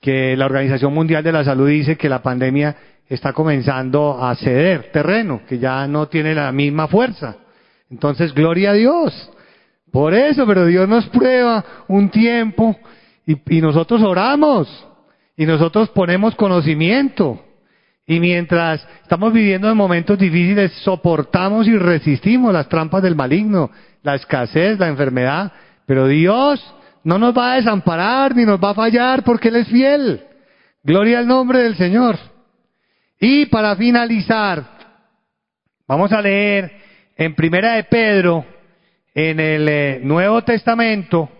que 0.01 0.37
la 0.37 0.47
Organización 0.47 0.95
Mundial 0.95 1.25
de 1.25 1.33
la 1.33 1.45
Salud 1.45 1.69
dice 1.69 1.97
que 1.97 2.09
la 2.09 2.23
pandemia 2.23 2.77
está 3.09 3.33
comenzando 3.33 4.23
a 4.23 4.35
ceder 4.37 4.93
terreno, 4.93 5.43
que 5.49 5.59
ya 5.59 5.87
no 5.89 6.07
tiene 6.09 6.35
la 6.35 6.53
misma 6.53 6.87
fuerza. 6.87 7.39
Entonces, 7.91 8.33
gloria 8.35 8.71
a 8.71 8.75
Dios. 8.75 9.31
Por 9.91 10.15
eso, 10.15 10.47
pero 10.47 10.67
Dios 10.67 10.89
nos 10.89 11.09
prueba 11.09 11.65
un 11.89 12.09
tiempo 12.11 12.77
y, 13.27 13.57
y 13.57 13.61
nosotros 13.61 14.03
oramos 14.03 14.87
y 15.37 15.47
nosotros 15.47 15.91
ponemos 15.91 16.35
conocimiento. 16.35 17.45
Y 18.07 18.21
mientras 18.21 18.87
estamos 19.03 19.33
viviendo 19.33 19.71
en 19.71 19.77
momentos 19.77 20.19
difíciles, 20.19 20.73
soportamos 20.83 21.67
y 21.67 21.77
resistimos 21.77 22.53
las 22.53 22.69
trampas 22.69 23.03
del 23.03 23.17
maligno, 23.17 23.71
la 24.03 24.15
escasez, 24.15 24.79
la 24.79 24.89
enfermedad. 24.89 25.53
Pero 25.87 26.07
Dios 26.07 26.63
no 27.03 27.19
nos 27.19 27.37
va 27.37 27.53
a 27.53 27.57
desamparar 27.57 28.37
ni 28.37 28.45
nos 28.45 28.63
va 28.63 28.71
a 28.71 28.75
fallar 28.75 29.25
porque 29.25 29.49
Él 29.49 29.57
es 29.57 29.69
fiel. 29.69 30.23
Gloria 30.83 31.21
al 31.21 31.27
nombre 31.27 31.61
del 31.61 31.77
Señor. 31.77 32.19
Y 33.19 33.47
para 33.47 33.75
finalizar, 33.75 34.65
vamos 35.89 36.13
a 36.13 36.21
leer 36.21 36.73
en 37.17 37.35
Primera 37.35 37.75
de 37.75 37.85
Pedro, 37.85 38.45
en 39.15 39.41
el 39.41 39.69
eh, 39.69 40.01
Nuevo 40.03 40.43
Testamento, 40.43 41.31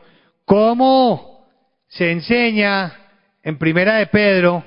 cómo 0.47 1.47
se 1.89 2.11
enseña 2.11 3.04
en 3.45 3.59
Primera 3.59 3.97
de 3.97 4.07
Pedro 4.07 4.65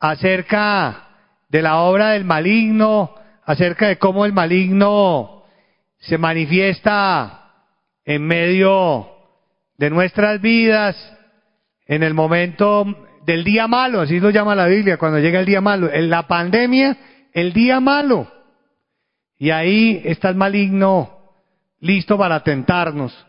acerca 0.00 1.06
de 1.48 1.62
la 1.62 1.78
obra 1.78 2.10
del 2.10 2.24
maligno, 2.24 3.14
acerca 3.44 3.88
de 3.88 3.96
cómo 3.96 4.26
el 4.26 4.32
maligno 4.32 5.44
se 5.98 6.18
manifiesta 6.18 7.54
en 8.04 8.26
medio 8.26 9.08
de 9.76 9.90
nuestras 9.90 10.40
vidas 10.40 10.96
en 11.86 12.02
el 12.02 12.12
momento 12.12 12.84
del 13.24 13.44
día 13.44 13.66
malo, 13.68 14.00
así 14.00 14.20
lo 14.20 14.30
llama 14.30 14.54
la 14.54 14.66
Biblia, 14.66 14.98
cuando 14.98 15.18
llega 15.18 15.40
el 15.40 15.46
día 15.46 15.60
malo, 15.60 15.90
en 15.92 16.10
la 16.10 16.26
pandemia, 16.26 16.96
el 17.32 17.52
día 17.52 17.78
malo. 17.80 18.30
Y 19.38 19.50
ahí 19.50 20.02
está 20.04 20.28
el 20.28 20.34
maligno 20.34 21.18
listo 21.80 22.18
para 22.18 22.42
tentarnos, 22.42 23.26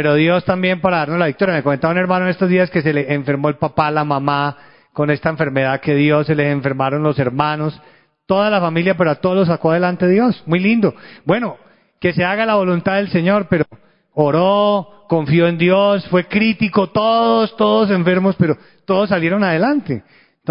pero 0.00 0.14
Dios 0.14 0.46
también 0.46 0.80
para 0.80 1.00
darnos 1.00 1.18
la 1.18 1.26
victoria. 1.26 1.56
Me 1.56 1.62
comentaba 1.62 1.92
un 1.92 1.98
hermano 1.98 2.24
en 2.24 2.30
estos 2.30 2.48
días 2.48 2.70
que 2.70 2.80
se 2.80 2.94
le 2.94 3.12
enfermó 3.12 3.50
el 3.50 3.56
papá, 3.56 3.90
la 3.90 4.02
mamá, 4.02 4.56
con 4.94 5.10
esta 5.10 5.28
enfermedad 5.28 5.78
que 5.82 5.94
Dios, 5.94 6.26
se 6.26 6.34
les 6.34 6.50
enfermaron 6.50 7.02
los 7.02 7.18
hermanos, 7.18 7.78
toda 8.24 8.48
la 8.48 8.62
familia, 8.62 8.96
pero 8.96 9.10
a 9.10 9.16
todos 9.16 9.36
los 9.36 9.48
sacó 9.48 9.72
adelante 9.72 10.08
Dios. 10.08 10.42
Muy 10.46 10.58
lindo. 10.58 10.94
Bueno, 11.26 11.58
que 12.00 12.14
se 12.14 12.24
haga 12.24 12.46
la 12.46 12.54
voluntad 12.54 12.94
del 12.94 13.10
Señor, 13.10 13.46
pero 13.50 13.66
oró, 14.14 15.04
confió 15.06 15.48
en 15.48 15.58
Dios, 15.58 16.08
fue 16.08 16.24
crítico, 16.24 16.88
todos, 16.88 17.54
todos 17.58 17.90
enfermos, 17.90 18.36
pero 18.38 18.56
todos 18.86 19.10
salieron 19.10 19.44
adelante. 19.44 20.02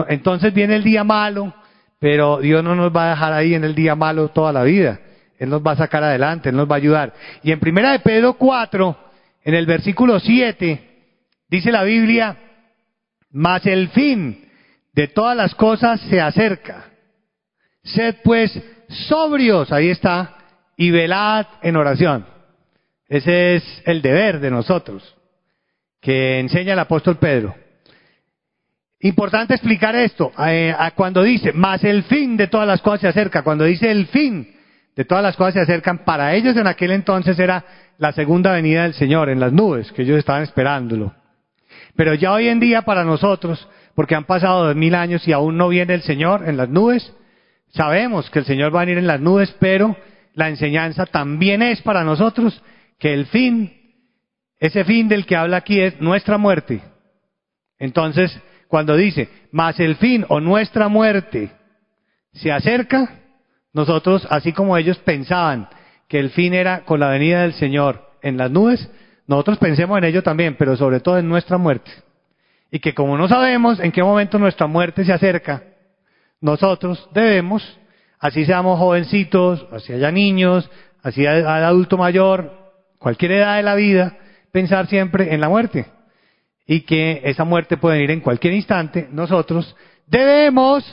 Entonces 0.10 0.54
viene 0.54 0.76
el 0.76 0.84
día 0.84 1.04
malo, 1.04 1.56
pero 1.98 2.38
Dios 2.38 2.64
no 2.64 2.76
nos 2.76 2.96
va 2.96 3.08
a 3.08 3.10
dejar 3.16 3.34
ahí 3.34 3.56
en 3.56 3.64
el 3.64 3.74
día 3.74 3.96
malo 3.96 4.28
toda 4.28 4.54
la 4.54 4.62
vida. 4.62 5.00
Él 5.40 5.50
nos 5.50 5.66
va 5.66 5.72
a 5.72 5.78
sacar 5.78 6.04
adelante, 6.04 6.50
Él 6.50 6.56
nos 6.56 6.70
va 6.70 6.76
a 6.76 6.78
ayudar. 6.78 7.14
Y 7.42 7.52
en 7.52 7.60
primera 7.60 7.94
de 7.94 8.00
Pedro 8.00 8.34
4, 8.34 9.09
en 9.44 9.54
el 9.54 9.66
versículo 9.66 10.20
7, 10.20 10.80
dice 11.50 11.72
la 11.72 11.84
Biblia, 11.84 12.38
mas 13.32 13.66
el 13.66 13.90
fin 13.90 14.50
de 14.94 15.08
todas 15.08 15.36
las 15.36 15.56
cosas 15.56 16.02
se 16.10 16.20
acerca. 16.20 16.92
Sed 17.84 18.18
pues 18.24 18.62
sobrios, 18.88 19.72
ahí 19.72 19.90
está, 19.90 20.38
y 20.76 20.92
velad 20.92 21.46
en 21.62 21.76
oración. 21.76 22.26
Ese 23.08 23.56
es 23.56 23.64
el 23.86 24.02
deber 24.02 24.40
de 24.40 24.52
nosotros, 24.52 25.16
que 26.02 26.40
enseña 26.40 26.74
el 26.74 26.80
apóstol 26.80 27.18
Pedro. 27.18 27.56
Importante 29.02 29.54
explicar 29.54 29.96
esto, 29.96 30.32
eh, 30.46 30.76
cuando 30.96 31.24
dice, 31.24 31.54
más 31.54 31.84
el 31.84 32.04
fin 32.04 32.36
de 32.36 32.48
todas 32.48 32.68
las 32.68 32.82
cosas 32.82 33.02
se 33.02 33.08
acerca, 33.08 33.44
cuando 33.44 33.64
dice 33.64 33.90
el 33.90 34.08
fin 34.08 34.59
de 35.00 35.06
todas 35.06 35.24
las 35.24 35.38
cosas 35.38 35.54
se 35.54 35.62
acercan, 35.62 36.00
para 36.00 36.36
ellos 36.36 36.58
en 36.58 36.68
aquel 36.68 36.92
entonces 36.92 37.40
era 37.40 37.64
la 38.00 38.12
segunda 38.12 38.52
venida 38.52 38.84
del 38.84 38.94
Señor 38.94 39.30
en 39.30 39.40
las 39.40 39.54
nubes, 39.54 39.90
que 39.94 40.02
ellos 40.02 40.20
estaban 40.20 40.44
esperándolo. 40.44 41.14
Pero 41.96 42.16
ya 42.16 42.34
hoy 42.34 42.50
en 42.50 42.60
día 42.60 42.82
para 42.82 43.06
nosotros, 43.06 43.66
porque 43.96 44.16
han 44.16 44.26
pasado 44.26 44.66
dos 44.66 44.76
mil 44.76 44.94
años 44.96 45.26
y 45.26 45.32
aún 45.32 45.56
no 45.56 45.70
viene 45.70 45.94
el 45.94 46.02
Señor 46.02 46.50
en 46.50 46.58
las 46.58 46.68
nubes, 46.68 47.14
sabemos 47.70 48.30
que 48.30 48.40
el 48.40 48.46
Señor 48.46 48.76
va 48.76 48.82
a 48.82 48.86
venir 48.86 48.98
en 48.98 49.08
las 49.08 49.22
nubes, 49.22 49.56
pero 49.58 49.96
la 50.34 50.50
enseñanza 50.50 51.06
también 51.06 51.62
es 51.62 51.82
para 51.82 52.04
nosotros 52.04 52.62
que 53.00 53.14
el 53.14 53.28
fin, 53.28 53.72
ese 54.60 54.84
fin 54.84 55.08
del 55.08 55.26
que 55.26 55.38
habla 55.38 55.56
aquí 55.56 55.80
es 55.80 56.02
nuestra 56.02 56.38
muerte. 56.38 56.82
Entonces, 57.78 58.38
cuando 58.68 58.98
dice, 58.98 59.30
más 59.54 59.80
el 59.80 59.96
fin 59.96 60.26
o 60.28 60.42
nuestra 60.42 60.90
muerte 60.90 61.52
se 62.34 62.52
acerca, 62.52 63.29
nosotros, 63.74 64.28
así 64.30 64.54
como 64.54 64.78
ellos 64.78 64.98
pensaban 65.00 65.70
que 66.08 66.20
el 66.20 66.32
fin 66.32 66.54
era 66.54 66.86
con 66.86 67.00
la 67.00 67.10
venida 67.10 67.42
del 67.42 67.54
Señor 67.54 68.10
en 68.22 68.38
las 68.38 68.50
nubes, 68.52 68.90
nosotros 69.28 69.60
pensemos 69.60 69.98
en 69.98 70.06
ello 70.06 70.24
también, 70.24 70.56
pero 70.58 70.76
sobre 70.76 71.00
todo 71.00 71.18
en 71.20 71.30
nuestra 71.30 71.58
muerte. 71.58 71.92
Y 72.72 72.80
que 72.80 72.94
como 72.94 73.18
no 73.18 73.28
sabemos 73.28 73.80
en 73.80 73.92
qué 73.92 74.02
momento 74.04 74.40
nuestra 74.40 74.68
muerte 74.68 75.06
se 75.06 75.14
acerca, 75.14 75.64
nosotros 76.42 77.08
debemos, 77.14 77.80
así 78.20 78.46
seamos 78.46 78.80
jovencitos, 78.80 79.68
así 79.72 79.94
haya 79.94 80.12
niños, 80.12 80.70
así 81.04 81.28
haya 81.28 81.68
adulto 81.68 81.98
mayor, 81.98 82.52
cualquier 82.98 83.34
edad 83.34 83.58
de 83.58 83.64
la 83.64 83.76
vida, 83.76 84.18
pensar 84.52 84.88
siempre 84.88 85.34
en 85.34 85.42
la 85.42 85.50
muerte 85.50 85.86
y 86.66 86.82
que 86.82 87.22
esa 87.24 87.46
muerte 87.46 87.78
puede 87.78 87.98
venir 87.98 88.12
en 88.12 88.22
cualquier 88.22 88.54
instante, 88.54 89.08
nosotros 89.12 89.76
debemos 90.06 90.84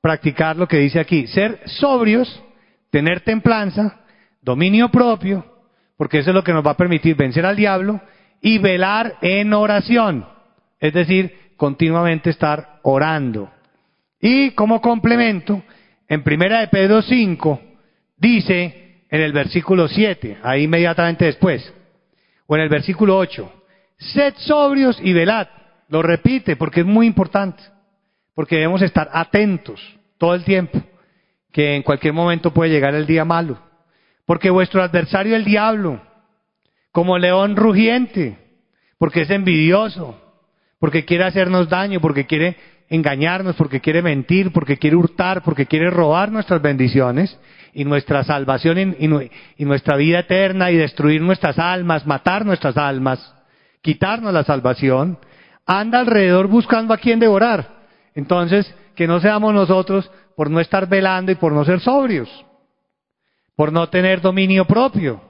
practicar 0.00 0.56
lo 0.56 0.68
que 0.68 0.78
dice 0.78 1.00
aquí, 1.00 1.26
ser 1.26 1.60
sobrios, 1.66 2.42
tener 2.90 3.20
templanza, 3.20 4.00
dominio 4.42 4.90
propio, 4.90 5.44
porque 5.96 6.18
eso 6.18 6.30
es 6.30 6.34
lo 6.34 6.44
que 6.44 6.52
nos 6.52 6.66
va 6.66 6.72
a 6.72 6.76
permitir 6.76 7.16
vencer 7.16 7.44
al 7.44 7.56
diablo, 7.56 8.00
y 8.40 8.58
velar 8.58 9.16
en 9.20 9.52
oración, 9.52 10.24
es 10.78 10.92
decir, 10.92 11.34
continuamente 11.56 12.30
estar 12.30 12.78
orando. 12.82 13.50
Y 14.20 14.52
como 14.52 14.80
complemento, 14.80 15.62
en 16.08 16.22
primera 16.22 16.60
de 16.60 16.68
Pedro 16.68 17.02
5, 17.02 17.60
dice 18.16 19.02
en 19.10 19.20
el 19.20 19.32
versículo 19.32 19.88
7, 19.88 20.38
ahí 20.42 20.64
inmediatamente 20.64 21.24
después, 21.24 21.72
o 22.46 22.56
en 22.56 22.62
el 22.62 22.68
versículo 22.68 23.18
8, 23.18 23.58
Sed 23.98 24.34
sobrios 24.38 24.98
y 25.02 25.12
velad. 25.12 25.48
Lo 25.88 26.02
repite 26.02 26.56
porque 26.56 26.80
es 26.80 26.86
muy 26.86 27.06
importante. 27.06 27.62
Porque 28.38 28.54
debemos 28.54 28.82
estar 28.82 29.10
atentos 29.12 29.80
todo 30.16 30.32
el 30.36 30.44
tiempo. 30.44 30.80
Que 31.50 31.74
en 31.74 31.82
cualquier 31.82 32.12
momento 32.12 32.54
puede 32.54 32.70
llegar 32.70 32.94
el 32.94 33.04
día 33.04 33.24
malo. 33.24 33.58
Porque 34.26 34.48
vuestro 34.48 34.80
adversario 34.80 35.34
el 35.34 35.44
diablo, 35.44 36.00
como 36.92 37.18
león 37.18 37.56
rugiente, 37.56 38.38
porque 38.96 39.22
es 39.22 39.30
envidioso, 39.30 40.22
porque 40.78 41.04
quiere 41.04 41.24
hacernos 41.24 41.68
daño, 41.68 42.00
porque 42.00 42.26
quiere 42.26 42.56
engañarnos, 42.88 43.56
porque 43.56 43.80
quiere 43.80 44.02
mentir, 44.02 44.52
porque 44.52 44.76
quiere 44.76 44.94
hurtar, 44.94 45.42
porque 45.42 45.66
quiere 45.66 45.90
robar 45.90 46.30
nuestras 46.30 46.62
bendiciones 46.62 47.36
y 47.74 47.84
nuestra 47.84 48.22
salvación 48.22 48.94
y, 49.00 49.64
nuestra 49.64 49.96
vida 49.96 50.20
eterna 50.20 50.70
y 50.70 50.76
destruir 50.76 51.22
nuestras 51.22 51.58
almas, 51.58 52.06
matar 52.06 52.46
nuestras 52.46 52.76
almas 52.76 53.34
quitarnos 53.82 54.32
la 54.32 54.44
salvación, 54.44 55.18
anda 55.66 55.98
alrededor 55.98 56.46
buscando 56.46 56.94
a 56.94 56.98
quien 56.98 57.18
devorar. 57.18 57.77
Entonces, 58.18 58.74
que 58.96 59.06
no 59.06 59.20
seamos 59.20 59.54
nosotros 59.54 60.10
por 60.34 60.50
no 60.50 60.58
estar 60.58 60.88
velando 60.88 61.30
y 61.30 61.36
por 61.36 61.52
no 61.52 61.64
ser 61.64 61.78
sobrios, 61.78 62.28
por 63.54 63.72
no 63.72 63.88
tener 63.90 64.20
dominio 64.20 64.64
propio. 64.64 65.22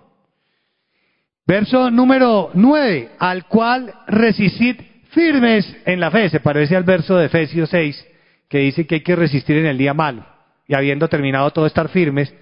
Verso 1.47 1.91
número 1.91 2.51
9, 2.55 3.11
al 3.19 3.45
cual 3.45 3.93
resistid 4.07 4.81
firmes 5.11 5.71
en 5.85 6.01
la 6.01 6.11
fe. 6.11 6.31
Se 6.31 6.41
parece 6.41 6.77
al 6.77 6.85
verso 6.85 7.19
de 7.19 7.27
Efesios 7.27 7.69
6, 7.69 8.09
que 8.49 8.59
dice 8.61 8.87
que 8.87 8.95
hay 8.95 9.03
que 9.03 9.17
resistir 9.17 9.59
en 9.59 9.67
el 9.67 9.77
día 9.77 9.93
malo. 9.93 10.25
Y 10.67 10.75
habiendo 10.75 11.09
terminado 11.09 11.51
todo 11.51 11.67
estar 11.67 11.91
firmes, 11.91 12.35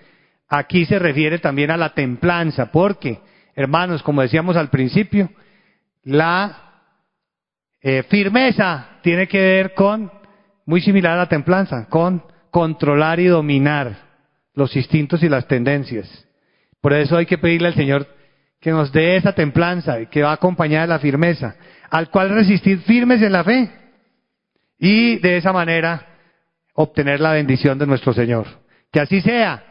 aquí 0.46 0.86
se 0.86 1.00
refiere 1.00 1.40
también 1.40 1.72
a 1.72 1.76
la 1.76 1.92
templanza, 1.92 2.70
porque, 2.70 3.18
hermanos, 3.56 4.00
como 4.04 4.22
decíamos 4.22 4.56
al 4.56 4.70
principio, 4.70 5.28
la 6.04 6.66
eh, 7.88 8.04
firmeza 8.04 8.98
tiene 9.02 9.26
que 9.26 9.40
ver 9.40 9.74
con, 9.74 10.10
muy 10.66 10.80
similar 10.80 11.12
a 11.12 11.22
la 11.22 11.28
templanza, 11.28 11.86
con 11.88 12.22
controlar 12.50 13.20
y 13.20 13.26
dominar 13.26 13.96
los 14.54 14.74
instintos 14.76 15.22
y 15.22 15.28
las 15.28 15.46
tendencias. 15.46 16.26
Por 16.80 16.92
eso 16.92 17.16
hay 17.16 17.26
que 17.26 17.38
pedirle 17.38 17.68
al 17.68 17.74
Señor 17.74 18.06
que 18.60 18.70
nos 18.70 18.92
dé 18.92 19.16
esa 19.16 19.32
templanza 19.32 20.04
que 20.06 20.22
va 20.22 20.32
acompañada 20.32 20.82
de 20.82 20.88
la 20.88 20.98
firmeza, 20.98 21.56
al 21.88 22.10
cual 22.10 22.30
resistir 22.30 22.80
firmes 22.80 23.22
en 23.22 23.32
la 23.32 23.44
fe 23.44 23.70
y 24.78 25.18
de 25.18 25.36
esa 25.36 25.52
manera 25.52 26.06
obtener 26.74 27.20
la 27.20 27.32
bendición 27.32 27.78
de 27.78 27.86
nuestro 27.86 28.12
Señor. 28.12 28.46
Que 28.92 29.00
así 29.00 29.20
sea, 29.20 29.64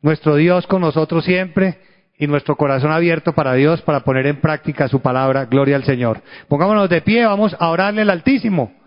nuestro 0.00 0.36
Dios 0.36 0.66
con 0.66 0.80
nosotros 0.80 1.24
siempre 1.24 1.78
y 2.18 2.26
nuestro 2.26 2.56
corazón 2.56 2.92
abierto 2.92 3.32
para 3.32 3.54
Dios 3.54 3.82
para 3.82 4.00
poner 4.00 4.26
en 4.26 4.40
práctica 4.40 4.88
su 4.88 5.00
palabra. 5.00 5.46
Gloria 5.46 5.76
al 5.76 5.84
Señor. 5.84 6.22
Pongámonos 6.48 6.88
de 6.88 7.02
pie, 7.02 7.26
vamos 7.26 7.54
a 7.58 7.68
orarle 7.68 8.02
al 8.02 8.10
Altísimo 8.10 8.79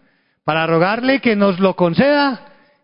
para 0.44 0.68
rogarle 0.68 1.20
que 1.20 1.36
nos 1.36 1.60
lo 1.60 1.76
conceda 1.76 2.42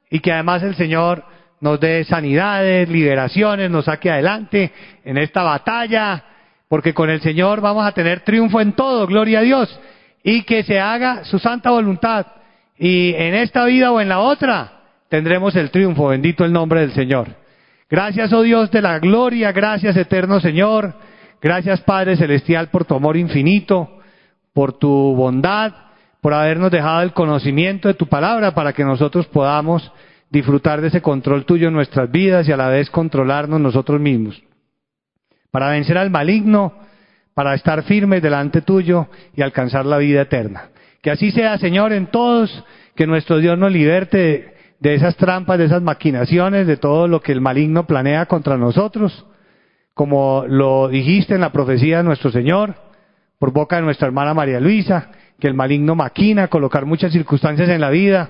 y 0.10 0.20
que 0.20 0.32
además 0.32 0.64
el 0.64 0.76
Señor 0.76 1.24
nos 1.62 1.80
dé 1.80 2.04
sanidades, 2.06 2.88
liberaciones, 2.90 3.70
nos 3.70 3.86
saque 3.86 4.10
adelante 4.10 4.72
en 5.04 5.18
esta 5.18 5.44
batalla, 5.44 6.24
porque 6.68 6.94
con 6.94 7.10
el 7.10 7.22
Señor 7.22 7.62
vamos 7.62 7.86
a 7.86 7.92
tener 7.92 8.22
triunfo 8.22 8.62
en 8.62 8.74
todo, 8.74 9.06
gloria 9.08 9.40
a 9.40 9.44
Dios, 9.44 9.80
y 10.24 10.44
que 10.44 10.64
se 10.64 10.80
haga 10.80 11.26
su 11.26 11.40
santa 11.40 11.72
voluntad. 11.72 12.26
Y 12.78 13.14
en 13.16 13.36
esta 13.36 13.66
vida 13.66 13.92
o 13.92 14.00
en 14.00 14.08
la 14.08 14.20
otra 14.20 14.84
tendremos 15.10 15.56
el 15.56 15.70
triunfo, 15.70 16.08
bendito 16.08 16.46
el 16.46 16.54
nombre 16.54 16.82
del 16.82 16.94
Señor. 16.94 17.28
Gracias, 17.90 18.32
oh 18.32 18.44
Dios 18.44 18.72
de 18.72 18.82
la 18.82 19.00
gloria, 19.00 19.52
gracias 19.52 19.98
eterno 19.98 20.40
Señor, 20.40 20.94
gracias 21.42 21.82
Padre 21.82 22.16
Celestial 22.16 22.70
por 22.70 22.86
tu 22.86 22.96
amor 22.96 23.18
infinito, 23.18 24.00
por 24.54 24.74
tu 24.78 25.16
bondad, 25.16 25.74
por 26.22 26.34
habernos 26.34 26.72
dejado 26.72 27.02
el 27.02 27.14
conocimiento 27.14 27.88
de 27.88 27.94
tu 27.94 28.08
palabra 28.08 28.54
para 28.54 28.74
que 28.74 28.84
nosotros 28.84 29.28
podamos 29.28 29.92
disfrutar 30.30 30.82
de 30.82 30.88
ese 30.88 31.02
control 31.02 31.46
tuyo 31.46 31.70
en 31.70 31.74
nuestras 31.74 32.12
vidas 32.12 32.48
y 32.48 32.52
a 32.52 32.58
la 32.58 32.70
vez 32.70 32.90
controlarnos 32.90 33.60
nosotros 33.60 34.00
mismos. 34.00 34.42
Para 35.52 35.70
vencer 35.70 35.98
al 35.98 36.10
maligno, 36.10 36.74
para 37.34 37.56
estar 37.56 37.84
firmes 37.84 38.22
delante 38.22 38.62
tuyo 38.62 39.08
y 39.36 39.42
alcanzar 39.42 39.86
la 39.86 39.98
vida 39.98 40.22
eterna. 40.22 40.70
Que 41.02 41.12
así 41.12 41.32
sea, 41.32 41.58
Señor, 41.58 41.94
en 41.94 42.08
todos, 42.08 42.64
que 42.96 43.08
nuestro 43.08 43.38
Dios 43.38 43.58
nos 43.58 43.72
liberte 43.72 44.54
de 44.80 44.94
esas 44.94 45.16
trampas, 45.16 45.58
de 45.58 45.66
esas 45.66 45.82
maquinaciones, 45.82 46.68
de 46.68 46.78
todo 46.78 47.08
lo 47.08 47.22
que 47.22 47.32
el 47.32 47.42
maligno 47.42 47.88
planea 47.88 48.26
contra 48.26 48.58
nosotros, 48.58 49.26
como 49.94 50.46
lo 50.48 50.90
dijiste 50.90 51.36
en 51.36 51.42
la 51.42 51.52
profecía 51.52 51.98
de 51.98 52.04
nuestro 52.04 52.32
Señor, 52.32 52.76
por 53.40 53.52
boca 53.52 53.78
de 53.78 53.82
nuestra 53.84 54.08
hermana 54.08 54.34
María 54.34 54.60
Luisa, 54.60 55.10
que 55.40 55.48
el 55.48 55.54
maligno 55.54 55.96
maquina 55.96 56.48
colocar 56.48 56.86
muchas 56.86 57.12
circunstancias 57.12 57.70
en 57.70 57.82
la 57.82 57.90
vida 57.90 58.30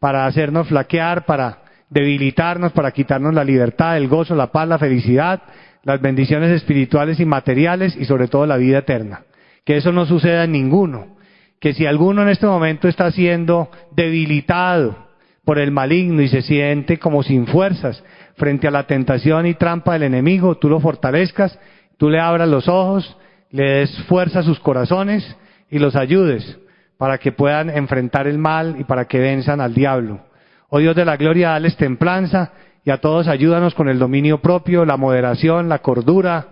para 0.00 0.26
hacernos 0.26 0.68
flaquear, 0.68 1.24
para 1.26 1.58
debilitarnos, 1.90 2.72
para 2.72 2.90
quitarnos 2.90 3.34
la 3.34 3.44
libertad, 3.44 3.96
el 3.96 4.08
gozo, 4.08 4.34
la 4.34 4.52
paz, 4.52 4.68
la 4.68 4.78
felicidad, 4.78 5.42
las 5.82 6.00
bendiciones 6.00 6.50
espirituales 6.50 7.20
y 7.20 7.24
materiales 7.24 7.96
y 7.96 8.04
sobre 8.04 8.28
todo 8.28 8.46
la 8.46 8.56
vida 8.56 8.78
eterna. 8.78 9.22
Que 9.64 9.76
eso 9.76 9.92
no 9.92 10.06
suceda 10.06 10.44
en 10.44 10.52
ninguno. 10.52 11.16
Que 11.60 11.74
si 11.74 11.86
alguno 11.86 12.22
en 12.22 12.28
este 12.28 12.46
momento 12.46 12.88
está 12.88 13.10
siendo 13.10 13.70
debilitado, 13.92 15.06
por 15.46 15.60
el 15.60 15.70
maligno 15.70 16.22
y 16.22 16.28
se 16.28 16.42
siente 16.42 16.98
como 16.98 17.22
sin 17.22 17.46
fuerzas 17.46 18.02
frente 18.34 18.66
a 18.66 18.72
la 18.72 18.88
tentación 18.88 19.46
y 19.46 19.54
trampa 19.54 19.92
del 19.92 20.02
enemigo, 20.02 20.56
tú 20.56 20.68
lo 20.68 20.80
fortalezcas, 20.80 21.56
tú 21.96 22.10
le 22.10 22.18
abras 22.18 22.48
los 22.48 22.66
ojos, 22.66 23.16
le 23.52 23.62
des 23.62 23.96
fuerza 24.08 24.40
a 24.40 24.42
sus 24.42 24.58
corazones 24.58 25.24
y 25.70 25.78
los 25.78 25.96
ayudes 25.96 26.58
para 26.98 27.18
que 27.18 27.32
puedan 27.32 27.70
enfrentar 27.70 28.26
el 28.26 28.38
mal 28.38 28.76
y 28.78 28.84
para 28.84 29.06
que 29.06 29.18
venzan 29.18 29.60
al 29.60 29.74
diablo. 29.74 30.20
Oh 30.68 30.78
Dios 30.78 30.96
de 30.96 31.04
la 31.04 31.16
gloria, 31.16 31.50
dales 31.50 31.76
templanza 31.76 32.52
y 32.84 32.90
a 32.90 33.00
todos 33.00 33.28
ayúdanos 33.28 33.74
con 33.74 33.88
el 33.88 33.98
dominio 33.98 34.40
propio, 34.40 34.84
la 34.84 34.96
moderación, 34.96 35.68
la 35.68 35.80
cordura, 35.80 36.48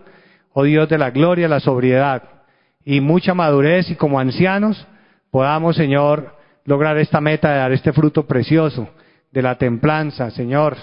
oh 0.52 0.64
Dios 0.64 0.88
de 0.88 0.98
la 0.98 1.10
gloria, 1.10 1.48
la 1.48 1.60
sobriedad 1.60 2.22
y 2.84 3.00
mucha 3.00 3.34
madurez 3.34 3.90
y 3.90 3.96
como 3.96 4.20
ancianos 4.20 4.86
podamos, 5.30 5.76
Señor, 5.76 6.36
lograr 6.64 6.98
esta 6.98 7.20
meta 7.20 7.50
de 7.50 7.58
dar 7.58 7.72
este 7.72 7.92
fruto 7.92 8.26
precioso, 8.26 8.88
de 9.32 9.42
la 9.42 9.56
templanza, 9.56 10.30
Señor, 10.30 10.76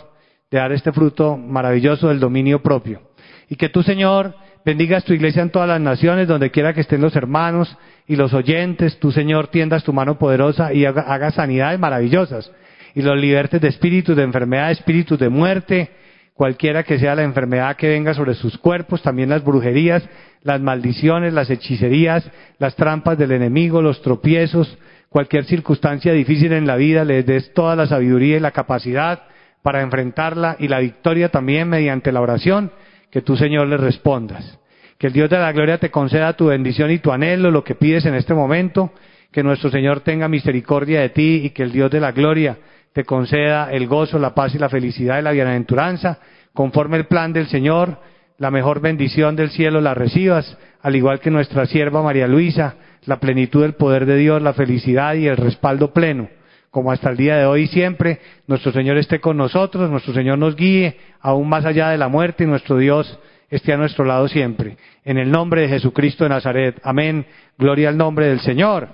de 0.50 0.58
dar 0.58 0.72
este 0.72 0.92
fruto 0.92 1.38
maravilloso 1.38 2.10
del 2.10 2.20
dominio 2.20 2.62
propio. 2.62 3.02
Y 3.48 3.56
que 3.56 3.70
tú, 3.70 3.84
Señor, 3.84 4.36
bendigas 4.66 5.04
tu 5.04 5.14
iglesia 5.14 5.42
en 5.42 5.50
todas 5.50 5.68
las 5.68 5.82
naciones, 5.82 6.28
donde 6.28 6.52
quiera 6.52 6.74
que 6.74 6.82
estén 6.82 7.02
los 7.02 7.16
hermanos 7.16 7.78
y 8.08 8.16
los 8.16 8.34
oyentes. 8.34 9.00
Tu 9.00 9.12
Señor 9.12 9.48
tiendas 9.48 9.84
tu 9.84 9.94
mano 9.94 10.18
poderosa 10.18 10.74
y 10.74 10.86
haga, 10.86 11.02
haga 11.02 11.32
sanidades 11.32 11.80
maravillosas. 11.80 12.52
Y 12.94 13.02
los 13.02 13.18
libertes 13.18 13.62
de 13.62 13.70
espíritus, 13.70 14.16
de 14.16 14.24
enfermedad, 14.24 14.72
espíritus 14.72 15.18
de 15.18 15.30
muerte, 15.30 15.90
cualquiera 16.34 16.84
que 16.84 17.00
sea 17.00 17.16
la 17.16 17.24
enfermedad 17.24 17.76
que 17.76 17.88
venga 17.88 18.14
sobre 18.14 18.34
sus 18.34 18.58
cuerpos, 18.58 19.02
también 19.02 19.30
las 19.30 19.44
brujerías, 19.44 20.04
las 20.44 20.60
maldiciones, 20.60 21.34
las 21.34 21.50
hechicerías, 21.50 22.30
las 22.58 22.76
trampas 22.76 23.18
del 23.18 23.32
enemigo, 23.32 23.82
los 23.82 24.02
tropiezos, 24.02 24.78
cualquier 25.10 25.46
circunstancia 25.46 26.14
difícil 26.14 26.54
en 26.54 26.66
la 26.66 26.78
vida, 26.78 27.06
les 27.06 27.26
des 27.26 27.54
toda 27.54 27.76
la 27.76 27.86
sabiduría 27.86 28.38
y 28.38 28.40
la 28.40 28.52
capacidad 28.52 29.24
para 29.62 29.82
enfrentarla 29.82 30.56
y 30.60 30.68
la 30.68 30.80
victoria 30.80 31.30
también 31.30 31.70
mediante 31.70 32.12
la 32.12 32.22
oración, 32.22 32.72
que 33.12 33.22
tú 33.22 33.36
Señor 33.36 33.68
le 33.68 33.78
respondas. 33.78 34.58
Que 34.98 35.08
el 35.08 35.14
Dios 35.14 35.30
de 35.30 35.38
la 35.38 35.52
gloria 35.52 35.78
te 35.78 35.92
conceda 35.92 36.34
tu 36.34 36.48
bendición 36.48 36.92
y 36.92 37.00
tu 37.00 37.12
anhelo, 37.12 37.52
lo 37.52 37.64
que 37.64 37.76
pides 37.76 38.06
en 38.06 38.16
este 38.16 38.34
momento, 38.34 38.92
que 39.32 39.44
nuestro 39.44 39.70
Señor 39.70 40.02
tenga 40.02 40.28
misericordia 40.28 41.02
de 41.02 41.10
ti 41.10 41.42
y 41.44 41.50
que 41.52 41.64
el 41.64 41.72
Dios 41.72 41.92
de 41.92 42.00
la 42.00 42.12
gloria 42.12 42.58
te 42.94 43.04
conceda 43.04 43.72
el 43.72 43.88
gozo, 43.88 44.20
la 44.20 44.34
paz 44.34 44.54
y 44.56 44.60
la 44.60 44.70
felicidad 44.70 45.20
y 45.20 45.24
la 45.24 45.32
bienaventuranza, 45.32 46.20
conforme 46.54 46.98
el 46.98 47.06
plan 47.06 47.34
del 47.34 47.48
Señor, 47.48 47.98
la 48.38 48.52
mejor 48.52 48.82
bendición 48.82 49.36
del 49.36 49.52
cielo 49.52 49.82
la 49.82 49.94
recibas, 49.94 50.58
al 50.82 50.96
igual 50.96 51.20
que 51.20 51.32
nuestra 51.32 51.66
sierva 51.66 52.02
María 52.02 52.28
Luisa, 52.28 52.76
la 53.06 53.20
plenitud 53.20 53.62
del 53.62 53.76
poder 53.76 54.06
de 54.06 54.18
Dios, 54.18 54.42
la 54.42 54.54
felicidad 54.54 55.14
y 55.16 55.28
el 55.28 55.38
respaldo 55.38 55.94
pleno, 55.94 56.28
como 56.72 56.92
hasta 56.92 57.10
el 57.10 57.18
día 57.18 57.36
de 57.36 57.46
hoy 57.46 57.68
siempre, 57.68 58.20
nuestro 58.48 58.72
Señor 58.72 58.98
esté 58.98 59.20
con 59.20 59.36
nosotros, 59.36 59.90
nuestro 59.90 60.14
Señor 60.14 60.38
nos 60.38 60.56
guíe 60.56 60.98
aún 61.20 61.48
más 61.50 61.66
allá 61.66 61.90
de 61.90 61.98
la 61.98 62.08
muerte 62.08 62.46
y 62.46 62.48
nuestro 62.48 62.78
Dios 62.78 63.20
esté 63.50 63.74
a 63.74 63.78
nuestro 63.78 64.06
lado 64.06 64.30
siempre. 64.30 64.78
En 65.04 65.18
el 65.18 65.30
nombre 65.30 65.62
de 65.62 65.68
Jesucristo 65.68 66.24
de 66.24 66.30
Nazaret. 66.30 66.80
Amén. 66.84 67.28
Gloria 67.58 67.90
al 67.90 67.98
nombre 67.98 68.28
del 68.28 68.40
Señor. 68.40 68.88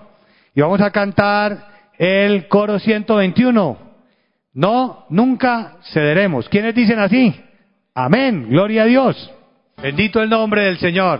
Y 0.55 0.61
vamos 0.61 0.81
a 0.81 0.89
cantar 0.89 1.91
el 1.99 2.47
coro 2.47 2.79
121. 2.79 3.77
No, 4.53 5.05
nunca 5.09 5.77
cederemos. 5.93 6.49
¿Quiénes 6.49 6.73
dicen 6.73 6.97
así? 6.97 7.39
Amén. 7.93 8.47
Gloria 8.49 8.83
a 8.83 8.87
Dios. 8.87 9.31
Bendito 9.79 10.19
el 10.19 10.31
nombre 10.31 10.63
del 10.63 10.79
Señor. 10.79 11.19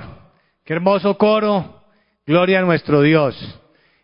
Qué 0.66 0.74
hermoso 0.74 1.16
coro. 1.20 1.84
Gloria 2.26 2.60
a 2.60 2.64
nuestro 2.64 3.03
Dios. 3.03 3.36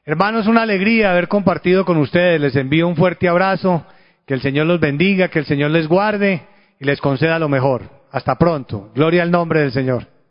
Hermanos, 0.06 0.48
una 0.48 0.64
alegría 0.64 1.12
haber 1.12 1.30
compartido 1.30 1.86
con 1.86 1.98
ustedes. 1.98 2.42
Les 2.42 2.56
envío 2.58 2.88
un 2.88 2.96
fuerte 2.96 3.30
abrazo. 3.30 3.86
Que 4.26 4.34
el 4.34 4.42
Señor 4.42 4.68
los 4.68 4.80
bendiga, 4.80 5.30
que 5.30 5.40
el 5.40 5.46
Señor 5.46 5.72
les 5.72 5.88
guarde 5.88 6.42
y 6.80 6.86
les 6.86 7.00
conceda 7.00 7.40
lo 7.40 7.50
mejor. 7.50 7.84
Hasta 8.12 8.38
pronto. 8.38 8.92
Gloria 8.96 9.24
al 9.24 9.32
nombre 9.32 9.62
del 9.62 9.72
Señor. 9.72 10.13